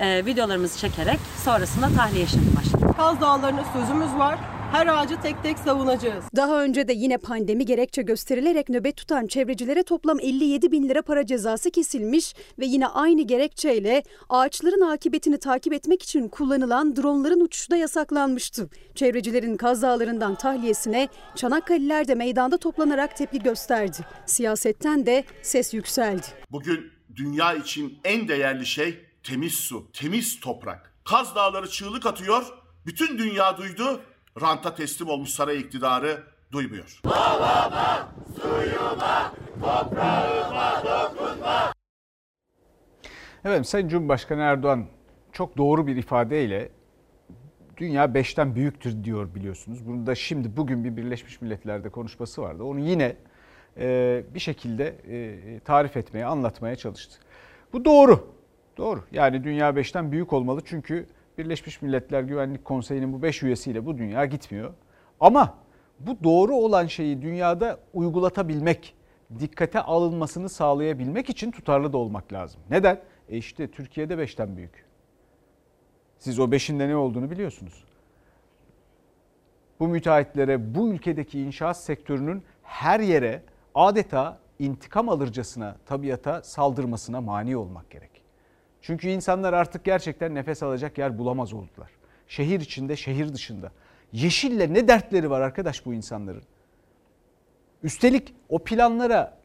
e, 0.00 0.26
videolarımızı 0.26 0.78
çekerek 0.78 1.18
sonrasında 1.44 1.88
tahliye 1.96 2.24
işlemi 2.24 2.56
başladık. 2.56 2.96
Kaz 2.96 3.20
Dağları'na 3.20 3.64
sözümüz 3.72 4.14
var. 4.18 4.38
Her 4.74 4.86
ağacı 4.86 5.20
tek 5.20 5.42
tek 5.42 5.58
savunacağız. 5.58 6.24
Daha 6.36 6.62
önce 6.62 6.88
de 6.88 6.92
yine 6.92 7.18
pandemi 7.18 7.66
gerekçe 7.66 8.02
gösterilerek 8.02 8.68
nöbet 8.68 8.96
tutan 8.96 9.26
çevrecilere 9.26 9.82
toplam 9.82 10.20
57 10.20 10.72
bin 10.72 10.88
lira 10.88 11.02
para 11.02 11.26
cezası 11.26 11.70
kesilmiş 11.70 12.34
ve 12.58 12.66
yine 12.66 12.86
aynı 12.86 13.22
gerekçeyle 13.22 14.02
ağaçların 14.28 14.80
akıbetini 14.80 15.38
takip 15.38 15.72
etmek 15.72 16.02
için 16.02 16.28
kullanılan 16.28 16.96
dronların 16.96 17.40
uçuşu 17.40 17.70
da 17.70 17.76
yasaklanmıştı. 17.76 18.70
Çevrecilerin 18.94 19.56
Kaz 19.56 19.82
Dağları'ndan 19.82 20.34
tahliyesine 20.34 21.08
Çanakkale'liler 21.34 22.08
de 22.08 22.14
meydanda 22.14 22.56
toplanarak 22.56 23.16
tepki 23.16 23.38
gösterdi. 23.38 23.98
Siyasetten 24.26 25.06
de 25.06 25.24
ses 25.42 25.74
yükseldi. 25.74 26.26
Bugün 26.50 26.92
dünya 27.16 27.54
için 27.54 27.98
en 28.04 28.28
değerli 28.28 28.66
şey 28.66 28.98
temiz 29.22 29.54
su, 29.54 29.90
temiz 29.92 30.40
toprak. 30.40 30.94
Kaz 31.04 31.34
Dağları 31.34 31.70
çığlık 31.70 32.06
atıyor, 32.06 32.44
bütün 32.86 33.18
dünya 33.18 33.58
duydu, 33.58 34.00
ranta 34.40 34.74
teslim 34.74 35.08
olmuş 35.08 35.30
saray 35.30 35.60
iktidarı 35.60 36.22
duymuyor. 36.52 37.00
Havama, 37.04 38.08
suyuma, 38.40 39.32
toprağıma 39.60 40.82
dokunma. 40.84 41.72
Evet 43.44 43.66
Sayın 43.66 43.88
Cumhurbaşkanı 43.88 44.40
Erdoğan 44.40 44.86
çok 45.32 45.56
doğru 45.56 45.86
bir 45.86 45.96
ifadeyle 45.96 46.68
dünya 47.76 48.14
beşten 48.14 48.54
büyüktür 48.54 49.04
diyor 49.04 49.34
biliyorsunuz. 49.34 49.86
Bunu 49.86 50.06
da 50.06 50.14
şimdi 50.14 50.56
bugün 50.56 50.84
bir 50.84 50.96
Birleşmiş 50.96 51.40
Milletler'de 51.40 51.88
konuşması 51.88 52.42
vardı. 52.42 52.64
Onu 52.64 52.80
yine 52.80 53.16
e, 53.78 54.22
bir 54.34 54.40
şekilde 54.40 54.96
e, 55.08 55.60
tarif 55.60 55.96
etmeye, 55.96 56.26
anlatmaya 56.26 56.76
çalıştı. 56.76 57.18
Bu 57.72 57.84
doğru. 57.84 58.34
Doğru. 58.76 59.04
Yani 59.12 59.44
dünya 59.44 59.76
beşten 59.76 60.12
büyük 60.12 60.32
olmalı 60.32 60.60
çünkü 60.64 61.06
Birleşmiş 61.38 61.82
Milletler 61.82 62.22
Güvenlik 62.22 62.64
Konseyi'nin 62.64 63.12
bu 63.12 63.22
beş 63.22 63.42
üyesiyle 63.42 63.86
bu 63.86 63.98
dünya 63.98 64.24
gitmiyor. 64.24 64.74
Ama 65.20 65.54
bu 66.00 66.24
doğru 66.24 66.54
olan 66.54 66.86
şeyi 66.86 67.22
dünyada 67.22 67.80
uygulatabilmek, 67.94 68.94
dikkate 69.40 69.80
alınmasını 69.80 70.48
sağlayabilmek 70.48 71.30
için 71.30 71.50
tutarlı 71.50 71.92
da 71.92 71.98
olmak 71.98 72.32
lazım. 72.32 72.60
Neden? 72.70 73.00
E 73.28 73.36
işte 73.36 73.70
Türkiye'de 73.70 74.18
beşten 74.18 74.56
büyük. 74.56 74.84
Siz 76.18 76.38
o 76.38 76.50
beşinde 76.50 76.88
ne 76.88 76.96
olduğunu 76.96 77.30
biliyorsunuz. 77.30 77.84
Bu 79.80 79.88
müteahhitlere, 79.88 80.74
bu 80.74 80.88
ülkedeki 80.88 81.40
inşaat 81.40 81.76
sektörünün 81.76 82.42
her 82.62 83.00
yere 83.00 83.42
adeta 83.74 84.38
intikam 84.58 85.08
alırcasına 85.08 85.76
tabiata 85.86 86.42
saldırmasına 86.42 87.20
mani 87.20 87.56
olmak 87.56 87.90
gerek. 87.90 88.13
Çünkü 88.86 89.08
insanlar 89.08 89.52
artık 89.52 89.84
gerçekten 89.84 90.34
nefes 90.34 90.62
alacak 90.62 90.98
yer 90.98 91.18
bulamaz 91.18 91.52
oldular. 91.52 91.90
Şehir 92.28 92.60
içinde, 92.60 92.96
şehir 92.96 93.34
dışında. 93.34 93.72
Yeşille 94.12 94.74
ne 94.74 94.88
dertleri 94.88 95.30
var 95.30 95.40
arkadaş 95.40 95.86
bu 95.86 95.94
insanların? 95.94 96.42
Üstelik 97.82 98.34
o 98.48 98.58
planlara 98.58 99.38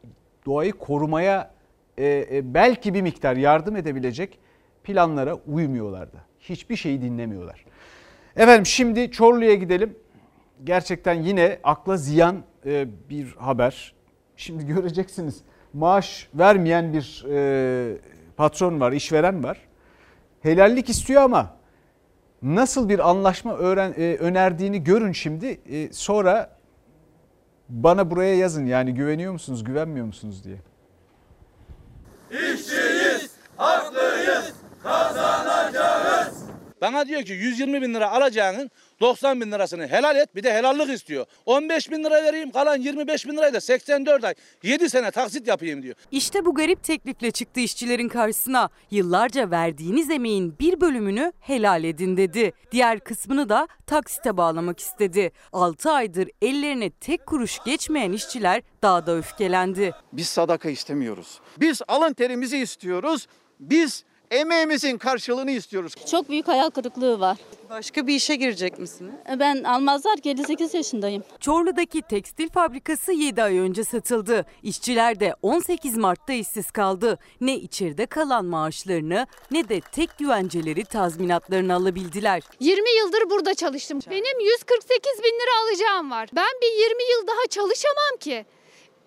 doğayı 0.46 0.72
korumaya 0.72 1.50
e, 1.98 2.26
e, 2.32 2.54
belki 2.54 2.94
bir 2.94 3.02
miktar 3.02 3.36
yardım 3.36 3.76
edebilecek 3.76 4.38
planlara 4.84 5.34
uymuyorlar 5.34 6.12
da. 6.12 6.18
Hiçbir 6.40 6.76
şeyi 6.76 7.02
dinlemiyorlar. 7.02 7.64
Efendim 8.36 8.66
şimdi 8.66 9.10
Çorlu'ya 9.10 9.54
gidelim. 9.54 9.98
Gerçekten 10.64 11.14
yine 11.14 11.58
akla 11.64 11.96
ziyan 11.96 12.42
e, 12.66 12.86
bir 13.10 13.32
haber. 13.32 13.94
Şimdi 14.36 14.66
göreceksiniz 14.66 15.40
maaş 15.72 16.28
vermeyen 16.34 16.92
bir 16.92 17.24
e, 17.30 17.96
patron 18.40 18.80
var, 18.80 18.92
işveren 18.92 19.44
var. 19.44 19.58
Helallik 20.42 20.88
istiyor 20.88 21.22
ama 21.22 21.56
nasıl 22.42 22.88
bir 22.88 23.10
anlaşma 23.10 23.56
öğren, 23.56 23.94
e, 23.96 24.16
önerdiğini 24.16 24.84
görün 24.84 25.12
şimdi. 25.12 25.60
E, 25.70 25.92
sonra 25.92 26.56
bana 27.68 28.10
buraya 28.10 28.36
yazın 28.36 28.66
yani 28.66 28.94
güveniyor 28.94 29.32
musunuz, 29.32 29.64
güvenmiyor 29.64 30.06
musunuz 30.06 30.44
diye. 30.44 30.56
İşçiyiz, 32.30 33.30
haklıyız, 33.56 34.52
kazanacağız. 34.82 35.29
Bana 36.80 37.08
diyor 37.08 37.22
ki 37.22 37.32
120 37.32 37.82
bin 37.82 37.94
lira 37.94 38.10
alacağının 38.10 38.70
90 39.00 39.40
bin 39.40 39.52
lirasını 39.52 39.86
helal 39.88 40.16
et 40.16 40.34
bir 40.34 40.42
de 40.42 40.52
helallik 40.52 40.90
istiyor. 40.90 41.26
15 41.46 41.90
bin 41.90 42.04
lira 42.04 42.24
vereyim 42.24 42.50
kalan 42.50 42.76
25 42.76 43.26
bin 43.26 43.36
lirayı 43.36 43.54
da 43.54 43.60
84 43.60 44.24
ay 44.24 44.34
7 44.62 44.90
sene 44.90 45.10
taksit 45.10 45.48
yapayım 45.48 45.82
diyor. 45.82 45.94
İşte 46.10 46.44
bu 46.44 46.54
garip 46.54 46.84
teklifle 46.84 47.30
çıktı 47.30 47.60
işçilerin 47.60 48.08
karşısına. 48.08 48.70
Yıllarca 48.90 49.50
verdiğiniz 49.50 50.10
emeğin 50.10 50.58
bir 50.60 50.80
bölümünü 50.80 51.32
helal 51.40 51.84
edin 51.84 52.16
dedi. 52.16 52.52
Diğer 52.72 53.00
kısmını 53.00 53.48
da 53.48 53.68
taksite 53.86 54.36
bağlamak 54.36 54.80
istedi. 54.80 55.32
6 55.52 55.90
aydır 55.90 56.28
ellerine 56.42 56.90
tek 56.90 57.26
kuruş 57.26 57.58
geçmeyen 57.64 58.12
işçiler 58.12 58.62
daha 58.82 59.06
da 59.06 59.16
öfkelendi. 59.16 59.92
Biz 60.12 60.28
sadaka 60.28 60.70
istemiyoruz. 60.70 61.40
Biz 61.60 61.82
alın 61.88 62.12
terimizi 62.12 62.58
istiyoruz. 62.58 63.26
Biz 63.60 64.04
emeğimizin 64.30 64.98
karşılığını 64.98 65.50
istiyoruz. 65.50 65.94
Çok 66.10 66.28
büyük 66.28 66.48
hayal 66.48 66.70
kırıklığı 66.70 67.20
var. 67.20 67.36
Başka 67.70 68.06
bir 68.06 68.14
işe 68.14 68.36
girecek 68.36 68.78
misiniz? 68.78 69.14
Ben 69.38 69.64
almazlar 69.64 70.16
ki 70.16 70.30
58 70.30 70.74
yaşındayım. 70.74 71.22
Çorlu'daki 71.40 72.02
tekstil 72.02 72.48
fabrikası 72.48 73.12
7 73.12 73.42
ay 73.42 73.58
önce 73.58 73.84
satıldı. 73.84 74.46
İşçiler 74.62 75.20
de 75.20 75.34
18 75.42 75.96
Mart'ta 75.96 76.32
işsiz 76.32 76.70
kaldı. 76.70 77.18
Ne 77.40 77.54
içeride 77.54 78.06
kalan 78.06 78.44
maaşlarını 78.44 79.26
ne 79.50 79.68
de 79.68 79.80
tek 79.80 80.18
güvenceleri 80.18 80.84
tazminatlarını 80.84 81.74
alabildiler. 81.74 82.42
20 82.60 82.90
yıldır 82.98 83.30
burada 83.30 83.54
çalıştım. 83.54 84.00
Benim 84.10 84.40
148 84.40 85.12
bin 85.24 85.34
lira 85.34 85.68
alacağım 85.68 86.10
var. 86.10 86.28
Ben 86.36 86.52
bir 86.62 86.82
20 86.82 87.02
yıl 87.02 87.26
daha 87.26 87.46
çalışamam 87.50 88.16
ki. 88.20 88.46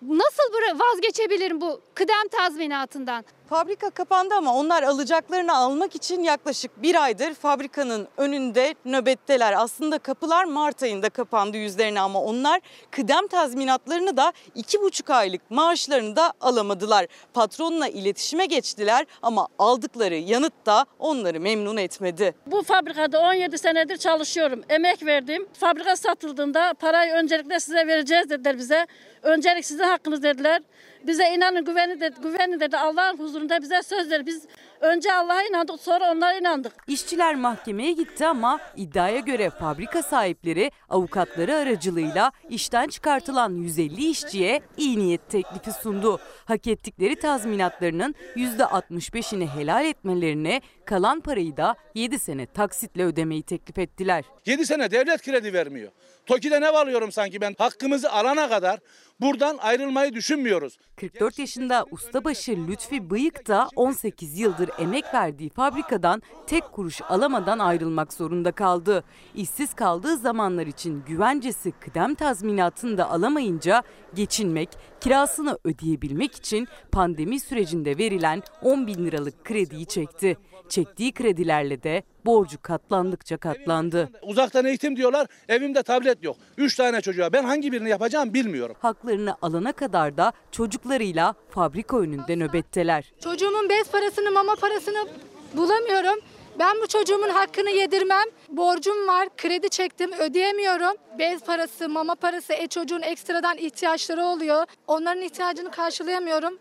Nasıl 0.02 0.42
vazgeçebilirim 0.80 1.60
bu 1.60 1.80
kıdem 1.94 2.28
tazminatından? 2.32 3.24
Fabrika 3.48 3.90
kapandı 3.90 4.34
ama 4.34 4.54
onlar 4.54 4.82
alacaklarını 4.82 5.56
almak 5.56 5.94
için 5.94 6.22
yaklaşık 6.22 6.82
bir 6.82 7.02
aydır 7.02 7.34
fabrikanın 7.34 8.08
önünde 8.16 8.74
nöbetteler. 8.84 9.52
Aslında 9.52 9.98
kapılar 9.98 10.44
Mart 10.44 10.82
ayında 10.82 11.10
kapandı 11.10 11.56
yüzlerine 11.56 12.00
ama 12.00 12.22
onlar 12.22 12.60
kıdem 12.90 13.26
tazminatlarını 13.26 14.16
da 14.16 14.32
iki 14.54 14.80
buçuk 14.80 15.10
aylık 15.10 15.50
maaşlarını 15.50 16.16
da 16.16 16.32
alamadılar. 16.40 17.06
Patronla 17.34 17.88
iletişime 17.88 18.46
geçtiler 18.46 19.06
ama 19.22 19.48
aldıkları 19.58 20.14
yanıt 20.14 20.66
da 20.66 20.86
onları 20.98 21.40
memnun 21.40 21.76
etmedi. 21.76 22.34
Bu 22.46 22.62
fabrikada 22.62 23.20
17 23.20 23.58
senedir 23.58 23.96
çalışıyorum. 23.96 24.62
Emek 24.68 25.06
verdim. 25.06 25.48
Fabrika 25.60 25.96
satıldığında 25.96 26.74
parayı 26.80 27.12
öncelikle 27.12 27.60
size 27.60 27.86
vereceğiz 27.86 28.30
dediler 28.30 28.58
bize. 28.58 28.86
Öncelik 29.22 29.64
sizin 29.66 29.84
hakkınız 29.84 30.22
dediler. 30.22 30.62
Bize 31.06 31.34
inanın 31.34 31.64
güveni 31.64 32.00
dedi, 32.00 32.16
güveni 32.22 32.60
dedi 32.60 32.76
Allah'ın 32.76 33.18
huzurunda 33.18 33.62
bize 33.62 33.82
söz 33.82 34.10
verdi. 34.10 34.26
Biz 34.26 34.46
önce 34.80 35.12
Allah'a 35.12 35.42
inandık 35.42 35.80
sonra 35.80 36.12
onlara 36.12 36.38
inandık. 36.38 36.72
İşçiler 36.86 37.34
mahkemeye 37.34 37.92
gitti 37.92 38.26
ama 38.26 38.60
iddiaya 38.76 39.18
göre 39.18 39.50
fabrika 39.50 40.02
sahipleri 40.02 40.70
avukatları 40.88 41.54
aracılığıyla 41.54 42.32
işten 42.48 42.88
çıkartılan 42.88 43.54
150 43.54 44.10
işçiye 44.10 44.62
iyi 44.76 44.98
niyet 44.98 45.28
teklifi 45.28 45.72
sundu. 45.72 46.20
Hak 46.44 46.66
ettikleri 46.66 47.16
tazminatlarının 47.16 48.14
%65'ini 48.36 49.46
helal 49.46 49.84
etmelerine 49.84 50.60
kalan 50.86 51.20
parayı 51.20 51.56
da 51.56 51.76
7 51.94 52.18
sene 52.18 52.46
taksitle 52.46 53.04
ödemeyi 53.04 53.42
teklif 53.42 53.78
ettiler. 53.78 54.24
7 54.46 54.66
sene 54.66 54.90
devlet 54.90 55.22
kredi 55.22 55.52
vermiyor. 55.52 55.92
TOKİ'de 56.26 56.60
ne 56.60 56.68
alıyorum 56.68 57.12
sanki 57.12 57.40
ben 57.40 57.54
hakkımızı 57.58 58.12
alana 58.12 58.48
kadar 58.48 58.80
buradan 59.20 59.58
ayrılmayı 59.58 60.14
düşünmüyoruz. 60.14 60.78
44 60.96 61.38
yaşında 61.38 61.86
ustabaşı 61.90 62.52
Lütfi 62.68 63.10
Bıyık 63.10 63.48
da 63.48 63.68
18 63.76 64.38
yıldır 64.38 64.70
emek 64.78 65.14
verdiği 65.14 65.50
fabrikadan 65.50 66.22
tek 66.46 66.72
kuruş 66.72 67.00
alamadan 67.08 67.58
ayrılmak 67.58 68.12
zorunda 68.12 68.52
kaldı. 68.52 69.04
İşsiz 69.34 69.74
kaldığı 69.74 70.16
zamanlar 70.16 70.66
için 70.66 71.02
güvencesi 71.06 71.72
kıdem 71.72 72.14
tazminatını 72.14 72.98
da 72.98 73.10
alamayınca 73.10 73.82
geçinmek, 74.14 74.68
kirasını 75.00 75.58
ödeyebilmek 75.64 76.34
için 76.34 76.68
pandemi 76.92 77.40
sürecinde 77.40 77.98
verilen 77.98 78.42
10 78.62 78.86
bin 78.86 79.06
liralık 79.06 79.44
krediyi 79.44 79.86
çekti. 79.86 80.36
Çektiği 80.74 81.12
kredilerle 81.12 81.82
de 81.82 82.02
borcu 82.26 82.62
katlandıkça 82.62 83.36
katlandı. 83.36 84.10
Uzaktan 84.22 84.64
eğitim 84.64 84.96
diyorlar 84.96 85.26
evimde 85.48 85.82
tablet 85.82 86.24
yok. 86.24 86.36
3 86.56 86.76
tane 86.76 87.00
çocuğa 87.00 87.32
ben 87.32 87.44
hangi 87.44 87.72
birini 87.72 87.88
yapacağım 87.88 88.34
bilmiyorum. 88.34 88.76
Haklarını 88.78 89.36
alana 89.42 89.72
kadar 89.72 90.16
da 90.16 90.32
çocuklarıyla 90.50 91.34
fabrika 91.50 91.98
önünde 91.98 92.36
nöbetteler. 92.36 93.12
Çocuğumun 93.24 93.68
bez 93.68 93.90
parasını, 93.90 94.30
mama 94.30 94.54
parasını 94.54 95.08
bulamıyorum. 95.56 96.20
Ben 96.58 96.76
bu 96.82 96.86
çocuğumun 96.86 97.28
hakkını 97.28 97.70
yedirmem. 97.70 98.24
Borcum 98.48 99.08
var, 99.08 99.28
kredi 99.36 99.68
çektim, 99.68 100.12
ödeyemiyorum. 100.12 100.96
Bez 101.18 101.44
parası, 101.44 101.88
mama 101.88 102.14
parası, 102.14 102.52
e 102.52 102.66
çocuğun 102.66 103.02
ekstradan 103.02 103.58
ihtiyaçları 103.58 104.24
oluyor. 104.24 104.64
Onların 104.86 105.22
ihtiyacını 105.22 105.70
karşılayamıyorum. 105.70 106.58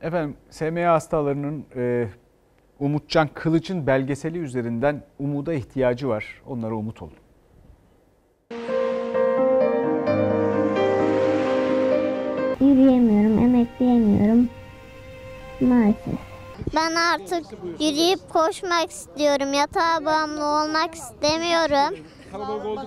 Efendim 0.00 0.36
SMA 0.50 0.92
hastalarının 0.92 1.66
e, 1.76 2.08
Umutcan 2.80 3.28
Kılıç'ın 3.34 3.86
belgeseli 3.86 4.38
üzerinden 4.38 5.02
umuda 5.18 5.54
ihtiyacı 5.54 6.08
var. 6.08 6.42
Onlara 6.46 6.74
umut 6.74 7.02
olun. 7.02 7.12
Yürüyemiyorum, 12.60 13.38
emekleyemiyorum. 13.38 14.48
Maalesef. 15.60 16.18
Ben 16.74 16.94
artık 16.94 17.44
yürüyüp 17.80 18.28
koşmak 18.28 18.90
istiyorum. 18.90 19.52
Yatağa 19.52 20.04
bağımlı 20.04 20.44
olmak 20.44 20.94
istemiyorum. 20.94 21.98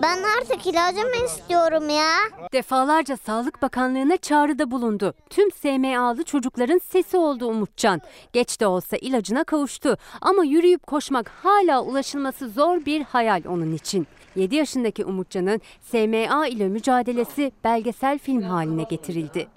Ben 0.02 0.18
artık 0.38 0.68
ilacımı 0.68 1.26
istiyorum 1.26 1.90
ya. 1.90 2.12
Defalarca 2.54 3.18
Sağlık 3.18 3.62
Bakanlığı'na 3.62 4.18
çağrıda 4.18 4.72
bulundu. 4.72 5.14
Tüm 5.30 5.52
SMA'lı 5.52 6.24
çocukların 6.24 6.80
sesi 6.92 7.18
oldu 7.18 7.48
Umutcan. 7.48 8.02
Geç 8.34 8.60
de 8.60 8.68
olsa 8.68 8.98
ilacına 8.98 9.44
kavuştu. 9.44 9.98
Ama 10.22 10.44
yürüyüp 10.44 10.88
koşmak 10.88 11.30
hala 11.44 11.84
ulaşılması 11.84 12.50
zor 12.50 12.86
bir 12.86 13.02
hayal 13.02 13.42
onun 13.48 13.76
için. 13.76 14.08
7 14.36 14.56
yaşındaki 14.56 15.06
Umutcan'ın 15.06 15.62
SMA 15.82 16.48
ile 16.48 16.68
mücadelesi 16.68 17.52
belgesel 17.64 18.20
film 18.20 18.42
haline 18.42 18.84
getirildi. 18.84 19.48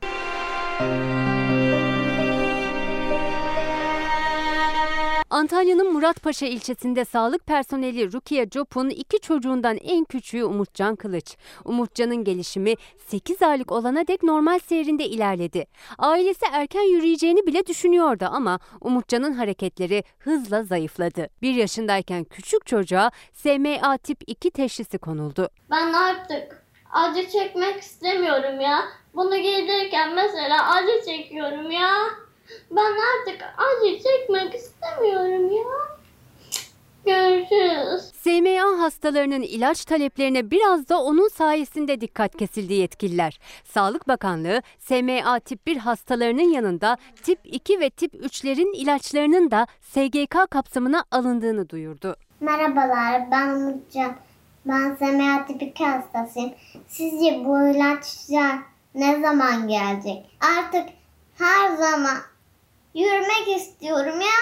Antalya'nın 5.35 5.93
Muratpaşa 5.93 6.47
ilçesinde 6.47 7.05
sağlık 7.05 7.47
personeli 7.47 8.12
Rukiye 8.12 8.49
Cop'un 8.49 8.89
iki 8.89 9.20
çocuğundan 9.20 9.76
en 9.76 10.05
küçüğü 10.05 10.45
Umutcan 10.45 10.97
Kılıç. 10.97 11.37
Umutcan'ın 11.64 12.24
gelişimi 12.24 12.74
8 13.07 13.43
aylık 13.43 13.72
olana 13.72 14.07
dek 14.07 14.22
normal 14.22 14.59
seyrinde 14.59 15.05
ilerledi. 15.05 15.66
Ailesi 15.99 16.47
erken 16.53 16.82
yürüyeceğini 16.82 17.47
bile 17.47 17.66
düşünüyordu 17.66 18.28
ama 18.32 18.59
Umutcan'ın 18.80 19.32
hareketleri 19.32 20.05
hızla 20.18 20.62
zayıfladı. 20.62 21.28
Bir 21.43 21.55
yaşındayken 21.55 22.24
küçük 22.24 22.66
çocuğa 22.66 23.11
SMA 23.32 23.97
tip 23.97 24.18
2 24.26 24.51
teşhisi 24.51 24.99
konuldu. 24.99 25.49
Ben 25.70 25.93
artık 25.93 26.66
acı 26.93 27.28
çekmek 27.28 27.82
istemiyorum 27.82 28.61
ya. 28.61 28.80
Bunu 29.14 29.37
giydirirken 29.37 30.14
mesela 30.14 30.74
acı 30.74 31.05
çekiyorum 31.07 31.70
ya. 31.70 32.24
Ben 32.70 32.92
artık 32.92 33.42
acı 33.59 34.02
çekmek 34.02 34.55
istemiyorum 34.55 35.52
ya. 35.57 35.94
Görüşürüz. 37.07 38.12
SMA 38.22 38.82
hastalarının 38.82 39.42
ilaç 39.42 39.84
taleplerine 39.84 40.50
biraz 40.50 40.88
da 40.88 41.02
onun 41.02 41.28
sayesinde 41.28 42.00
dikkat 42.00 42.36
kesildi 42.36 42.74
yetkililer. 42.74 43.40
Sağlık 43.64 44.09
Bakanlığı 44.09 44.62
SMA 44.78 45.40
tip 45.40 45.66
1 45.66 45.76
hastalarının 45.76 46.52
yanında 46.52 46.96
tip 47.22 47.38
2 47.44 47.80
ve 47.80 47.90
tip 47.90 48.14
3'lerin 48.14 48.76
ilaçlarının 48.76 49.50
da 49.50 49.66
SGK 49.80 50.50
kapsamına 50.50 51.05
alındığını 51.11 51.68
duyurdu. 51.68 52.16
Merhabalar 52.40 53.30
ben 53.30 53.48
Umutcan. 53.48 54.16
Ben 54.66 54.96
SMA 54.98 55.46
tipi 55.46 55.64
2 55.64 55.84
hastasıyım. 55.84 56.52
Sizce 56.88 57.44
bu 57.44 57.68
ilaçlar 57.68 58.59
ne 58.94 59.20
zaman 59.20 59.68
gelecek? 59.68 60.38
Artık 60.59 60.88
her 61.38 61.76
zaman 61.76 62.16
yürümek 62.95 63.49
istiyorum 63.57 64.20
ya. 64.20 64.38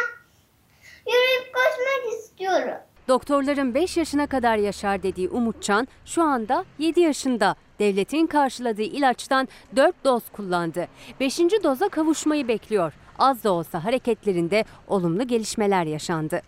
Yürüyüp 1.07 1.55
koşmak 1.55 2.19
istiyorum. 2.19 2.79
Doktorların 3.09 3.75
5 3.75 3.97
yaşına 3.97 4.27
kadar 4.27 4.57
yaşar 4.57 5.03
dediği 5.03 5.29
Umutcan 5.29 5.89
şu 6.05 6.23
anda 6.23 6.65
7 6.79 7.01
yaşında. 7.01 7.57
Devletin 7.79 8.27
karşıladığı 8.27 8.83
ilaçtan 8.83 9.49
4 9.77 10.05
doz 10.05 10.23
kullandı. 10.33 10.89
5. 11.21 11.39
doza 11.39 11.89
kavuşmayı 11.89 12.49
bekliyor. 12.49 12.93
Az 13.19 13.45
da 13.45 13.53
olsa 13.53 13.85
hareketlerinde 13.85 14.65
olumlu 14.89 15.27
gelişmeler 15.27 15.85
yaşandı. 15.85 16.43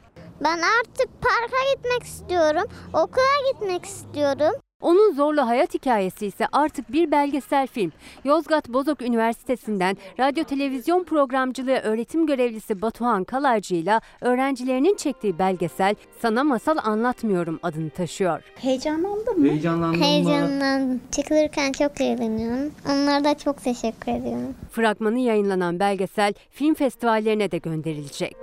Ben 0.45 0.61
artık 0.81 1.09
parka 1.23 1.75
gitmek 1.75 2.03
istiyorum. 2.03 2.65
Okula 2.93 3.53
gitmek 3.53 3.85
istiyorum. 3.85 4.53
Onun 4.85 5.13
zorlu 5.15 5.47
hayat 5.47 5.75
hikayesi 5.75 6.27
ise 6.27 6.47
artık 6.53 6.93
bir 6.93 7.11
belgesel 7.11 7.67
film. 7.67 7.93
Yozgat 8.25 8.69
Bozok 8.69 9.03
Üniversitesi'nden 9.03 9.97
radyo 10.19 10.45
televizyon 10.45 11.05
programcılığı 11.05 11.77
öğretim 11.79 12.27
görevlisi 12.27 12.83
Batuhan 12.83 13.25
Kalaycı 13.25 13.75
ile 13.75 14.01
öğrencilerinin 14.21 14.97
çektiği 14.97 15.39
belgesel 15.39 15.95
Sana 16.19 16.45
Masal 16.45 16.77
Anlatmıyorum 16.85 17.61
adını 17.63 17.91
taşıyor. 17.91 18.43
Heyecanlandın 18.57 19.41
mı? 19.41 19.49
Heyecanlandın 19.49 19.99
mı? 19.99 20.05
Heyecanlandım. 20.05 21.01
Çıkılırken 21.11 21.73
çok 21.73 22.01
eğleniyorum. 22.01 22.73
Onlara 22.89 23.25
da 23.25 23.39
çok 23.39 23.63
teşekkür 23.65 24.13
ediyorum. 24.13 24.55
Fragmanı 24.71 25.19
yayınlanan 25.19 25.81
belgesel 25.81 26.35
film 26.51 26.75
festivallerine 26.75 27.51
de 27.51 27.59
gönderilecek. 27.59 28.37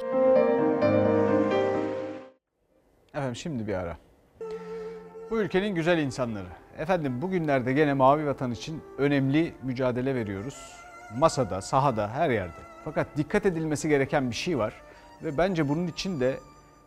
Efendim 3.13 3.35
şimdi 3.35 3.67
bir 3.67 3.73
ara. 3.73 3.97
Bu 5.31 5.41
ülkenin 5.41 5.75
güzel 5.75 5.97
insanları. 5.97 6.47
Efendim 6.77 7.21
bugünlerde 7.21 7.73
gene 7.73 7.93
Mavi 7.93 8.27
Vatan 8.27 8.51
için 8.51 8.81
önemli 8.97 9.53
mücadele 9.63 10.15
veriyoruz. 10.15 10.55
Masada, 11.17 11.61
sahada, 11.61 12.09
her 12.09 12.29
yerde. 12.29 12.61
Fakat 12.85 13.07
dikkat 13.17 13.45
edilmesi 13.45 13.89
gereken 13.89 14.29
bir 14.29 14.35
şey 14.35 14.57
var. 14.57 14.73
Ve 15.23 15.37
bence 15.37 15.69
bunun 15.69 15.87
için 15.87 16.19
de 16.19 16.37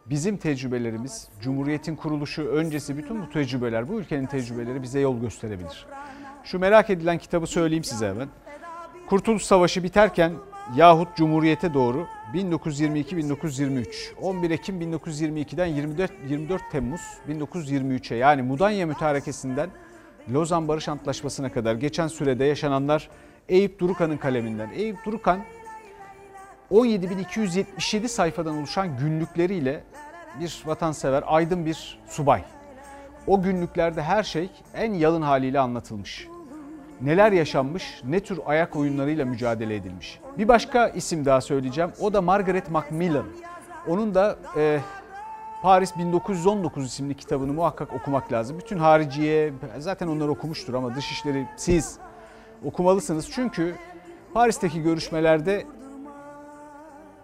bizim 0.07 0.37
tecrübelerimiz, 0.37 1.29
Cumhuriyet'in 1.41 1.97
kuruluşu 1.97 2.43
öncesi 2.49 2.97
bütün 2.97 3.23
bu 3.23 3.31
tecrübeler, 3.31 3.89
bu 3.89 4.01
ülkenin 4.01 4.27
tecrübeleri 4.27 4.83
bize 4.83 5.01
yol 5.01 5.21
gösterebilir. 5.21 5.87
Şu 6.45 6.59
merak 6.59 6.91
edilen 6.91 7.19
kitabı 7.19 7.47
söyleyeyim 7.47 7.85
size 7.85 8.09
hemen. 8.09 8.29
Kurtuluş 9.09 9.43
Savaşı 9.43 9.83
biterken 9.83 10.33
yahut 10.77 11.17
Cumhuriyete 11.17 11.75
doğru 11.75 12.07
1922-1923, 12.35 14.15
11 14.23 14.51
Ekim 14.51 14.81
1922'den 14.81 15.67
24, 15.67 16.13
24 16.29 16.63
Temmuz 16.73 17.01
1923'e 17.29 18.17
yani 18.17 18.43
Mudanya 18.43 18.87
Mütarekesi'nden 18.87 19.71
Lozan 20.33 20.69
Barış 20.69 20.89
Antlaşması'na 20.89 21.53
kadar 21.53 21.75
geçen 21.75 22.09
sürede 22.09 22.45
yaşananlar 22.45 23.11
Eyüp 23.49 23.79
Durukan'ın 23.79 24.17
kaleminden. 24.17 24.71
Eyüp 24.71 24.97
Durukan 25.07 25.41
17.277 26.71 28.09
sayfadan 28.09 28.59
oluşan 28.59 28.97
günlükleriyle 28.97 29.85
bir 30.41 30.63
vatansever, 30.67 31.25
aydın 31.27 31.67
bir 31.67 31.99
subay. 32.07 32.45
O 33.27 33.43
günlüklerde 33.43 34.03
her 34.03 34.23
şey 34.23 34.51
en 34.75 34.93
yalın 34.93 35.23
haliyle 35.23 35.61
anlatılmış 35.61 36.29
neler 37.01 37.33
yaşanmış, 37.33 38.03
ne 38.05 38.21
tür 38.21 38.41
ayak 38.47 38.77
oyunlarıyla 38.77 39.25
mücadele 39.25 39.75
edilmiş. 39.75 40.21
Bir 40.39 40.49
başka 40.49 40.89
isim 40.89 41.25
daha 41.25 41.41
söyleyeceğim. 41.41 41.91
O 42.01 42.13
da 42.13 42.23
Margaret 42.23 42.71
Macmillan. 42.71 43.27
Onun 43.89 44.15
da 44.15 44.37
e, 44.57 44.81
Paris 45.63 45.97
1919 45.99 46.87
isimli 46.87 47.15
kitabını 47.15 47.53
muhakkak 47.53 47.93
okumak 47.93 48.33
lazım. 48.33 48.59
Bütün 48.59 48.79
hariciye 48.79 49.53
zaten 49.79 50.09
onları 50.09 50.31
okumuştur 50.31 50.75
ama 50.75 50.95
dışişleri 50.95 51.47
siz 51.57 51.99
okumalısınız. 52.65 53.31
Çünkü 53.33 53.75
Paris'teki 54.35 54.83
görüşmelerde 54.83 55.65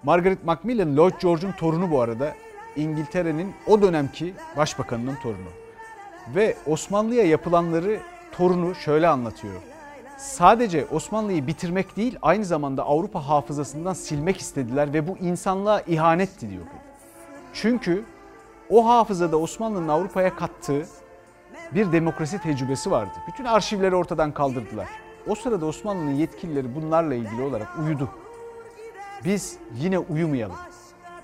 Margaret 0.02 0.44
Macmillan, 0.44 0.96
Lloyd 0.96 1.14
George'un 1.22 1.52
torunu 1.52 1.90
bu 1.90 2.00
arada. 2.00 2.34
İngiltere'nin 2.76 3.54
o 3.66 3.82
dönemki 3.82 4.34
başbakanının 4.56 5.14
torunu. 5.22 5.50
Ve 6.34 6.56
Osmanlı'ya 6.66 7.26
yapılanları 7.26 8.00
torunu 8.32 8.74
şöyle 8.74 9.08
anlatıyor. 9.08 9.54
Sadece 10.18 10.86
Osmanlı'yı 10.86 11.46
bitirmek 11.46 11.96
değil 11.96 12.18
aynı 12.22 12.44
zamanda 12.44 12.84
Avrupa 12.84 13.28
hafızasından 13.28 13.92
silmek 13.92 14.40
istediler 14.40 14.92
ve 14.92 15.08
bu 15.08 15.18
insanlığa 15.18 15.80
ihanetti 15.80 16.50
diyor. 16.50 16.64
Çünkü 17.52 18.04
o 18.70 18.88
hafızada 18.88 19.36
Osmanlı'nın 19.36 19.88
Avrupa'ya 19.88 20.36
kattığı 20.36 20.86
bir 21.74 21.92
demokrasi 21.92 22.38
tecrübesi 22.38 22.90
vardı. 22.90 23.12
Bütün 23.28 23.44
arşivleri 23.44 23.94
ortadan 23.94 24.32
kaldırdılar. 24.32 24.88
O 25.26 25.34
sırada 25.34 25.66
Osmanlı'nın 25.66 26.10
yetkilileri 26.14 26.74
bunlarla 26.74 27.14
ilgili 27.14 27.42
olarak 27.42 27.78
uyudu. 27.78 28.08
Biz 29.24 29.58
yine 29.74 29.98
uyumayalım. 29.98 30.56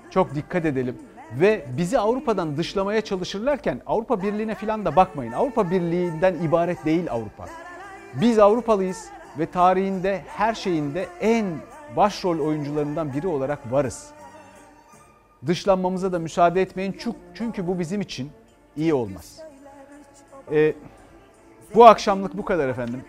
Çok 0.09 0.35
dikkat 0.35 0.65
edelim 0.65 0.97
ve 1.31 1.65
bizi 1.77 1.99
Avrupa'dan 1.99 2.57
dışlamaya 2.57 3.01
çalışırlarken 3.01 3.81
Avrupa 3.87 4.21
Birliği'ne 4.21 4.55
falan 4.55 4.85
da 4.85 4.95
bakmayın. 4.95 5.31
Avrupa 5.31 5.71
Birliği'nden 5.71 6.35
ibaret 6.35 6.85
değil 6.85 7.11
Avrupa. 7.11 7.45
Biz 8.13 8.39
Avrupalıyız 8.39 9.09
ve 9.39 9.45
tarihinde 9.45 10.21
her 10.27 10.55
şeyinde 10.55 11.07
en 11.21 11.45
başrol 11.95 12.39
oyuncularından 12.39 13.13
biri 13.13 13.27
olarak 13.27 13.71
varız. 13.71 14.09
Dışlanmamıza 15.47 16.11
da 16.11 16.19
müsaade 16.19 16.61
etmeyin 16.61 16.97
çünkü 17.33 17.67
bu 17.67 17.79
bizim 17.79 18.01
için 18.01 18.31
iyi 18.75 18.93
olmaz. 18.93 19.39
Ee, 20.51 20.73
bu 21.75 21.85
akşamlık 21.85 22.37
bu 22.37 22.45
kadar 22.45 22.69
efendim. 22.69 23.01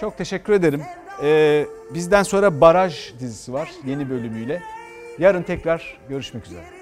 Çok 0.00 0.18
teşekkür 0.18 0.52
ederim. 0.52 0.82
Ee, 1.22 1.66
bizden 1.94 2.22
sonra 2.22 2.60
Baraj 2.60 3.12
dizisi 3.20 3.52
var 3.52 3.70
yeni 3.86 4.10
bölümüyle. 4.10 4.62
Yarın 5.18 5.42
tekrar 5.42 5.98
görüşmek 6.08 6.46
üzere. 6.46 6.73